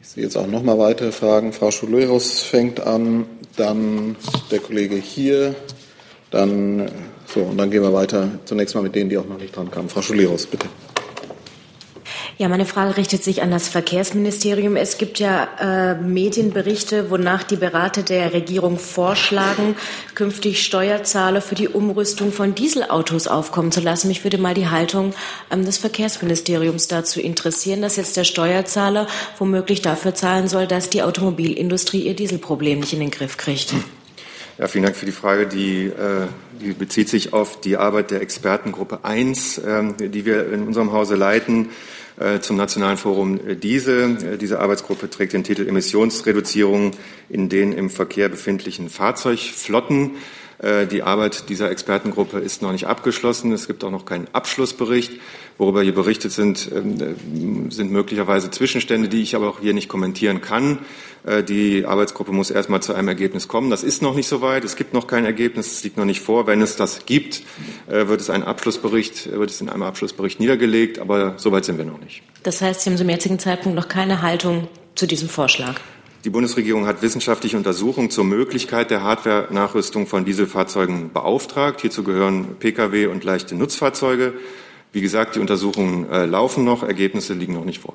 Ich 0.00 0.08
sehe 0.08 0.24
jetzt 0.24 0.36
auch 0.36 0.46
noch 0.46 0.62
mal 0.62 0.78
weitere 0.78 1.12
Fragen. 1.12 1.52
Frau 1.52 1.70
Schuleros 1.70 2.40
fängt 2.40 2.80
an, 2.80 3.26
dann 3.56 4.16
der 4.50 4.60
Kollege 4.60 4.96
hier, 4.96 5.54
dann 6.30 6.90
so 7.26 7.40
und 7.40 7.58
dann 7.58 7.70
gehen 7.70 7.82
wir 7.82 7.92
weiter. 7.92 8.30
Zunächst 8.44 8.74
mal 8.74 8.82
mit 8.82 8.94
denen, 8.94 9.10
die 9.10 9.18
auch 9.18 9.28
noch 9.28 9.38
nicht 9.38 9.54
dran 9.54 9.70
kamen. 9.70 9.88
Frau 9.88 10.02
Schuleros, 10.02 10.46
bitte. 10.46 10.68
Ja, 12.40 12.48
meine 12.48 12.66
Frage 12.66 12.96
richtet 12.96 13.24
sich 13.24 13.42
an 13.42 13.50
das 13.50 13.66
Verkehrsministerium. 13.66 14.76
Es 14.76 14.96
gibt 14.96 15.18
ja 15.18 15.48
äh, 15.58 15.94
Medienberichte, 15.96 17.10
wonach 17.10 17.42
die 17.42 17.56
Berater 17.56 18.04
der 18.04 18.32
Regierung 18.32 18.78
vorschlagen, 18.78 19.74
künftig 20.14 20.64
Steuerzahler 20.64 21.40
für 21.40 21.56
die 21.56 21.66
Umrüstung 21.66 22.30
von 22.30 22.54
Dieselautos 22.54 23.26
aufkommen 23.26 23.72
zu 23.72 23.80
lassen. 23.80 24.06
Mich 24.06 24.22
würde 24.22 24.38
mal 24.38 24.54
die 24.54 24.68
Haltung 24.68 25.14
ähm, 25.50 25.64
des 25.64 25.78
Verkehrsministeriums 25.78 26.86
dazu 26.86 27.20
interessieren, 27.20 27.82
dass 27.82 27.96
jetzt 27.96 28.16
der 28.16 28.22
Steuerzahler 28.22 29.08
womöglich 29.40 29.82
dafür 29.82 30.14
zahlen 30.14 30.46
soll, 30.46 30.68
dass 30.68 30.90
die 30.90 31.02
Automobilindustrie 31.02 32.02
ihr 32.02 32.14
Dieselproblem 32.14 32.78
nicht 32.78 32.92
in 32.92 33.00
den 33.00 33.10
Griff 33.10 33.36
kriegt. 33.36 33.74
Ja, 34.58 34.68
vielen 34.68 34.84
Dank 34.84 34.94
für 34.94 35.06
die 35.06 35.12
Frage. 35.12 35.48
Die, 35.48 35.86
äh, 35.86 36.28
die 36.60 36.72
bezieht 36.72 37.08
sich 37.08 37.32
auf 37.32 37.60
die 37.60 37.76
Arbeit 37.76 38.12
der 38.12 38.22
Expertengruppe 38.22 39.00
1, 39.02 39.58
äh, 39.58 40.08
die 40.08 40.24
wir 40.24 40.52
in 40.52 40.68
unserem 40.68 40.92
Hause 40.92 41.16
leiten. 41.16 41.70
Äh, 42.18 42.40
zum 42.40 42.56
Nationalen 42.56 42.96
Forum 42.96 43.60
Diesel. 43.60 44.34
Äh, 44.34 44.38
diese 44.38 44.58
Arbeitsgruppe 44.58 45.08
trägt 45.08 45.34
den 45.34 45.44
Titel 45.44 45.68
Emissionsreduzierung 45.68 46.92
in 47.28 47.48
den 47.48 47.72
im 47.72 47.90
Verkehr 47.90 48.28
befindlichen 48.28 48.88
Fahrzeugflotten. 48.88 50.16
Äh, 50.58 50.86
die 50.86 51.02
Arbeit 51.02 51.48
dieser 51.48 51.70
Expertengruppe 51.70 52.38
ist 52.38 52.62
noch 52.62 52.72
nicht 52.72 52.86
abgeschlossen. 52.86 53.52
Es 53.52 53.66
gibt 53.66 53.84
auch 53.84 53.90
noch 53.90 54.04
keinen 54.04 54.26
Abschlussbericht. 54.32 55.12
Worüber 55.56 55.82
hier 55.82 55.94
berichtet 55.94 56.32
sind, 56.32 56.70
ähm, 56.72 57.70
sind 57.70 57.90
möglicherweise 57.90 58.50
Zwischenstände, 58.50 59.08
die 59.08 59.22
ich 59.22 59.34
aber 59.34 59.48
auch 59.48 59.60
hier 59.60 59.74
nicht 59.74 59.88
kommentieren 59.88 60.40
kann. 60.40 60.80
Die 61.48 61.84
Arbeitsgruppe 61.84 62.30
muss 62.32 62.50
erst 62.50 62.70
mal 62.70 62.80
zu 62.80 62.94
einem 62.94 63.08
Ergebnis 63.08 63.48
kommen. 63.48 63.70
Das 63.70 63.82
ist 63.82 64.02
noch 64.02 64.14
nicht 64.14 64.28
so 64.28 64.40
weit. 64.40 64.64
Es 64.64 64.76
gibt 64.76 64.94
noch 64.94 65.08
kein 65.08 65.24
Ergebnis. 65.24 65.72
Es 65.72 65.82
liegt 65.82 65.96
noch 65.96 66.04
nicht 66.04 66.20
vor. 66.20 66.46
Wenn 66.46 66.62
es 66.62 66.76
das 66.76 67.06
gibt, 67.06 67.42
wird 67.88 68.20
es 68.20 68.30
einen 68.30 68.44
Abschlussbericht, 68.44 69.30
wird 69.32 69.50
es 69.50 69.60
in 69.60 69.68
einem 69.68 69.82
Abschlussbericht 69.82 70.38
niedergelegt. 70.38 71.00
Aber 71.00 71.34
so 71.36 71.50
weit 71.50 71.64
sind 71.64 71.76
wir 71.76 71.84
noch 71.84 71.98
nicht. 71.98 72.22
Das 72.44 72.62
heißt, 72.62 72.82
Sie 72.82 72.90
haben 72.90 72.96
zum 72.96 73.08
jetzigen 73.10 73.40
Zeitpunkt 73.40 73.76
noch 73.76 73.88
keine 73.88 74.22
Haltung 74.22 74.68
zu 74.98 75.06
diesem 75.06 75.28
Vorschlag? 75.28 75.80
Die 76.24 76.30
Bundesregierung 76.30 76.86
hat 76.86 77.00
wissenschaftliche 77.00 77.56
Untersuchungen 77.56 78.10
zur 78.10 78.24
Möglichkeit 78.24 78.90
der 78.90 79.04
Hardware-Nachrüstung 79.04 80.08
von 80.08 80.24
Dieselfahrzeugen 80.24 81.12
beauftragt. 81.12 81.80
Hierzu 81.80 82.02
gehören 82.02 82.56
Pkw 82.58 83.06
und 83.06 83.22
leichte 83.22 83.54
Nutzfahrzeuge. 83.54 84.34
Wie 84.92 85.00
gesagt, 85.00 85.36
die 85.36 85.40
Untersuchungen 85.40 86.10
äh, 86.10 86.26
laufen 86.26 86.64
noch, 86.64 86.82
Ergebnisse 86.82 87.34
liegen 87.34 87.54
noch 87.54 87.64
nicht 87.64 87.80
vor. 87.80 87.94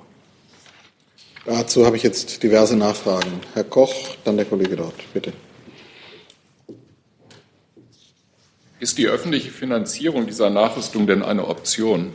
Dazu 1.45 1.85
habe 1.85 1.97
ich 1.97 2.03
jetzt 2.03 2.41
diverse 2.43 2.77
Nachfragen. 2.77 3.41
Herr 3.53 3.65
Koch, 3.65 3.93
dann 4.23 4.37
der 4.37 4.45
Kollege 4.45 4.77
dort, 4.77 4.95
bitte. 5.13 5.33
Ist 8.79 8.97
die 8.97 9.07
öffentliche 9.07 9.51
Finanzierung 9.51 10.27
dieser 10.27 10.49
Nachrüstung 10.49 11.07
denn 11.07 11.23
eine 11.23 11.47
Option? 11.47 12.13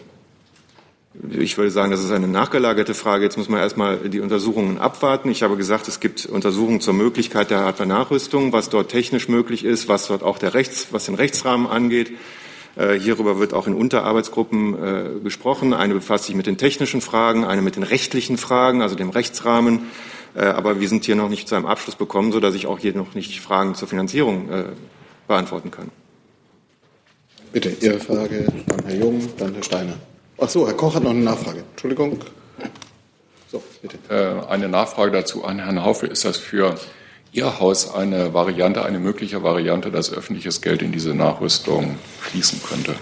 Ich 1.30 1.56
würde 1.56 1.70
sagen, 1.70 1.90
das 1.90 2.04
ist 2.04 2.11
eine 2.11 2.28
nachgelagerte 2.28 2.94
Frage. 2.94 3.24
Jetzt 3.24 3.38
muss 3.38 3.48
man 3.48 3.61
erstmal 3.61 3.96
die 4.09 4.20
Untersuchungen 4.20 4.78
abwarten. 4.78 5.30
Ich 5.30 5.42
habe 5.42 5.56
gesagt, 5.56 5.88
es 5.88 6.00
gibt 6.00 6.26
Untersuchungen 6.26 6.80
zur 6.80 6.94
Möglichkeit 6.94 7.50
der 7.50 7.61
Hardware-Nachrüstung, 7.61 8.52
was 8.52 8.68
dort 8.68 8.90
technisch 8.90 9.28
möglich 9.28 9.64
ist, 9.64 9.88
was 9.88 10.06
dort 10.06 10.22
auch 10.22 10.38
der 10.38 10.54
Rechts, 10.54 10.88
was 10.92 11.06
den 11.06 11.14
Rechtsrahmen 11.14 11.66
angeht. 11.66 12.12
Äh, 12.76 12.94
hierüber 12.98 13.40
wird 13.40 13.54
auch 13.54 13.66
in 13.66 13.74
Unterarbeitsgruppen 13.74 14.74
äh, 14.74 15.20
gesprochen. 15.24 15.74
Eine 15.74 15.94
befasst 15.94 16.24
sich 16.24 16.36
mit 16.36 16.46
den 16.46 16.59
technischen 16.59 17.00
Fragen, 17.00 17.44
eine 17.44 17.62
mit 17.62 17.76
den 17.76 17.82
rechtlichen 17.82 18.38
Fragen, 18.38 18.82
also 18.82 18.94
dem 18.94 19.11
Rechtsrahmen. 19.11 19.86
Äh, 20.34 20.44
aber 20.44 20.78
wir 20.78 20.88
sind 20.88 21.04
hier 21.04 21.16
noch 21.16 21.28
nicht 21.28 21.48
zu 21.48 21.56
einem 21.56 21.66
Abschluss 21.66 21.96
bekommen, 21.96 22.30
sodass 22.30 22.54
ich 22.54 22.66
auch 22.66 22.78
hier 22.78 22.94
noch 22.94 23.14
nicht 23.14 23.40
Fragen 23.40 23.74
zur 23.74 23.88
Finanzierung 23.88 24.48
beantworten 25.26 25.70
kann. 25.70 25.90
Bitte, 27.52 27.70
Ihre 27.80 27.98
Frage, 27.98 28.46
dann 28.66 28.84
Herr 28.84 28.96
Jung, 28.96 29.28
dann 29.38 29.54
Herr 29.54 29.62
Steiner. 29.62 29.94
Ach 30.41 30.49
so, 30.49 30.66
Herr 30.66 30.74
Koch 30.74 30.95
hat 30.95 31.03
noch 31.03 31.11
eine 31.11 31.20
Nachfrage. 31.20 31.64
Entschuldigung. 31.72 32.18
So, 33.51 33.62
bitte. 33.82 33.99
Äh, 34.09 34.51
eine 34.51 34.68
Nachfrage 34.68 35.11
dazu 35.11 35.45
an 35.45 35.59
Herrn 35.59 35.84
Haufe. 35.84 36.07
Ist 36.07 36.24
das 36.24 36.36
für 36.36 36.78
Ihr 37.32 37.59
Haus 37.59 37.93
eine 37.93 38.34
Variante, 38.34 38.84
eine 38.84 39.01
mögliche 39.01 39.43
Variante, 39.43 39.91
dass 39.91 40.12
öffentliches 40.12 40.61
Geld 40.61 40.82
in 40.82 40.93
diese 40.93 41.14
Nachrüstung 41.14 41.97
fließen 42.20 42.62
könnte? 42.62 42.95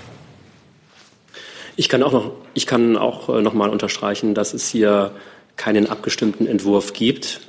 Ich 1.76 1.90
kann 1.90 2.02
auch 2.02 2.12
noch, 2.12 2.32
ich 2.54 2.66
kann 2.66 2.96
auch 2.96 3.28
äh, 3.28 3.42
noch 3.42 3.52
mal 3.52 3.68
unterstreichen, 3.68 4.34
dass 4.34 4.54
es 4.54 4.68
hier 4.68 5.12
keinen 5.56 5.88
abgestimmten 5.88 6.46
Entwurf 6.46 6.94
gibt 6.94 7.40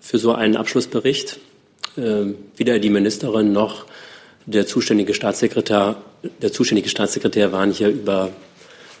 für 0.00 0.18
so 0.18 0.34
einen 0.34 0.56
Abschlussbericht. 0.56 1.38
Ähm, 1.96 2.36
weder 2.56 2.80
die 2.80 2.90
Ministerin 2.90 3.52
noch 3.52 3.86
der 4.46 4.66
zuständige 4.66 5.14
Staatssekretär, 5.14 5.96
der 6.42 6.52
zuständige 6.52 6.88
Staatssekretär 6.88 7.52
waren 7.52 7.70
hier 7.70 7.88
über 7.88 8.30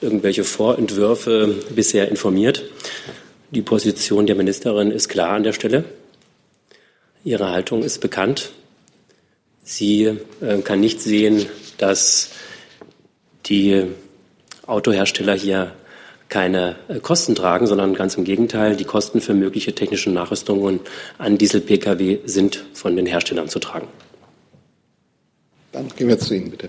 irgendwelche 0.00 0.44
Vorentwürfe 0.44 1.54
bisher 1.74 2.08
informiert. 2.08 2.64
Die 3.50 3.62
Position 3.62 4.26
der 4.26 4.36
Ministerin 4.36 4.90
ist 4.90 5.08
klar 5.08 5.30
an 5.30 5.42
der 5.42 5.52
Stelle. 5.52 5.84
Ihre 7.24 7.50
Haltung 7.50 7.82
ist 7.82 8.00
bekannt. 8.00 8.50
Sie 9.62 10.04
äh, 10.40 10.58
kann 10.62 10.80
nicht 10.80 11.00
sehen, 11.00 11.46
dass 11.78 12.30
die 13.46 13.84
Autohersteller 14.66 15.34
hier 15.34 15.72
keine 16.28 16.76
äh, 16.88 17.00
Kosten 17.00 17.34
tragen, 17.34 17.66
sondern 17.66 17.94
ganz 17.94 18.16
im 18.16 18.24
Gegenteil, 18.24 18.76
die 18.76 18.84
Kosten 18.84 19.20
für 19.20 19.34
mögliche 19.34 19.74
technische 19.74 20.10
Nachrüstungen 20.10 20.80
an 21.18 21.38
Diesel-Pkw 21.38 22.20
sind 22.24 22.64
von 22.74 22.96
den 22.96 23.06
Herstellern 23.06 23.48
zu 23.48 23.58
tragen. 23.58 23.88
Dann 25.72 25.88
gehen 25.96 26.08
wir 26.08 26.18
zu 26.18 26.34
Ihnen, 26.34 26.50
bitte. 26.50 26.68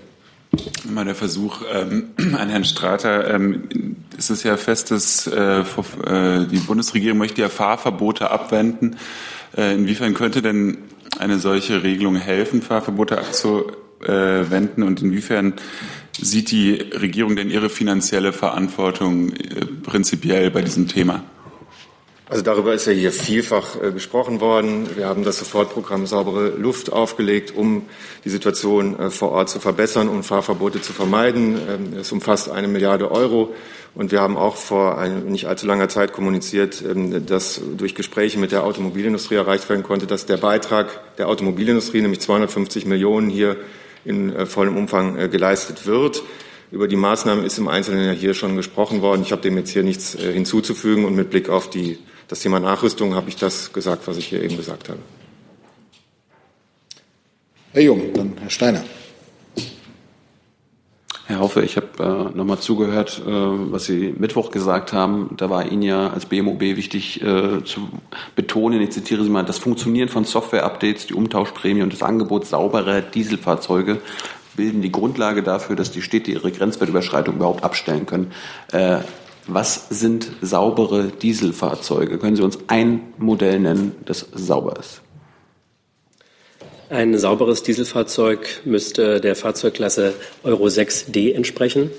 Mal 0.88 1.04
der 1.04 1.14
Versuch 1.14 1.62
ähm, 1.72 2.10
an 2.36 2.48
Herrn 2.48 2.64
Strater. 2.64 3.32
Ähm, 3.32 3.96
es 4.16 4.30
ist 4.30 4.42
ja 4.42 4.56
fest, 4.56 4.90
dass 4.90 5.26
äh, 5.26 5.60
äh, 5.60 6.46
die 6.46 6.60
Bundesregierung 6.66 7.18
möchte 7.18 7.42
ja 7.42 7.48
Fahrverbote 7.48 8.30
abwenden. 8.30 8.96
Äh, 9.56 9.74
inwiefern 9.74 10.14
könnte 10.14 10.42
denn 10.42 10.78
eine 11.18 11.38
solche 11.38 11.82
Regelung 11.82 12.16
helfen, 12.16 12.62
Fahrverbote 12.62 13.18
abzuwenden? 13.18 14.82
Und 14.82 15.02
inwiefern 15.02 15.54
sieht 16.20 16.50
die 16.50 16.72
Regierung 16.74 17.36
denn 17.36 17.50
ihre 17.50 17.68
finanzielle 17.68 18.32
Verantwortung 18.32 19.32
äh, 19.32 19.66
prinzipiell 19.82 20.50
bei 20.50 20.62
diesem 20.62 20.88
Thema? 20.88 21.24
Also 22.30 22.42
darüber 22.42 22.74
ist 22.74 22.86
ja 22.86 22.92
hier 22.92 23.10
vielfach 23.10 23.82
äh, 23.82 23.90
gesprochen 23.90 24.40
worden. 24.40 24.96
Wir 24.96 25.06
haben 25.06 25.24
das 25.24 25.38
Sofortprogramm 25.38 26.06
Saubere 26.06 26.50
Luft 26.50 26.92
aufgelegt, 26.92 27.54
um 27.56 27.86
die 28.24 28.28
Situation 28.28 28.98
äh, 28.98 29.10
vor 29.10 29.30
Ort 29.30 29.48
zu 29.48 29.60
verbessern 29.60 30.10
und 30.10 30.24
Fahrverbote 30.24 30.82
zu 30.82 30.92
vermeiden. 30.92 31.56
Ähm, 31.56 31.98
es 31.98 32.12
umfasst 32.12 32.50
eine 32.50 32.68
Milliarde 32.68 33.10
Euro. 33.10 33.54
Und 33.94 34.12
wir 34.12 34.20
haben 34.20 34.36
auch 34.36 34.56
vor 34.56 34.98
ein, 34.98 35.24
nicht 35.26 35.46
allzu 35.46 35.66
langer 35.66 35.88
Zeit 35.88 36.12
kommuniziert, 36.12 36.84
ähm, 36.86 37.24
dass 37.24 37.62
durch 37.78 37.94
Gespräche 37.94 38.38
mit 38.38 38.52
der 38.52 38.64
Automobilindustrie 38.64 39.36
erreicht 39.36 39.66
werden 39.70 39.82
konnte, 39.82 40.06
dass 40.06 40.26
der 40.26 40.36
Beitrag 40.36 41.16
der 41.16 41.28
Automobilindustrie, 41.28 42.02
nämlich 42.02 42.20
250 42.20 42.84
Millionen, 42.84 43.30
hier 43.30 43.56
in 44.04 44.36
äh, 44.36 44.44
vollem 44.44 44.76
Umfang 44.76 45.18
äh, 45.18 45.28
geleistet 45.28 45.86
wird. 45.86 46.22
Über 46.70 46.88
die 46.88 46.96
Maßnahmen 46.96 47.46
ist 47.46 47.56
im 47.56 47.68
Einzelnen 47.68 48.04
ja 48.04 48.12
hier 48.12 48.34
schon 48.34 48.54
gesprochen 48.54 49.00
worden. 49.00 49.22
Ich 49.22 49.32
habe 49.32 49.40
dem 49.40 49.56
jetzt 49.56 49.70
hier 49.70 49.82
nichts 49.82 50.14
äh, 50.14 50.30
hinzuzufügen 50.30 51.06
und 51.06 51.14
mit 51.16 51.30
Blick 51.30 51.48
auf 51.48 51.70
die 51.70 51.96
das 52.28 52.40
Thema 52.40 52.60
Nachrüstung 52.60 53.14
habe 53.14 53.28
ich 53.28 53.36
das 53.36 53.72
gesagt, 53.72 54.06
was 54.06 54.16
ich 54.16 54.26
hier 54.26 54.42
eben 54.42 54.56
gesagt 54.56 54.88
habe. 54.88 55.00
Herr 57.72 57.82
Jung, 57.82 58.12
dann 58.14 58.34
Herr 58.40 58.50
Steiner. 58.50 58.82
Herr 61.26 61.40
Haufe, 61.40 61.60
ich 61.62 61.76
habe 61.76 62.32
äh, 62.32 62.36
nochmal 62.36 62.58
zugehört, 62.58 63.20
äh, 63.26 63.30
was 63.30 63.84
Sie 63.84 64.14
Mittwoch 64.16 64.50
gesagt 64.50 64.94
haben. 64.94 65.34
Da 65.36 65.50
war 65.50 65.70
Ihnen 65.70 65.82
ja 65.82 66.08
als 66.08 66.24
BMOB 66.24 66.60
wichtig 66.60 67.20
äh, 67.22 67.62
zu 67.64 67.88
betonen, 68.34 68.80
ich 68.80 68.92
zitiere 68.92 69.22
Sie 69.24 69.28
mal, 69.28 69.44
das 69.44 69.58
Funktionieren 69.58 70.08
von 70.08 70.24
Software-Updates, 70.24 71.06
die 71.06 71.12
Umtauschprämie 71.14 71.82
und 71.82 71.92
das 71.92 72.02
Angebot 72.02 72.46
sauberer 72.46 73.02
Dieselfahrzeuge 73.02 74.00
bilden 74.56 74.80
die 74.80 74.90
Grundlage 74.90 75.42
dafür, 75.42 75.76
dass 75.76 75.90
die 75.90 76.02
Städte 76.02 76.30
ihre 76.30 76.50
Grenzwertüberschreitung 76.50 77.36
überhaupt 77.36 77.62
abstellen 77.62 78.06
können. 78.06 78.32
Äh, 78.72 79.00
was 79.48 79.88
sind 79.88 80.28
saubere 80.42 81.08
Dieselfahrzeuge? 81.08 82.18
Können 82.18 82.36
Sie 82.36 82.42
uns 82.42 82.58
ein 82.68 83.14
Modell 83.16 83.58
nennen, 83.58 83.96
das 84.04 84.26
sauber 84.32 84.78
ist? 84.78 85.00
Ein 86.90 87.18
sauberes 87.18 87.62
Dieselfahrzeug 87.62 88.62
müsste 88.64 89.20
der 89.20 89.36
Fahrzeugklasse 89.36 90.14
Euro 90.42 90.66
6d 90.66 91.34
entsprechen. 91.34 91.90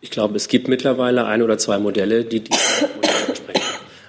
Ich 0.00 0.10
glaube, 0.10 0.36
es 0.36 0.48
gibt 0.48 0.66
mittlerweile 0.66 1.26
ein 1.26 1.42
oder 1.42 1.58
zwei 1.58 1.78
Modelle, 1.78 2.24
die 2.24 2.40
diese 2.40 2.88
Modelle 2.96 3.26
entsprechen. 3.28 3.62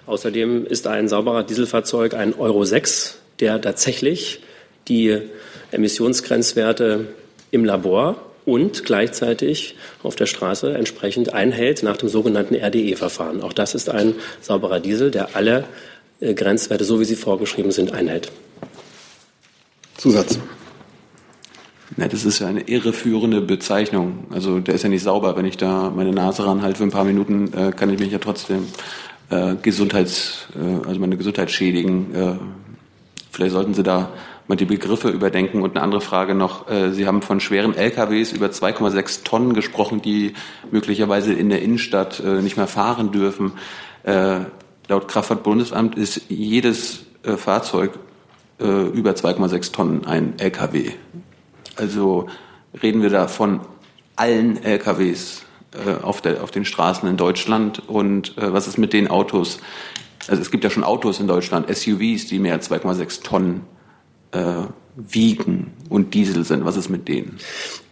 Außerdem 0.08 0.66
ist 0.66 0.88
ein 0.88 1.08
sauberer 1.08 1.44
Dieselfahrzeug 1.44 2.14
ein 2.16 2.34
Euro 2.34 2.66
6, 2.66 3.20
der 3.40 3.62
tatsächlich 3.62 4.42
die 4.88 5.20
Emissionsgrenzwerte 5.72 7.08
im 7.52 7.64
Labor 7.64 8.33
und 8.46 8.86
gleichzeitig 8.86 9.76
auf 10.02 10.16
der 10.16 10.26
Straße 10.26 10.74
entsprechend 10.74 11.34
einhält 11.34 11.84
nach 11.84 11.98
dem 11.98 12.10
sogenannten 12.10 12.56
RDE-Verfahren. 12.56 13.42
Auch 13.42 13.54
das 13.54 13.76
ist 13.76 13.90
ein 13.90 14.16
sauberer 14.42 14.80
Diesel, 14.80 15.12
der 15.12 15.36
alle 15.36 15.66
äh, 16.20 16.34
Grenzwerte, 16.34 16.84
so 16.84 17.00
wie 17.00 17.06
sie 17.06 17.16
vorgeschrieben 17.16 17.72
sind, 17.72 17.94
einhält. 17.94 18.32
Zusatz. 19.98 20.40
Na, 21.96 22.08
das 22.08 22.26
ist 22.26 22.40
ja 22.40 22.48
eine 22.48 22.62
irreführende 22.62 23.42
Bezeichnung. 23.42 24.26
Also 24.32 24.60
der 24.60 24.76
ist 24.76 24.84
ja 24.84 24.90
nicht 24.90 25.04
sauber. 25.04 25.38
Wenn 25.38 25.46
ich 25.46 25.58
da 25.58 25.92
meine 25.96 26.12
Nase 26.12 26.46
ranhalte 26.46 26.78
für 26.78 26.84
ein 26.84 26.92
paar 26.92 27.04
Minuten, 27.04 27.54
äh, 27.54 27.72
kann 27.72 27.90
ich 27.90 28.00
mich 28.00 28.12
ja 28.12 28.18
trotzdem 28.18 28.68
äh, 29.30 29.56
Gesundheits, 29.62 30.48
äh, 30.56 30.88
also 30.88 31.00
meine 31.00 31.18
Gesundheit 31.18 31.52
schädigen. 31.52 32.16
Äh, 32.16 32.36
vielleicht 33.32 33.54
sollten 33.54 33.74
Sie 33.74 33.84
da 33.84 34.12
mal 34.48 34.56
die 34.56 34.66
Begriffe 34.66 35.10
überdenken. 35.10 35.62
Und 35.62 35.76
eine 35.76 35.82
andere 35.84 36.02
Frage 36.02 36.36
noch. 36.36 36.70
Äh, 36.70 36.92
Sie 36.92 37.08
haben 37.08 37.22
von 37.22 37.40
schweren 37.40 37.76
LKWs 37.76 38.32
über 38.32 38.48
2,6 38.48 39.24
Tonnen 39.24 39.54
gesprochen, 39.54 40.02
die 40.02 40.34
möglicherweise 40.72 41.34
in 41.34 41.50
der 41.50 41.62
Innenstadt 41.62 42.20
äh, 42.20 42.42
nicht 42.42 42.58
mehr 42.58 42.68
fahren 42.68 43.12
dürfen. 43.12 43.54
Äh, 44.04 44.42
laut 44.88 45.08
Kraftfahrtbundesamt 45.08 45.96
ist 45.96 46.24
jedes 46.30 47.06
Fahrzeug 47.38 47.92
über 48.60 49.12
2,6 49.12 49.72
Tonnen 49.72 50.06
ein 50.06 50.38
LKW. 50.38 50.92
Also 51.78 52.28
reden 52.82 53.02
wir 53.02 53.10
da 53.10 53.30
von 53.30 53.62
allen 54.18 54.62
LKWs 54.62 55.44
auf, 56.02 56.20
der, 56.20 56.44
auf 56.44 56.52
den 56.52 56.66
Straßen 56.66 57.08
in 57.08 57.16
Deutschland. 57.16 57.88
Und 57.88 58.34
was 58.36 58.68
ist 58.68 58.78
mit 58.78 58.92
den 58.92 59.08
Autos? 59.08 59.60
Also 60.28 60.42
es 60.42 60.52
gibt 60.52 60.66
ja 60.66 60.70
schon 60.70 60.84
Autos 60.84 61.22
in 61.22 61.28
Deutschland, 61.28 61.74
SUVs, 61.74 62.28
die 62.28 62.40
mehr 62.40 62.54
als 62.54 62.70
2,6 62.70 63.24
Tonnen 63.24 63.62
äh, 64.34 64.68
wiegen 64.96 65.74
und 65.90 66.14
Diesel 66.14 66.44
sind. 66.44 66.66
Was 66.66 66.78
ist 66.78 66.90
mit 66.90 67.08
denen? 67.08 67.40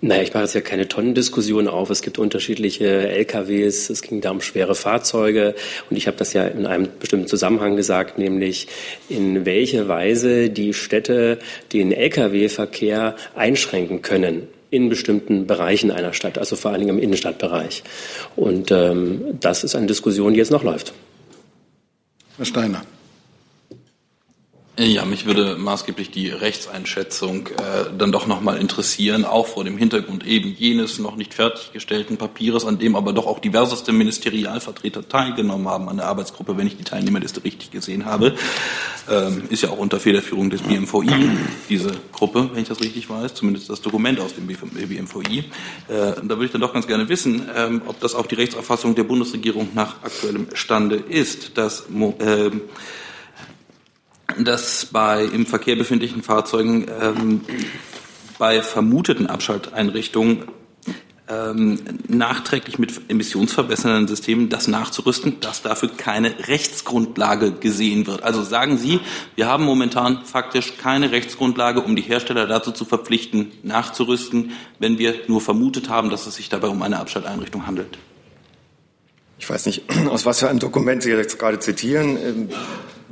Naja, 0.01 0.21
ich 0.21 0.33
mache 0.33 0.43
jetzt 0.43 0.53
ja 0.53 0.61
keine 0.61 0.87
Tonnendiskussion 0.87 1.67
auf. 1.67 1.89
Es 1.89 2.01
gibt 2.01 2.19
unterschiedliche 2.19 2.85
LKWs, 3.09 3.89
es 3.89 4.01
ging 4.01 4.21
da 4.21 4.31
um 4.31 4.41
schwere 4.41 4.75
Fahrzeuge 4.75 5.55
und 5.89 5.97
ich 5.97 6.07
habe 6.07 6.17
das 6.17 6.33
ja 6.33 6.45
in 6.45 6.65
einem 6.65 6.89
bestimmten 6.99 7.27
Zusammenhang 7.27 7.75
gesagt, 7.75 8.17
nämlich 8.17 8.67
in 9.09 9.45
welche 9.45 9.87
Weise 9.87 10.49
die 10.49 10.73
Städte 10.73 11.39
den 11.73 11.91
Lkw-Verkehr 11.91 13.15
einschränken 13.35 14.01
können 14.01 14.47
in 14.69 14.87
bestimmten 14.87 15.47
Bereichen 15.47 15.91
einer 15.91 16.13
Stadt, 16.13 16.37
also 16.37 16.55
vor 16.55 16.71
allen 16.71 16.79
Dingen 16.79 16.97
im 16.97 17.03
Innenstadtbereich. 17.03 17.83
Und 18.35 18.71
ähm, 18.71 19.21
das 19.39 19.63
ist 19.63 19.75
eine 19.75 19.87
Diskussion, 19.87 20.33
die 20.33 20.39
jetzt 20.39 20.51
noch 20.51 20.63
läuft. 20.63 20.93
Herr 22.37 22.45
Steiner. 22.45 22.81
Ja, 24.77 25.03
mich 25.03 25.25
würde 25.25 25.57
maßgeblich 25.57 26.11
die 26.11 26.29
Rechtseinschätzung 26.29 27.47
äh, 27.47 27.91
dann 27.97 28.13
doch 28.13 28.25
nochmal 28.25 28.57
interessieren, 28.57 29.25
auch 29.25 29.47
vor 29.47 29.65
dem 29.65 29.77
Hintergrund 29.77 30.25
eben 30.25 30.55
jenes 30.57 30.97
noch 30.97 31.17
nicht 31.17 31.33
fertiggestellten 31.33 32.15
Papieres, 32.15 32.63
an 32.65 32.79
dem 32.79 32.95
aber 32.95 33.11
doch 33.11 33.27
auch 33.27 33.39
diverseste 33.39 33.91
Ministerialvertreter 33.91 35.09
teilgenommen 35.09 35.67
haben 35.67 35.89
an 35.89 35.97
der 35.97 36.05
Arbeitsgruppe, 36.05 36.57
wenn 36.57 36.67
ich 36.67 36.77
die 36.77 36.85
Teilnehmerliste 36.85 37.43
richtig 37.43 37.71
gesehen 37.71 38.05
habe. 38.05 38.33
Ähm, 39.09 39.43
ist 39.49 39.61
ja 39.61 39.71
auch 39.71 39.77
unter 39.77 39.99
Federführung 39.99 40.49
des 40.49 40.61
BMVI 40.61 41.29
diese 41.67 41.91
Gruppe, 42.13 42.49
wenn 42.53 42.61
ich 42.61 42.69
das 42.69 42.79
richtig 42.79 43.09
weiß, 43.09 43.33
zumindest 43.33 43.69
das 43.69 43.81
Dokument 43.81 44.21
aus 44.21 44.35
dem 44.35 44.47
BMVI. 44.47 45.39
Äh, 45.39 45.43
da 45.89 46.29
würde 46.29 46.45
ich 46.45 46.51
dann 46.51 46.61
doch 46.61 46.71
ganz 46.71 46.87
gerne 46.87 47.09
wissen, 47.09 47.49
ähm, 47.53 47.81
ob 47.87 47.99
das 47.99 48.15
auch 48.15 48.25
die 48.25 48.35
Rechtsauffassung 48.35 48.95
der 48.95 49.03
Bundesregierung 49.03 49.67
nach 49.75 50.01
aktuellem 50.01 50.47
Stande 50.53 50.95
ist, 50.95 51.57
dass 51.57 51.87
äh, 52.19 52.51
dass 54.39 54.85
bei 54.85 55.25
im 55.25 55.45
Verkehr 55.45 55.75
befindlichen 55.75 56.23
Fahrzeugen 56.23 56.87
ähm, 57.01 57.41
bei 58.37 58.61
vermuteten 58.61 59.27
Abschalteinrichtungen 59.27 60.45
ähm, 61.31 61.79
nachträglich 62.07 62.77
mit 62.77 63.09
emissionsverbessernden 63.09 64.07
Systemen 64.07 64.49
das 64.49 64.67
nachzurüsten, 64.67 65.39
dass 65.39 65.61
dafür 65.61 65.89
keine 65.95 66.47
Rechtsgrundlage 66.47 67.53
gesehen 67.53 68.07
wird. 68.07 68.23
Also 68.23 68.43
sagen 68.43 68.77
Sie, 68.77 68.99
wir 69.35 69.47
haben 69.47 69.63
momentan 69.63 70.25
faktisch 70.25 70.77
keine 70.77 71.11
Rechtsgrundlage, 71.11 71.81
um 71.81 71.95
die 71.95 72.01
Hersteller 72.01 72.47
dazu 72.47 72.71
zu 72.71 72.85
verpflichten, 72.85 73.51
nachzurüsten, 73.63 74.51
wenn 74.79 74.97
wir 74.97 75.15
nur 75.27 75.41
vermutet 75.41 75.89
haben, 75.89 76.09
dass 76.09 76.27
es 76.27 76.35
sich 76.35 76.49
dabei 76.49 76.67
um 76.67 76.81
eine 76.81 76.99
Abschalteinrichtung 76.99 77.65
handelt. 77.65 77.97
Ich 79.39 79.49
weiß 79.49 79.65
nicht, 79.67 79.83
aus 80.09 80.25
was 80.25 80.39
für 80.39 80.49
einem 80.49 80.59
Dokument 80.59 81.01
Sie 81.03 81.11
jetzt 81.11 81.39
gerade 81.39 81.59
zitieren. 81.59 82.49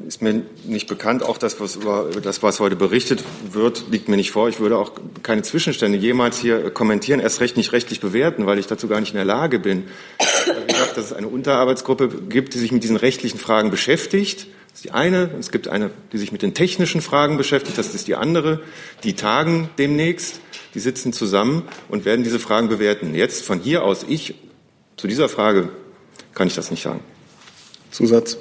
Ist 0.07 0.21
mir 0.21 0.43
nicht 0.65 0.87
bekannt. 0.87 1.23
Auch 1.23 1.37
das, 1.37 1.59
was 1.59 1.75
über 1.75 2.09
das, 2.21 2.41
was 2.41 2.59
heute 2.59 2.75
berichtet 2.75 3.23
wird, 3.51 3.85
liegt 3.91 4.07
mir 4.07 4.15
nicht 4.15 4.31
vor. 4.31 4.49
Ich 4.49 4.59
würde 4.59 4.77
auch 4.77 4.91
keine 5.23 5.41
Zwischenstände 5.41 5.97
jemals 5.97 6.39
hier 6.39 6.69
kommentieren, 6.71 7.19
erst 7.19 7.41
recht 7.41 7.57
nicht 7.57 7.73
rechtlich 7.73 7.99
bewerten, 7.99 8.45
weil 8.45 8.59
ich 8.59 8.67
dazu 8.67 8.87
gar 8.87 8.99
nicht 8.99 9.11
in 9.11 9.17
der 9.17 9.25
Lage 9.25 9.59
bin. 9.59 9.83
Wie 10.45 10.73
gesagt, 10.73 10.97
dass 10.97 11.05
es 11.05 11.13
eine 11.13 11.27
Unterarbeitsgruppe 11.27 12.09
gibt, 12.29 12.53
die 12.53 12.59
sich 12.59 12.71
mit 12.71 12.83
diesen 12.83 12.95
rechtlichen 12.95 13.39
Fragen 13.39 13.71
beschäftigt. 13.71 14.47
Das 14.69 14.79
ist 14.79 14.85
die 14.85 14.91
eine. 14.91 15.31
Es 15.39 15.51
gibt 15.51 15.67
eine, 15.67 15.91
die 16.11 16.17
sich 16.17 16.31
mit 16.31 16.41
den 16.41 16.53
technischen 16.53 17.01
Fragen 17.01 17.37
beschäftigt. 17.37 17.77
Das 17.77 17.93
ist 17.93 18.07
die 18.07 18.15
andere. 18.15 18.61
Die 19.03 19.13
tagen 19.13 19.69
demnächst. 19.77 20.39
Die 20.75 20.79
sitzen 20.79 21.13
zusammen 21.13 21.63
und 21.89 22.05
werden 22.05 22.23
diese 22.23 22.39
Fragen 22.39 22.69
bewerten. 22.69 23.15
Jetzt 23.15 23.43
von 23.43 23.59
hier 23.59 23.83
aus, 23.83 24.05
ich 24.07 24.35
zu 24.97 25.07
dieser 25.07 25.29
Frage 25.29 25.69
kann 26.33 26.47
ich 26.47 26.55
das 26.55 26.71
nicht 26.71 26.83
sagen. 26.83 26.99
Zusatz. 27.91 28.37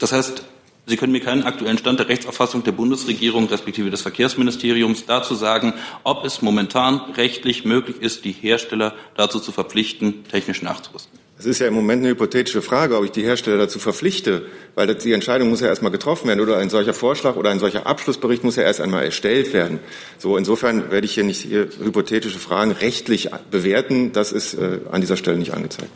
Das 0.00 0.12
heißt, 0.12 0.42
Sie 0.86 0.96
können 0.96 1.12
mir 1.12 1.20
keinen 1.20 1.44
aktuellen 1.44 1.78
Stand 1.78 2.00
der 2.00 2.08
Rechtsauffassung 2.08 2.64
der 2.64 2.72
Bundesregierung 2.72 3.46
respektive 3.46 3.90
des 3.90 4.02
Verkehrsministeriums 4.02 5.06
dazu 5.06 5.36
sagen, 5.36 5.74
ob 6.02 6.24
es 6.24 6.42
momentan 6.42 7.12
rechtlich 7.16 7.64
möglich 7.64 8.00
ist, 8.00 8.24
die 8.24 8.32
Hersteller 8.32 8.94
dazu 9.16 9.38
zu 9.38 9.52
verpflichten, 9.52 10.24
technisch 10.24 10.62
nachzurüsten. 10.62 11.16
Es 11.38 11.46
ist 11.46 11.60
ja 11.60 11.68
im 11.68 11.74
Moment 11.74 12.02
eine 12.02 12.10
hypothetische 12.10 12.60
Frage, 12.60 12.98
ob 12.98 13.04
ich 13.04 13.12
die 13.12 13.22
Hersteller 13.22 13.56
dazu 13.56 13.78
verpflichte, 13.78 14.46
weil 14.74 14.92
die 14.94 15.12
Entscheidung 15.12 15.48
muss 15.48 15.60
ja 15.60 15.68
erstmal 15.68 15.92
getroffen 15.92 16.28
werden 16.28 16.40
oder 16.40 16.56
ein 16.58 16.70
solcher 16.70 16.92
Vorschlag 16.92 17.36
oder 17.36 17.50
ein 17.50 17.60
solcher 17.60 17.86
Abschlussbericht 17.86 18.42
muss 18.42 18.56
ja 18.56 18.64
erst 18.64 18.80
einmal 18.80 19.04
erstellt 19.04 19.52
werden. 19.52 19.78
So 20.18 20.36
insofern 20.36 20.90
werde 20.90 21.04
ich 21.04 21.14
hier 21.14 21.24
nicht 21.24 21.42
hier 21.42 21.68
hypothetische 21.82 22.38
Fragen 22.38 22.72
rechtlich 22.72 23.30
bewerten. 23.50 24.12
Das 24.12 24.32
ist 24.32 24.54
äh, 24.54 24.80
an 24.90 25.00
dieser 25.00 25.16
Stelle 25.16 25.38
nicht 25.38 25.54
angezeigt. 25.54 25.90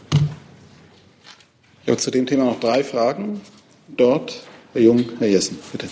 Ich 1.82 1.88
habe 1.88 1.98
zu 1.98 2.10
dem 2.10 2.26
Thema 2.26 2.44
noch 2.44 2.60
drei 2.60 2.84
Fragen. 2.84 3.40
Dort, 3.96 4.42
Herr 4.72 4.82
Jung, 4.82 5.04
Herr 5.18 5.28
Jessen, 5.28 5.58
bitte. 5.72 5.88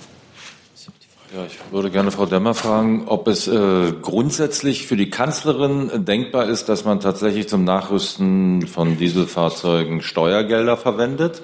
Ja, 1.35 1.47
ich 1.47 1.59
würde 1.71 1.91
gerne 1.91 2.11
Frau 2.11 2.27
Demmer 2.27 2.53
fragen, 2.53 3.05
ob 3.07 3.27
es 3.27 3.49
äh, 3.49 3.93
grundsätzlich 4.03 4.87
für 4.87 4.97
die 4.97 5.09
Kanzlerin 5.09 6.05
denkbar 6.05 6.45
ist, 6.45 6.69
dass 6.69 6.85
man 6.85 7.01
tatsächlich 7.01 7.49
zum 7.49 7.65
Nachrüsten 7.65 8.67
von 8.67 8.99
Dieselfahrzeugen 8.99 10.03
Steuergelder 10.03 10.77
verwendet. 10.77 11.41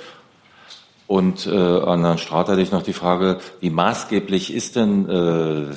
Und 1.06 1.46
äh, 1.46 1.56
an 1.56 2.02
Herrn 2.04 2.18
Strater 2.18 2.52
hätte 2.52 2.60
ich 2.60 2.70
noch 2.70 2.82
die 2.82 2.92
Frage, 2.92 3.38
wie 3.60 3.70
maßgeblich 3.70 4.52
ist 4.52 4.76
denn 4.76 5.08
äh, 5.08 5.74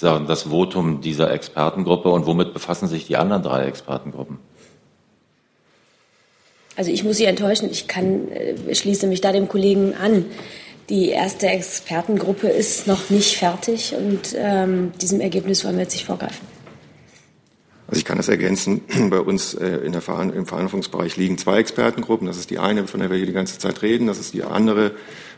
das 0.00 0.44
Votum 0.44 1.02
dieser 1.02 1.30
Expertengruppe 1.30 2.08
und 2.08 2.24
womit 2.24 2.54
befassen 2.54 2.88
sich 2.88 3.06
die 3.06 3.18
anderen 3.18 3.42
drei 3.42 3.64
Expertengruppen? 3.64 4.38
Also 6.76 6.90
ich 6.90 7.04
muss 7.04 7.16
Sie 7.16 7.24
enttäuschen, 7.24 7.68
ich 7.70 7.88
kann, 7.88 8.30
äh, 8.32 8.74
schließe 8.74 9.06
mich 9.06 9.20
da 9.20 9.32
dem 9.32 9.48
Kollegen 9.48 9.94
an. 9.94 10.24
Die 10.88 11.10
erste 11.10 11.46
Expertengruppe 11.46 12.48
ist 12.48 12.86
noch 12.86 13.10
nicht 13.10 13.36
fertig 13.36 13.94
und 13.96 14.34
ähm, 14.36 14.92
diesem 15.00 15.20
Ergebnis 15.20 15.64
wollen 15.64 15.76
wir 15.76 15.82
jetzt 15.82 15.94
nicht 15.94 16.06
vorgreifen. 16.06 16.46
Also 17.90 17.98
ich 17.98 18.04
kann 18.04 18.18
das 18.18 18.28
ergänzen. 18.28 18.82
Bei 19.10 19.20
uns 19.20 19.54
äh, 19.54 19.66
in 19.66 19.92
der 19.92 20.00
Veran 20.00 20.32
im 20.32 20.46
Verhandlungsbereich 20.46 21.16
liegen 21.16 21.38
zwei 21.38 21.58
Expertengruppen. 21.58 22.28
Das 22.28 22.38
ist 22.38 22.50
die 22.50 22.60
eine, 22.60 22.86
von 22.86 23.00
der 23.00 23.10
wir 23.10 23.16
hier 23.16 23.26
die 23.26 23.32
ganze 23.32 23.58
Zeit 23.58 23.82
reden. 23.82 24.06
Das 24.06 24.18
ist 24.18 24.32
die 24.32 24.44
andere, 24.44 24.92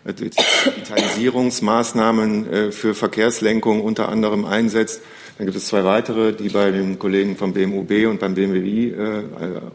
äh, 0.04 0.12
die 0.12 0.30
Digitalisierungsmaßnahmen 0.30 2.52
äh, 2.52 2.72
für 2.72 2.94
Verkehrslenkung 2.94 3.82
unter 3.82 4.10
anderem 4.10 4.44
einsetzt. 4.44 5.00
Dann 5.38 5.46
gibt 5.46 5.56
es 5.56 5.66
zwei 5.66 5.84
weitere, 5.84 6.32
die 6.32 6.48
bei 6.48 6.70
den 6.70 6.98
Kollegen 6.98 7.36
vom 7.36 7.52
BMUB 7.52 7.90
und 8.08 8.20
beim 8.20 8.34
BMWI 8.34 8.90
äh, 8.90 9.22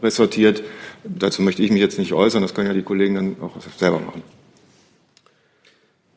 ressortiert. 0.02 0.62
Dazu 1.04 1.42
möchte 1.42 1.62
ich 1.62 1.70
mich 1.70 1.80
jetzt 1.80 1.98
nicht 1.98 2.12
äußern. 2.12 2.42
Das 2.42 2.54
können 2.54 2.68
ja 2.68 2.74
die 2.74 2.82
Kollegen 2.82 3.14
dann 3.14 3.36
auch 3.40 3.52
selber 3.76 3.98
machen. 3.98 4.22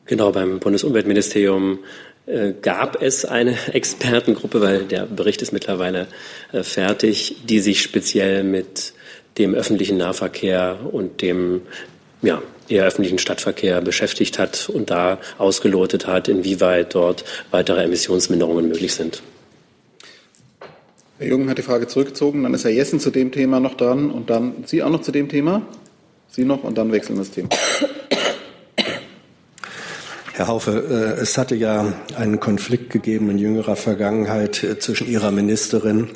Genau, 0.06 0.32
beim 0.32 0.58
Bundesumweltministerium 0.58 1.78
äh, 2.26 2.52
gab 2.60 3.02
es 3.02 3.24
eine 3.24 3.56
Expertengruppe, 3.72 4.60
weil 4.60 4.84
der 4.84 5.06
Bericht 5.06 5.42
ist 5.42 5.52
mittlerweile 5.52 6.06
äh, 6.52 6.62
fertig, 6.62 7.36
die 7.48 7.60
sich 7.60 7.82
speziell 7.82 8.44
mit 8.44 8.92
dem 9.38 9.54
öffentlichen 9.54 9.96
Nahverkehr 9.96 10.80
und 10.92 11.22
dem 11.22 11.62
ja, 12.20 12.42
eher 12.68 12.84
öffentlichen 12.84 13.18
Stadtverkehr 13.18 13.80
beschäftigt 13.80 14.38
hat 14.38 14.68
und 14.68 14.90
da 14.90 15.18
ausgelotet 15.38 16.06
hat, 16.06 16.28
inwieweit 16.28 16.94
dort 16.94 17.24
weitere 17.50 17.84
Emissionsminderungen 17.84 18.68
möglich 18.68 18.94
sind. 18.94 19.22
Herr 21.18 21.28
Jung 21.28 21.48
hat 21.48 21.58
die 21.58 21.62
Frage 21.62 21.86
zurückgezogen, 21.86 22.42
dann 22.42 22.54
ist 22.54 22.64
Herr 22.64 22.70
Jessen 22.70 22.98
zu 22.98 23.10
dem 23.10 23.30
Thema 23.30 23.60
noch 23.60 23.74
dran 23.74 24.10
und 24.10 24.30
dann 24.30 24.64
Sie 24.66 24.82
auch 24.82 24.90
noch 24.90 25.02
zu 25.02 25.12
dem 25.12 25.28
Thema? 25.28 25.62
Sie 26.30 26.44
noch 26.44 26.64
und 26.64 26.78
dann 26.78 26.90
wechseln 26.90 27.16
wir 27.16 27.24
das 27.24 27.30
Thema. 27.30 27.48
Herr 30.34 30.48
Haufe, 30.48 31.16
äh, 31.18 31.20
es 31.20 31.36
hatte 31.36 31.54
ja 31.54 31.92
einen 32.16 32.40
Konflikt 32.40 32.88
gegeben 32.88 33.28
in 33.28 33.36
jüngerer 33.36 33.76
Vergangenheit 33.76 34.62
äh, 34.64 34.78
zwischen 34.78 35.06
Ihrer 35.06 35.30
Ministerin 35.30 36.08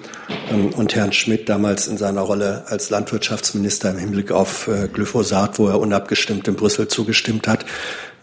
ähm, 0.50 0.70
und 0.70 0.94
Herrn 0.94 1.12
Schmidt, 1.12 1.50
damals 1.50 1.86
in 1.86 1.98
seiner 1.98 2.22
Rolle 2.22 2.64
als 2.68 2.88
Landwirtschaftsminister 2.88 3.90
im 3.90 3.98
Hinblick 3.98 4.32
auf 4.32 4.68
äh, 4.68 4.88
Glyphosat, 4.88 5.58
wo 5.58 5.68
er 5.68 5.78
unabgestimmt 5.78 6.48
in 6.48 6.56
Brüssel 6.56 6.88
zugestimmt 6.88 7.46
hat. 7.46 7.66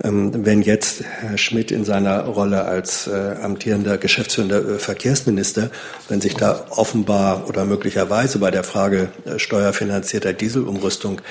Ähm, 0.04 0.44
wenn 0.44 0.64
jetzt 0.64 1.04
Herr 1.04 1.38
Schmidt 1.38 1.70
in 1.70 1.86
seiner 1.86 2.22
Rolle 2.22 2.66
als 2.66 3.08
amtierender 3.08 4.00
geschäftsführender 4.00 4.80
Verkehrsminister, 4.80 5.70
wenn 6.10 6.22
sich 6.22 6.34
da 6.34 6.66
offenbar 6.72 7.48
oder 7.48 7.66
möglicherweise 7.66 8.40
bei 8.40 8.50
der 8.50 8.64
Frage 8.64 9.10
steuerfinanzierter 9.38 10.34
Dieselumrüstung 10.34 11.22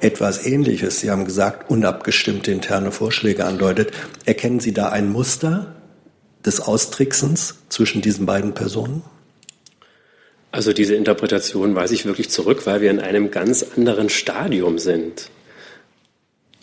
etwas 0.00 0.44
Ähnliches, 0.44 1.00
Sie 1.00 1.10
haben 1.10 1.24
gesagt, 1.24 1.70
unabgestimmte 1.70 2.50
interne 2.50 2.92
Vorschläge 2.92 3.44
andeutet. 3.44 3.92
Erkennen 4.24 4.60
Sie 4.60 4.72
da 4.72 4.88
ein 4.90 5.10
Muster 5.10 5.74
des 6.44 6.60
Austricksens 6.60 7.56
zwischen 7.68 8.02
diesen 8.02 8.26
beiden 8.26 8.54
Personen? 8.54 9.02
Also 10.50 10.72
diese 10.72 10.94
Interpretation 10.94 11.74
weise 11.74 11.94
ich 11.94 12.06
wirklich 12.06 12.30
zurück, 12.30 12.66
weil 12.66 12.80
wir 12.80 12.90
in 12.90 13.00
einem 13.00 13.30
ganz 13.30 13.64
anderen 13.76 14.08
Stadium 14.08 14.78
sind. 14.78 15.30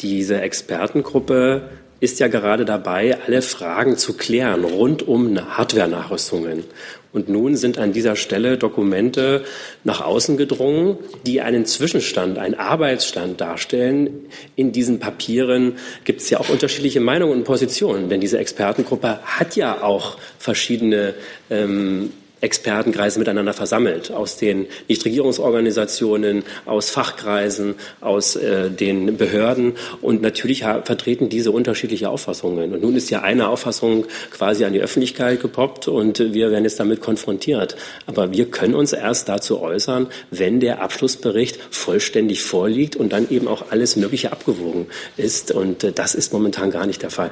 Diese 0.01 0.41
Expertengruppe 0.41 1.69
ist 1.99 2.19
ja 2.19 2.27
gerade 2.27 2.65
dabei, 2.65 3.17
alle 3.25 3.41
Fragen 3.41 3.97
zu 3.97 4.13
klären 4.13 4.63
rund 4.63 5.07
um 5.07 5.37
Hardware-Nachrüstungen. 5.57 6.63
Und 7.13 7.29
nun 7.29 7.55
sind 7.55 7.77
an 7.77 7.93
dieser 7.93 8.17
Stelle 8.17 8.57
Dokumente 8.57 9.45
nach 9.85 10.01
außen 10.01 10.35
gedrungen, 10.35 10.97
die 11.25 11.39
einen 11.39 11.65
Zwischenstand, 11.65 12.37
einen 12.37 12.55
Arbeitsstand 12.55 13.39
darstellen. 13.39 14.25
In 14.57 14.73
diesen 14.73 14.99
Papieren 14.99 15.77
gibt 16.03 16.19
es 16.21 16.29
ja 16.29 16.41
auch 16.41 16.49
unterschiedliche 16.49 16.99
Meinungen 16.99 17.31
und 17.31 17.43
Positionen, 17.45 18.09
denn 18.09 18.19
diese 18.19 18.37
Expertengruppe 18.37 19.19
hat 19.23 19.55
ja 19.55 19.81
auch 19.81 20.17
verschiedene 20.39 21.13
ähm, 21.49 22.11
Expertenkreise 22.41 23.19
miteinander 23.19 23.53
versammelt, 23.53 24.11
aus 24.11 24.37
den 24.37 24.67
Nichtregierungsorganisationen, 24.87 26.43
aus 26.65 26.89
Fachkreisen, 26.89 27.75
aus 28.01 28.35
äh, 28.35 28.69
den 28.69 29.17
Behörden. 29.17 29.73
Und 30.01 30.21
natürlich 30.21 30.61
vertreten 30.61 31.29
diese 31.29 31.51
unterschiedliche 31.51 32.09
Auffassungen. 32.09 32.73
Und 32.73 32.81
nun 32.81 32.95
ist 32.95 33.09
ja 33.09 33.21
eine 33.21 33.47
Auffassung 33.49 34.05
quasi 34.31 34.65
an 34.65 34.73
die 34.73 34.81
Öffentlichkeit 34.81 35.41
gepoppt 35.41 35.87
und 35.87 36.19
wir 36.19 36.51
werden 36.51 36.63
jetzt 36.63 36.79
damit 36.79 37.01
konfrontiert. 37.01 37.75
Aber 38.05 38.31
wir 38.31 38.49
können 38.51 38.75
uns 38.75 38.93
erst 38.93 39.29
dazu 39.29 39.61
äußern, 39.61 40.07
wenn 40.31 40.59
der 40.59 40.81
Abschlussbericht 40.81 41.59
vollständig 41.71 42.43
vorliegt 42.43 42.95
und 42.95 43.13
dann 43.13 43.29
eben 43.29 43.47
auch 43.47 43.71
alles 43.71 43.95
Mögliche 43.95 44.31
abgewogen 44.31 44.87
ist. 45.17 45.51
Und 45.51 45.83
äh, 45.83 45.91
das 45.91 46.15
ist 46.15 46.33
momentan 46.33 46.71
gar 46.71 46.85
nicht 46.85 47.01
der 47.01 47.09
Fall. 47.09 47.31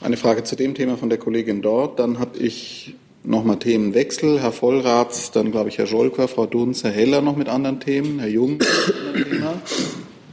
Eine 0.00 0.16
Frage 0.16 0.44
zu 0.44 0.56
dem 0.56 0.74
Thema 0.74 0.96
von 0.96 1.10
der 1.10 1.18
Kollegin 1.18 1.60
dort. 1.60 1.98
Dann 1.98 2.18
habe 2.18 2.38
ich 2.38 2.94
nochmal 3.22 3.58
Themenwechsel. 3.58 4.40
Herr 4.40 4.52
Vollraths, 4.52 5.30
dann 5.30 5.50
glaube 5.50 5.68
ich 5.68 5.78
Herr 5.78 5.86
Scholker, 5.86 6.28
Frau 6.28 6.46
Dunz, 6.46 6.84
Herr 6.84 6.90
Heller 6.90 7.20
noch 7.20 7.36
mit 7.36 7.48
anderen 7.48 7.80
Themen, 7.80 8.18
Herr 8.18 8.28
Jung 8.28 8.58
mit 9.14 9.30
Thema. 9.30 9.60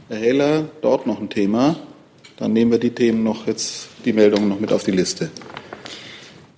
Herr 0.08 0.18
Heller, 0.18 0.64
dort 0.80 1.06
noch 1.06 1.20
ein 1.20 1.28
Thema. 1.28 1.76
Dann 2.36 2.52
nehmen 2.52 2.70
wir 2.70 2.78
die 2.78 2.90
Themen 2.90 3.24
noch 3.24 3.46
jetzt, 3.46 3.88
die 4.04 4.12
Meldungen 4.12 4.48
noch 4.48 4.60
mit 4.60 4.72
auf 4.72 4.84
die 4.84 4.92
Liste. 4.92 5.30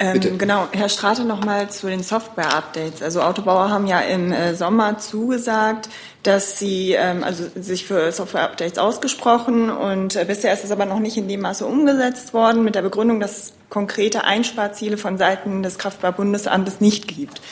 Ähm, 0.02 0.38
genau, 0.38 0.66
Herr 0.72 0.88
Strate 0.88 1.24
noch 1.24 1.44
mal 1.44 1.68
zu 1.68 1.86
den 1.86 2.02
Software-Updates. 2.02 3.02
Also 3.02 3.20
Autobauer 3.20 3.68
haben 3.68 3.86
ja 3.86 4.00
im 4.00 4.32
äh, 4.32 4.54
Sommer 4.54 4.96
zugesagt, 4.96 5.90
dass 6.22 6.58
sie 6.58 6.92
ähm, 6.92 7.22
also 7.22 7.44
sich 7.54 7.84
für 7.84 8.10
Software-Updates 8.10 8.78
ausgesprochen 8.78 9.68
und 9.68 10.16
äh, 10.16 10.24
bisher 10.24 10.54
ist 10.54 10.64
es 10.64 10.70
aber 10.70 10.86
noch 10.86 11.00
nicht 11.00 11.18
in 11.18 11.28
dem 11.28 11.42
Maße 11.42 11.66
umgesetzt 11.66 12.32
worden 12.32 12.64
mit 12.64 12.76
der 12.76 12.82
Begründung, 12.82 13.20
dass 13.20 13.36
es 13.36 13.52
konkrete 13.68 14.24
Einsparziele 14.24 14.96
von 14.96 15.18
Seiten 15.18 15.62
des 15.62 15.76
Kraftfahrtbundesamtes 15.76 16.80
nicht 16.80 17.06
gibt. 17.06 17.42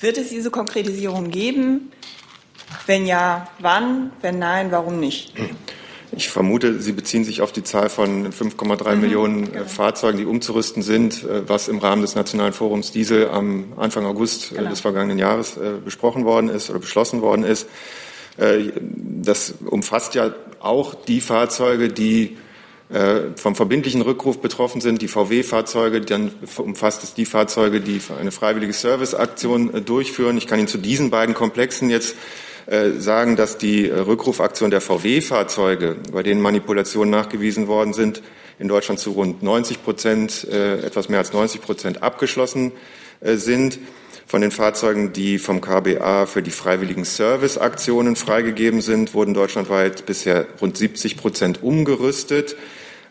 Wird 0.00 0.16
es 0.16 0.30
diese 0.30 0.50
Konkretisierung 0.50 1.30
geben? 1.30 1.92
Wenn 2.86 3.04
ja, 3.06 3.48
wann? 3.58 4.12
Wenn 4.22 4.38
nein, 4.38 4.72
warum 4.72 4.98
nicht? 4.98 5.34
Ich 6.12 6.28
vermute, 6.28 6.80
Sie 6.80 6.92
beziehen 6.92 7.24
sich 7.24 7.42
auf 7.42 7.52
die 7.52 7.62
Zahl 7.62 7.88
von 7.88 8.32
5,3 8.32 8.94
mhm, 8.94 9.00
Millionen 9.00 9.52
genau. 9.52 9.64
Fahrzeugen, 9.66 10.18
die 10.18 10.24
umzurüsten 10.24 10.82
sind, 10.82 11.24
äh, 11.24 11.48
was 11.48 11.68
im 11.68 11.78
Rahmen 11.78 12.02
des 12.02 12.14
Nationalen 12.14 12.52
Forums 12.52 12.92
Diesel 12.92 13.28
am 13.28 13.72
Anfang 13.76 14.06
August 14.06 14.52
äh, 14.52 14.56
genau. 14.56 14.70
des 14.70 14.80
vergangenen 14.80 15.18
Jahres 15.18 15.58
besprochen 15.84 16.24
worden 16.24 16.48
ist 16.48 16.70
oder 16.70 16.78
beschlossen 16.78 17.20
worden 17.22 17.44
ist. 17.44 17.68
das 18.36 19.54
umfasst 19.66 20.14
ja 20.14 20.32
auch 20.60 20.94
die 20.94 21.20
Fahrzeuge, 21.20 21.88
die 21.88 22.36
äh, 22.90 23.36
vom 23.36 23.54
verbindlichen 23.54 24.00
Rückruf 24.00 24.40
betroffen 24.40 24.80
sind, 24.80 25.02
die 25.02 25.08
VW-Fahrzeuge, 25.08 26.00
dann 26.00 26.30
umfasst 26.56 27.04
es 27.04 27.12
die 27.12 27.26
Fahrzeuge, 27.26 27.82
die 27.82 28.00
eine 28.18 28.30
freiwillige 28.30 28.72
Serviceaktion 28.72 29.74
äh, 29.74 29.80
durchführen. 29.82 30.38
Ich 30.38 30.46
kann 30.46 30.58
Ihnen 30.58 30.68
zu 30.68 30.78
diesen 30.78 31.10
beiden 31.10 31.34
Komplexen 31.34 31.90
jetzt 31.90 32.12
äh, 32.14 32.47
sagen, 32.98 33.36
dass 33.36 33.56
die 33.58 33.86
Rückrufaktion 33.86 34.70
der 34.70 34.80
VW-Fahrzeuge, 34.80 35.96
bei 36.12 36.22
denen 36.22 36.40
Manipulationen 36.40 37.10
nachgewiesen 37.10 37.66
worden 37.66 37.94
sind, 37.94 38.22
in 38.58 38.68
Deutschland 38.68 39.00
zu 39.00 39.12
rund 39.12 39.42
90 39.42 39.82
Prozent, 39.82 40.44
etwas 40.48 41.08
mehr 41.08 41.20
als 41.20 41.32
90 41.32 41.60
Prozent 41.62 42.02
abgeschlossen 42.02 42.72
sind. 43.22 43.78
Von 44.26 44.42
den 44.42 44.50
Fahrzeugen, 44.50 45.14
die 45.14 45.38
vom 45.38 45.62
KBA 45.62 46.26
für 46.26 46.42
die 46.42 46.50
freiwilligen 46.50 47.04
Serviceaktionen 47.04 48.14
freigegeben 48.14 48.82
sind, 48.82 49.14
wurden 49.14 49.32
deutschlandweit 49.32 50.04
bisher 50.04 50.46
rund 50.60 50.76
70 50.76 51.16
Prozent 51.16 51.62
umgerüstet. 51.62 52.54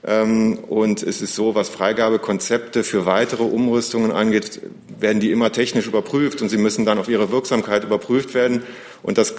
Ähm, 0.08 0.58
und 0.70 1.03
es 1.03 1.22
ist 1.22 1.36
so, 1.36 1.53
was 1.53 1.68
Freigabekonzepte 1.68 2.86
für 2.86 3.05
weitere 3.05 3.43
Umrüstungen 3.43 4.12
angeht, 4.12 4.62
werden 4.99 5.20
die 5.20 5.32
immer 5.32 5.51
technisch 5.51 5.86
überprüft 5.86 6.41
und 6.41 6.47
sie 6.47 6.58
müssen 6.58 6.86
dann 6.86 6.97
auf 6.97 7.10
ihre 7.10 7.30
Wirksamkeit 7.30 7.84
überprüft 7.84 8.34
werden. 8.34 8.64
Und 9.03 9.18
das 9.18 9.36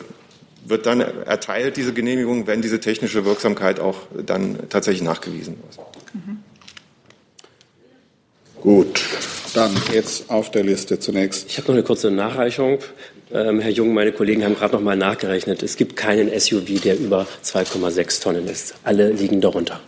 wird 0.67 0.85
dann 0.85 1.01
erteilt, 1.01 1.79
diese 1.79 1.95
Genehmigung, 1.95 2.47
wenn 2.47 2.61
diese 2.61 2.81
technische 2.81 3.25
Wirksamkeit 3.25 3.81
auch 3.81 3.97
dann 4.27 4.59
tatsächlich 4.69 5.03
nachgewiesen 5.03 5.57
wird. 5.57 5.87
Mhm. 6.13 6.39
Gut, 8.61 9.01
dann 9.55 9.75
jetzt 9.93 10.29
auf 10.29 10.51
der 10.51 10.65
Liste 10.65 10.99
zunächst. 10.99 11.47
Ich 11.49 11.57
habe 11.57 11.69
noch 11.69 11.75
eine 11.75 11.85
kurze 11.85 12.11
Nachreichung. 12.11 12.81
Ähm, 13.33 13.61
Herr 13.61 13.71
Jung, 13.71 13.95
meine 13.95 14.13
Kollegen 14.13 14.45
haben 14.45 14.55
gerade 14.55 14.75
noch 14.75 14.83
mal 14.83 14.97
nachgerechnet. 14.97 15.63
Es 15.63 15.77
gibt 15.77 15.97
keinen 15.97 16.29
SUV, 16.39 16.83
der 16.83 16.99
über 16.99 17.27
2,6 17.43 18.23
Tonnen 18.23 18.49
ist. 18.49 18.75
Alle 18.85 19.11
liegen 19.13 19.41
darunter. 19.41 19.81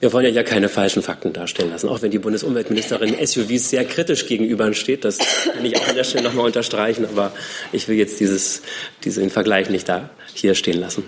Wir 0.00 0.12
wollen 0.12 0.32
ja 0.32 0.44
keine 0.44 0.68
falschen 0.68 1.02
Fakten 1.02 1.32
darstellen 1.32 1.70
lassen, 1.70 1.88
auch 1.88 2.02
wenn 2.02 2.12
die 2.12 2.20
Bundesumweltministerin 2.20 3.14
SUVs 3.26 3.70
sehr 3.70 3.84
kritisch 3.84 4.26
gegenübersteht. 4.26 5.04
Das 5.04 5.18
kann 5.18 5.64
ich 5.64 5.76
auch 5.76 5.88
an 5.88 5.96
der 5.96 6.04
Stelle 6.04 6.24
nochmal 6.24 6.46
unterstreichen, 6.46 7.04
aber 7.04 7.32
ich 7.72 7.88
will 7.88 7.96
jetzt 7.96 8.20
dieses, 8.20 8.62
diesen 9.02 9.30
Vergleich 9.30 9.70
nicht 9.70 9.88
da 9.88 10.10
hier 10.34 10.54
stehen 10.54 10.78
lassen. 10.78 11.02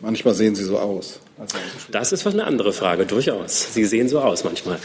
Manchmal 0.00 0.34
sehen 0.34 0.56
Sie 0.56 0.64
so 0.64 0.78
aus. 0.78 1.20
Das 1.90 2.12
ist 2.12 2.26
was 2.26 2.34
eine 2.34 2.44
andere 2.44 2.72
Frage, 2.72 3.06
durchaus. 3.06 3.72
Sie 3.72 3.84
sehen 3.84 4.08
so 4.08 4.20
aus 4.20 4.42
manchmal. 4.42 4.78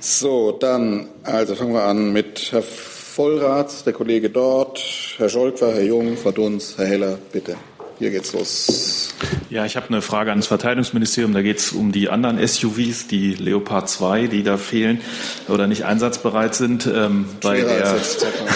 So, 0.00 0.52
dann, 0.52 1.08
also 1.22 1.54
fangen 1.54 1.74
wir 1.74 1.82
an 1.82 2.12
mit 2.12 2.48
Herr 2.50 2.62
Vollrath, 2.62 3.84
der 3.84 3.92
Kollege 3.92 4.30
dort, 4.30 4.80
Herr 5.18 5.28
Scholkwer, 5.28 5.74
Herr 5.74 5.82
Jung, 5.82 6.16
Frau 6.16 6.32
Dunz, 6.32 6.74
Herr 6.78 6.86
Heller, 6.86 7.18
bitte. 7.32 7.56
Hier 7.98 8.10
geht's 8.10 8.32
los. 8.32 9.14
Ja, 9.48 9.64
ich 9.64 9.76
habe 9.76 9.88
eine 9.88 10.02
Frage 10.02 10.30
ans 10.30 10.46
Verteidigungsministerium. 10.46 11.32
Da 11.32 11.40
geht 11.40 11.58
es 11.58 11.72
um 11.72 11.92
die 11.92 12.10
anderen 12.10 12.44
SUVs, 12.46 13.06
die 13.06 13.32
Leopard 13.34 13.88
2, 13.88 14.26
die 14.26 14.42
da 14.42 14.58
fehlen 14.58 15.00
oder 15.48 15.66
nicht 15.66 15.84
einsatzbereit 15.84 16.54
sind. 16.54 16.86
Ähm, 16.86 17.26
bei, 17.40 17.60
der, 17.60 17.96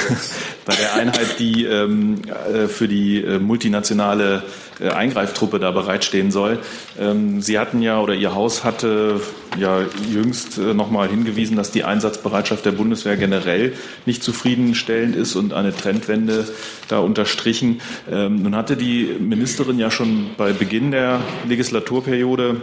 bei 0.70 0.76
der 0.76 0.94
Einheit, 0.94 1.40
die 1.40 1.64
ähm, 1.64 2.22
äh, 2.28 2.68
für 2.68 2.86
die 2.86 3.24
äh, 3.24 3.40
multinationale 3.40 4.44
äh, 4.78 4.88
Eingreiftruppe 4.90 5.58
da 5.58 5.72
bereitstehen 5.72 6.30
soll. 6.30 6.60
Ähm, 6.96 7.40
Sie 7.40 7.58
hatten 7.58 7.82
ja 7.82 8.00
oder 8.00 8.14
Ihr 8.14 8.36
Haus 8.36 8.62
hatte 8.62 9.20
ja 9.58 9.80
jüngst 10.12 10.58
äh, 10.58 10.72
nochmal 10.72 11.08
hingewiesen, 11.08 11.56
dass 11.56 11.72
die 11.72 11.82
Einsatzbereitschaft 11.82 12.64
der 12.64 12.70
Bundeswehr 12.70 13.16
generell 13.16 13.72
nicht 14.06 14.22
zufriedenstellend 14.22 15.16
ist 15.16 15.34
und 15.34 15.52
eine 15.52 15.74
Trendwende 15.74 16.46
da 16.86 17.00
unterstrichen. 17.00 17.80
Ähm, 18.08 18.42
nun 18.44 18.54
hatte 18.54 18.76
die 18.76 19.16
Ministerin 19.18 19.80
ja 19.80 19.90
schon 19.90 20.30
bei 20.36 20.52
Beginn 20.52 20.92
der 20.92 21.20
Legislaturperiode 21.48 22.62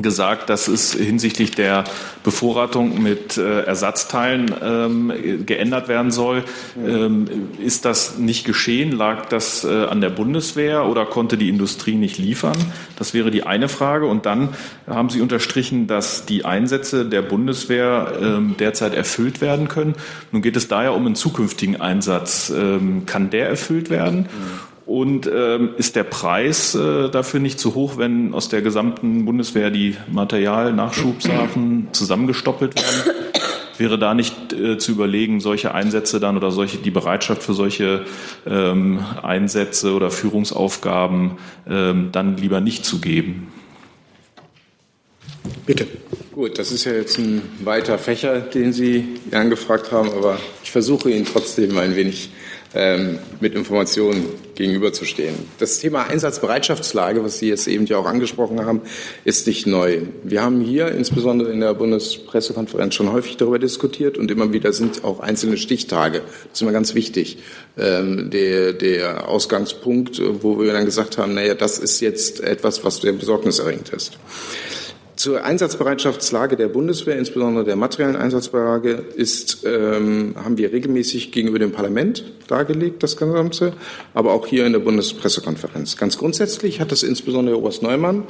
gesagt, 0.00 0.50
dass 0.50 0.68
es 0.68 0.92
hinsichtlich 0.94 1.50
der 1.50 1.84
Bevorratung 2.22 3.02
mit 3.02 3.36
äh, 3.36 3.62
Ersatzteilen 3.62 4.54
ähm, 4.62 5.12
geändert 5.46 5.88
werden 5.88 6.10
soll. 6.12 6.44
Ähm, 6.76 7.26
ist 7.58 7.84
das 7.84 8.18
nicht 8.18 8.44
geschehen? 8.44 8.92
Lag 8.92 9.26
das 9.26 9.64
äh, 9.64 9.84
an 9.84 10.00
der 10.00 10.10
Bundeswehr 10.10 10.86
oder 10.86 11.06
konnte 11.06 11.36
die 11.36 11.48
Industrie 11.48 11.94
nicht 11.94 12.18
liefern? 12.18 12.56
Das 12.96 13.14
wäre 13.14 13.30
die 13.30 13.42
eine 13.42 13.68
Frage. 13.68 14.06
Und 14.06 14.26
dann 14.26 14.50
haben 14.86 15.10
Sie 15.10 15.20
unterstrichen, 15.20 15.86
dass 15.86 16.24
die 16.24 16.44
Einsätze 16.44 17.04
der 17.04 17.22
Bundeswehr 17.22 18.12
ähm, 18.20 18.54
derzeit 18.58 18.94
erfüllt 18.94 19.40
werden 19.40 19.68
können. 19.68 19.94
Nun 20.30 20.42
geht 20.42 20.56
es 20.56 20.68
daher 20.68 20.94
um 20.94 21.04
einen 21.04 21.16
zukünftigen 21.16 21.80
Einsatz. 21.80 22.52
Ähm, 22.54 23.06
kann 23.06 23.30
der 23.30 23.48
erfüllt 23.48 23.90
werden? 23.90 24.28
Und 24.90 25.30
ähm, 25.32 25.74
ist 25.76 25.94
der 25.94 26.02
Preis 26.02 26.74
äh, 26.74 27.10
dafür 27.10 27.38
nicht 27.38 27.60
zu 27.60 27.76
hoch, 27.76 27.96
wenn 27.96 28.34
aus 28.34 28.48
der 28.48 28.60
gesamten 28.60 29.24
Bundeswehr 29.24 29.70
die 29.70 29.94
Materialnachschubsachen 30.10 31.90
zusammengestoppelt 31.92 32.74
werden? 32.74 33.16
Wäre 33.78 34.00
da 34.00 34.14
nicht 34.14 34.52
äh, 34.52 34.78
zu 34.78 34.90
überlegen, 34.90 35.38
solche 35.38 35.74
Einsätze 35.74 36.18
dann 36.18 36.36
oder 36.36 36.50
solche 36.50 36.78
die 36.78 36.90
Bereitschaft 36.90 37.44
für 37.44 37.54
solche 37.54 38.04
ähm, 38.48 38.98
Einsätze 39.22 39.92
oder 39.92 40.10
Führungsaufgaben 40.10 41.38
ähm, 41.68 42.08
dann 42.10 42.36
lieber 42.36 42.60
nicht 42.60 42.84
zu 42.84 43.00
geben? 43.00 43.46
Bitte. 45.66 45.86
Gut, 46.32 46.58
das 46.58 46.72
ist 46.72 46.84
ja 46.84 46.94
jetzt 46.94 47.16
ein 47.16 47.42
weiter 47.62 47.96
Fächer, 47.96 48.40
den 48.40 48.72
Sie 48.72 49.20
angefragt 49.30 49.92
haben, 49.92 50.10
aber 50.10 50.40
ich 50.64 50.72
versuche 50.72 51.12
ihn 51.12 51.24
trotzdem 51.24 51.78
ein 51.78 51.94
wenig 51.94 52.30
mit 53.40 53.54
Informationen 53.54 54.26
gegenüberzustehen. 54.54 55.34
Das 55.58 55.78
Thema 55.78 56.04
Einsatzbereitschaftslage, 56.04 57.24
was 57.24 57.38
Sie 57.38 57.48
jetzt 57.48 57.66
eben 57.66 57.86
ja 57.86 57.96
auch 57.96 58.06
angesprochen 58.06 58.64
haben, 58.64 58.82
ist 59.24 59.46
nicht 59.46 59.66
neu. 59.66 60.02
Wir 60.22 60.42
haben 60.42 60.60
hier 60.60 60.92
insbesondere 60.92 61.50
in 61.50 61.60
der 61.60 61.74
Bundespressekonferenz 61.74 62.94
schon 62.94 63.10
häufig 63.10 63.38
darüber 63.38 63.58
diskutiert 63.58 64.18
und 64.18 64.30
immer 64.30 64.52
wieder 64.52 64.72
sind 64.72 65.02
auch 65.02 65.18
einzelne 65.20 65.56
Stichtage. 65.56 66.20
Das 66.20 66.52
ist 66.52 66.62
immer 66.62 66.72
ganz 66.72 66.94
wichtig. 66.94 67.38
Ähm, 67.76 68.30
der, 68.30 68.72
der 68.72 69.28
Ausgangspunkt, 69.28 70.20
wo 70.42 70.60
wir 70.60 70.72
dann 70.72 70.84
gesagt 70.84 71.18
haben, 71.18 71.34
naja, 71.34 71.54
das 71.54 71.78
ist 71.78 72.00
jetzt 72.00 72.40
etwas, 72.40 72.84
was 72.84 72.98
sehr 72.98 73.12
besorgniserregend 73.12 73.88
ist. 73.88 74.18
Zur 75.20 75.44
Einsatzbereitschaftslage 75.44 76.56
der 76.56 76.68
Bundeswehr, 76.68 77.18
insbesondere 77.18 77.62
der 77.62 77.76
materiellen 77.76 78.16
Einsatzlage, 78.16 78.92
ist, 78.92 79.66
ähm, 79.66 80.34
haben 80.42 80.56
wir 80.56 80.72
regelmäßig 80.72 81.30
gegenüber 81.30 81.58
dem 81.58 81.72
Parlament 81.72 82.24
dargelegt, 82.48 83.02
das 83.02 83.18
Ganze, 83.18 83.74
aber 84.14 84.32
auch 84.32 84.46
hier 84.46 84.64
in 84.64 84.72
der 84.72 84.80
Bundespressekonferenz. 84.80 85.98
Ganz 85.98 86.16
grundsätzlich 86.16 86.80
hat 86.80 86.90
das 86.90 87.02
insbesondere 87.02 87.58
Oberst 87.58 87.82
Neumann 87.82 88.24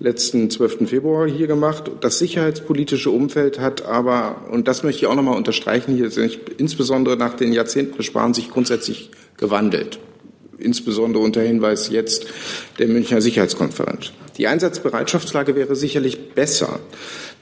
letzten 0.00 0.50
12. 0.50 0.88
Februar 0.88 1.28
hier 1.28 1.46
gemacht. 1.46 1.92
Das 2.00 2.18
sicherheitspolitische 2.18 3.12
Umfeld 3.12 3.60
hat 3.60 3.84
aber, 3.86 4.46
und 4.50 4.66
das 4.66 4.82
möchte 4.82 5.02
ich 5.02 5.06
auch 5.06 5.14
nochmal 5.14 5.36
unterstreichen, 5.36 5.94
hier 5.94 6.10
insbesondere 6.58 7.16
nach 7.16 7.34
den 7.34 7.52
Jahrzehnten 7.52 7.96
des 7.96 8.06
Sparens 8.06 8.38
sich 8.38 8.50
grundsätzlich 8.50 9.12
gewandelt 9.36 10.00
insbesondere 10.62 11.22
unter 11.22 11.42
Hinweis 11.42 11.90
jetzt 11.90 12.26
der 12.78 12.88
Münchner 12.88 13.20
Sicherheitskonferenz. 13.20 14.12
Die 14.38 14.46
Einsatzbereitschaftslage 14.46 15.54
wäre 15.54 15.76
sicherlich 15.76 16.30
besser, 16.34 16.80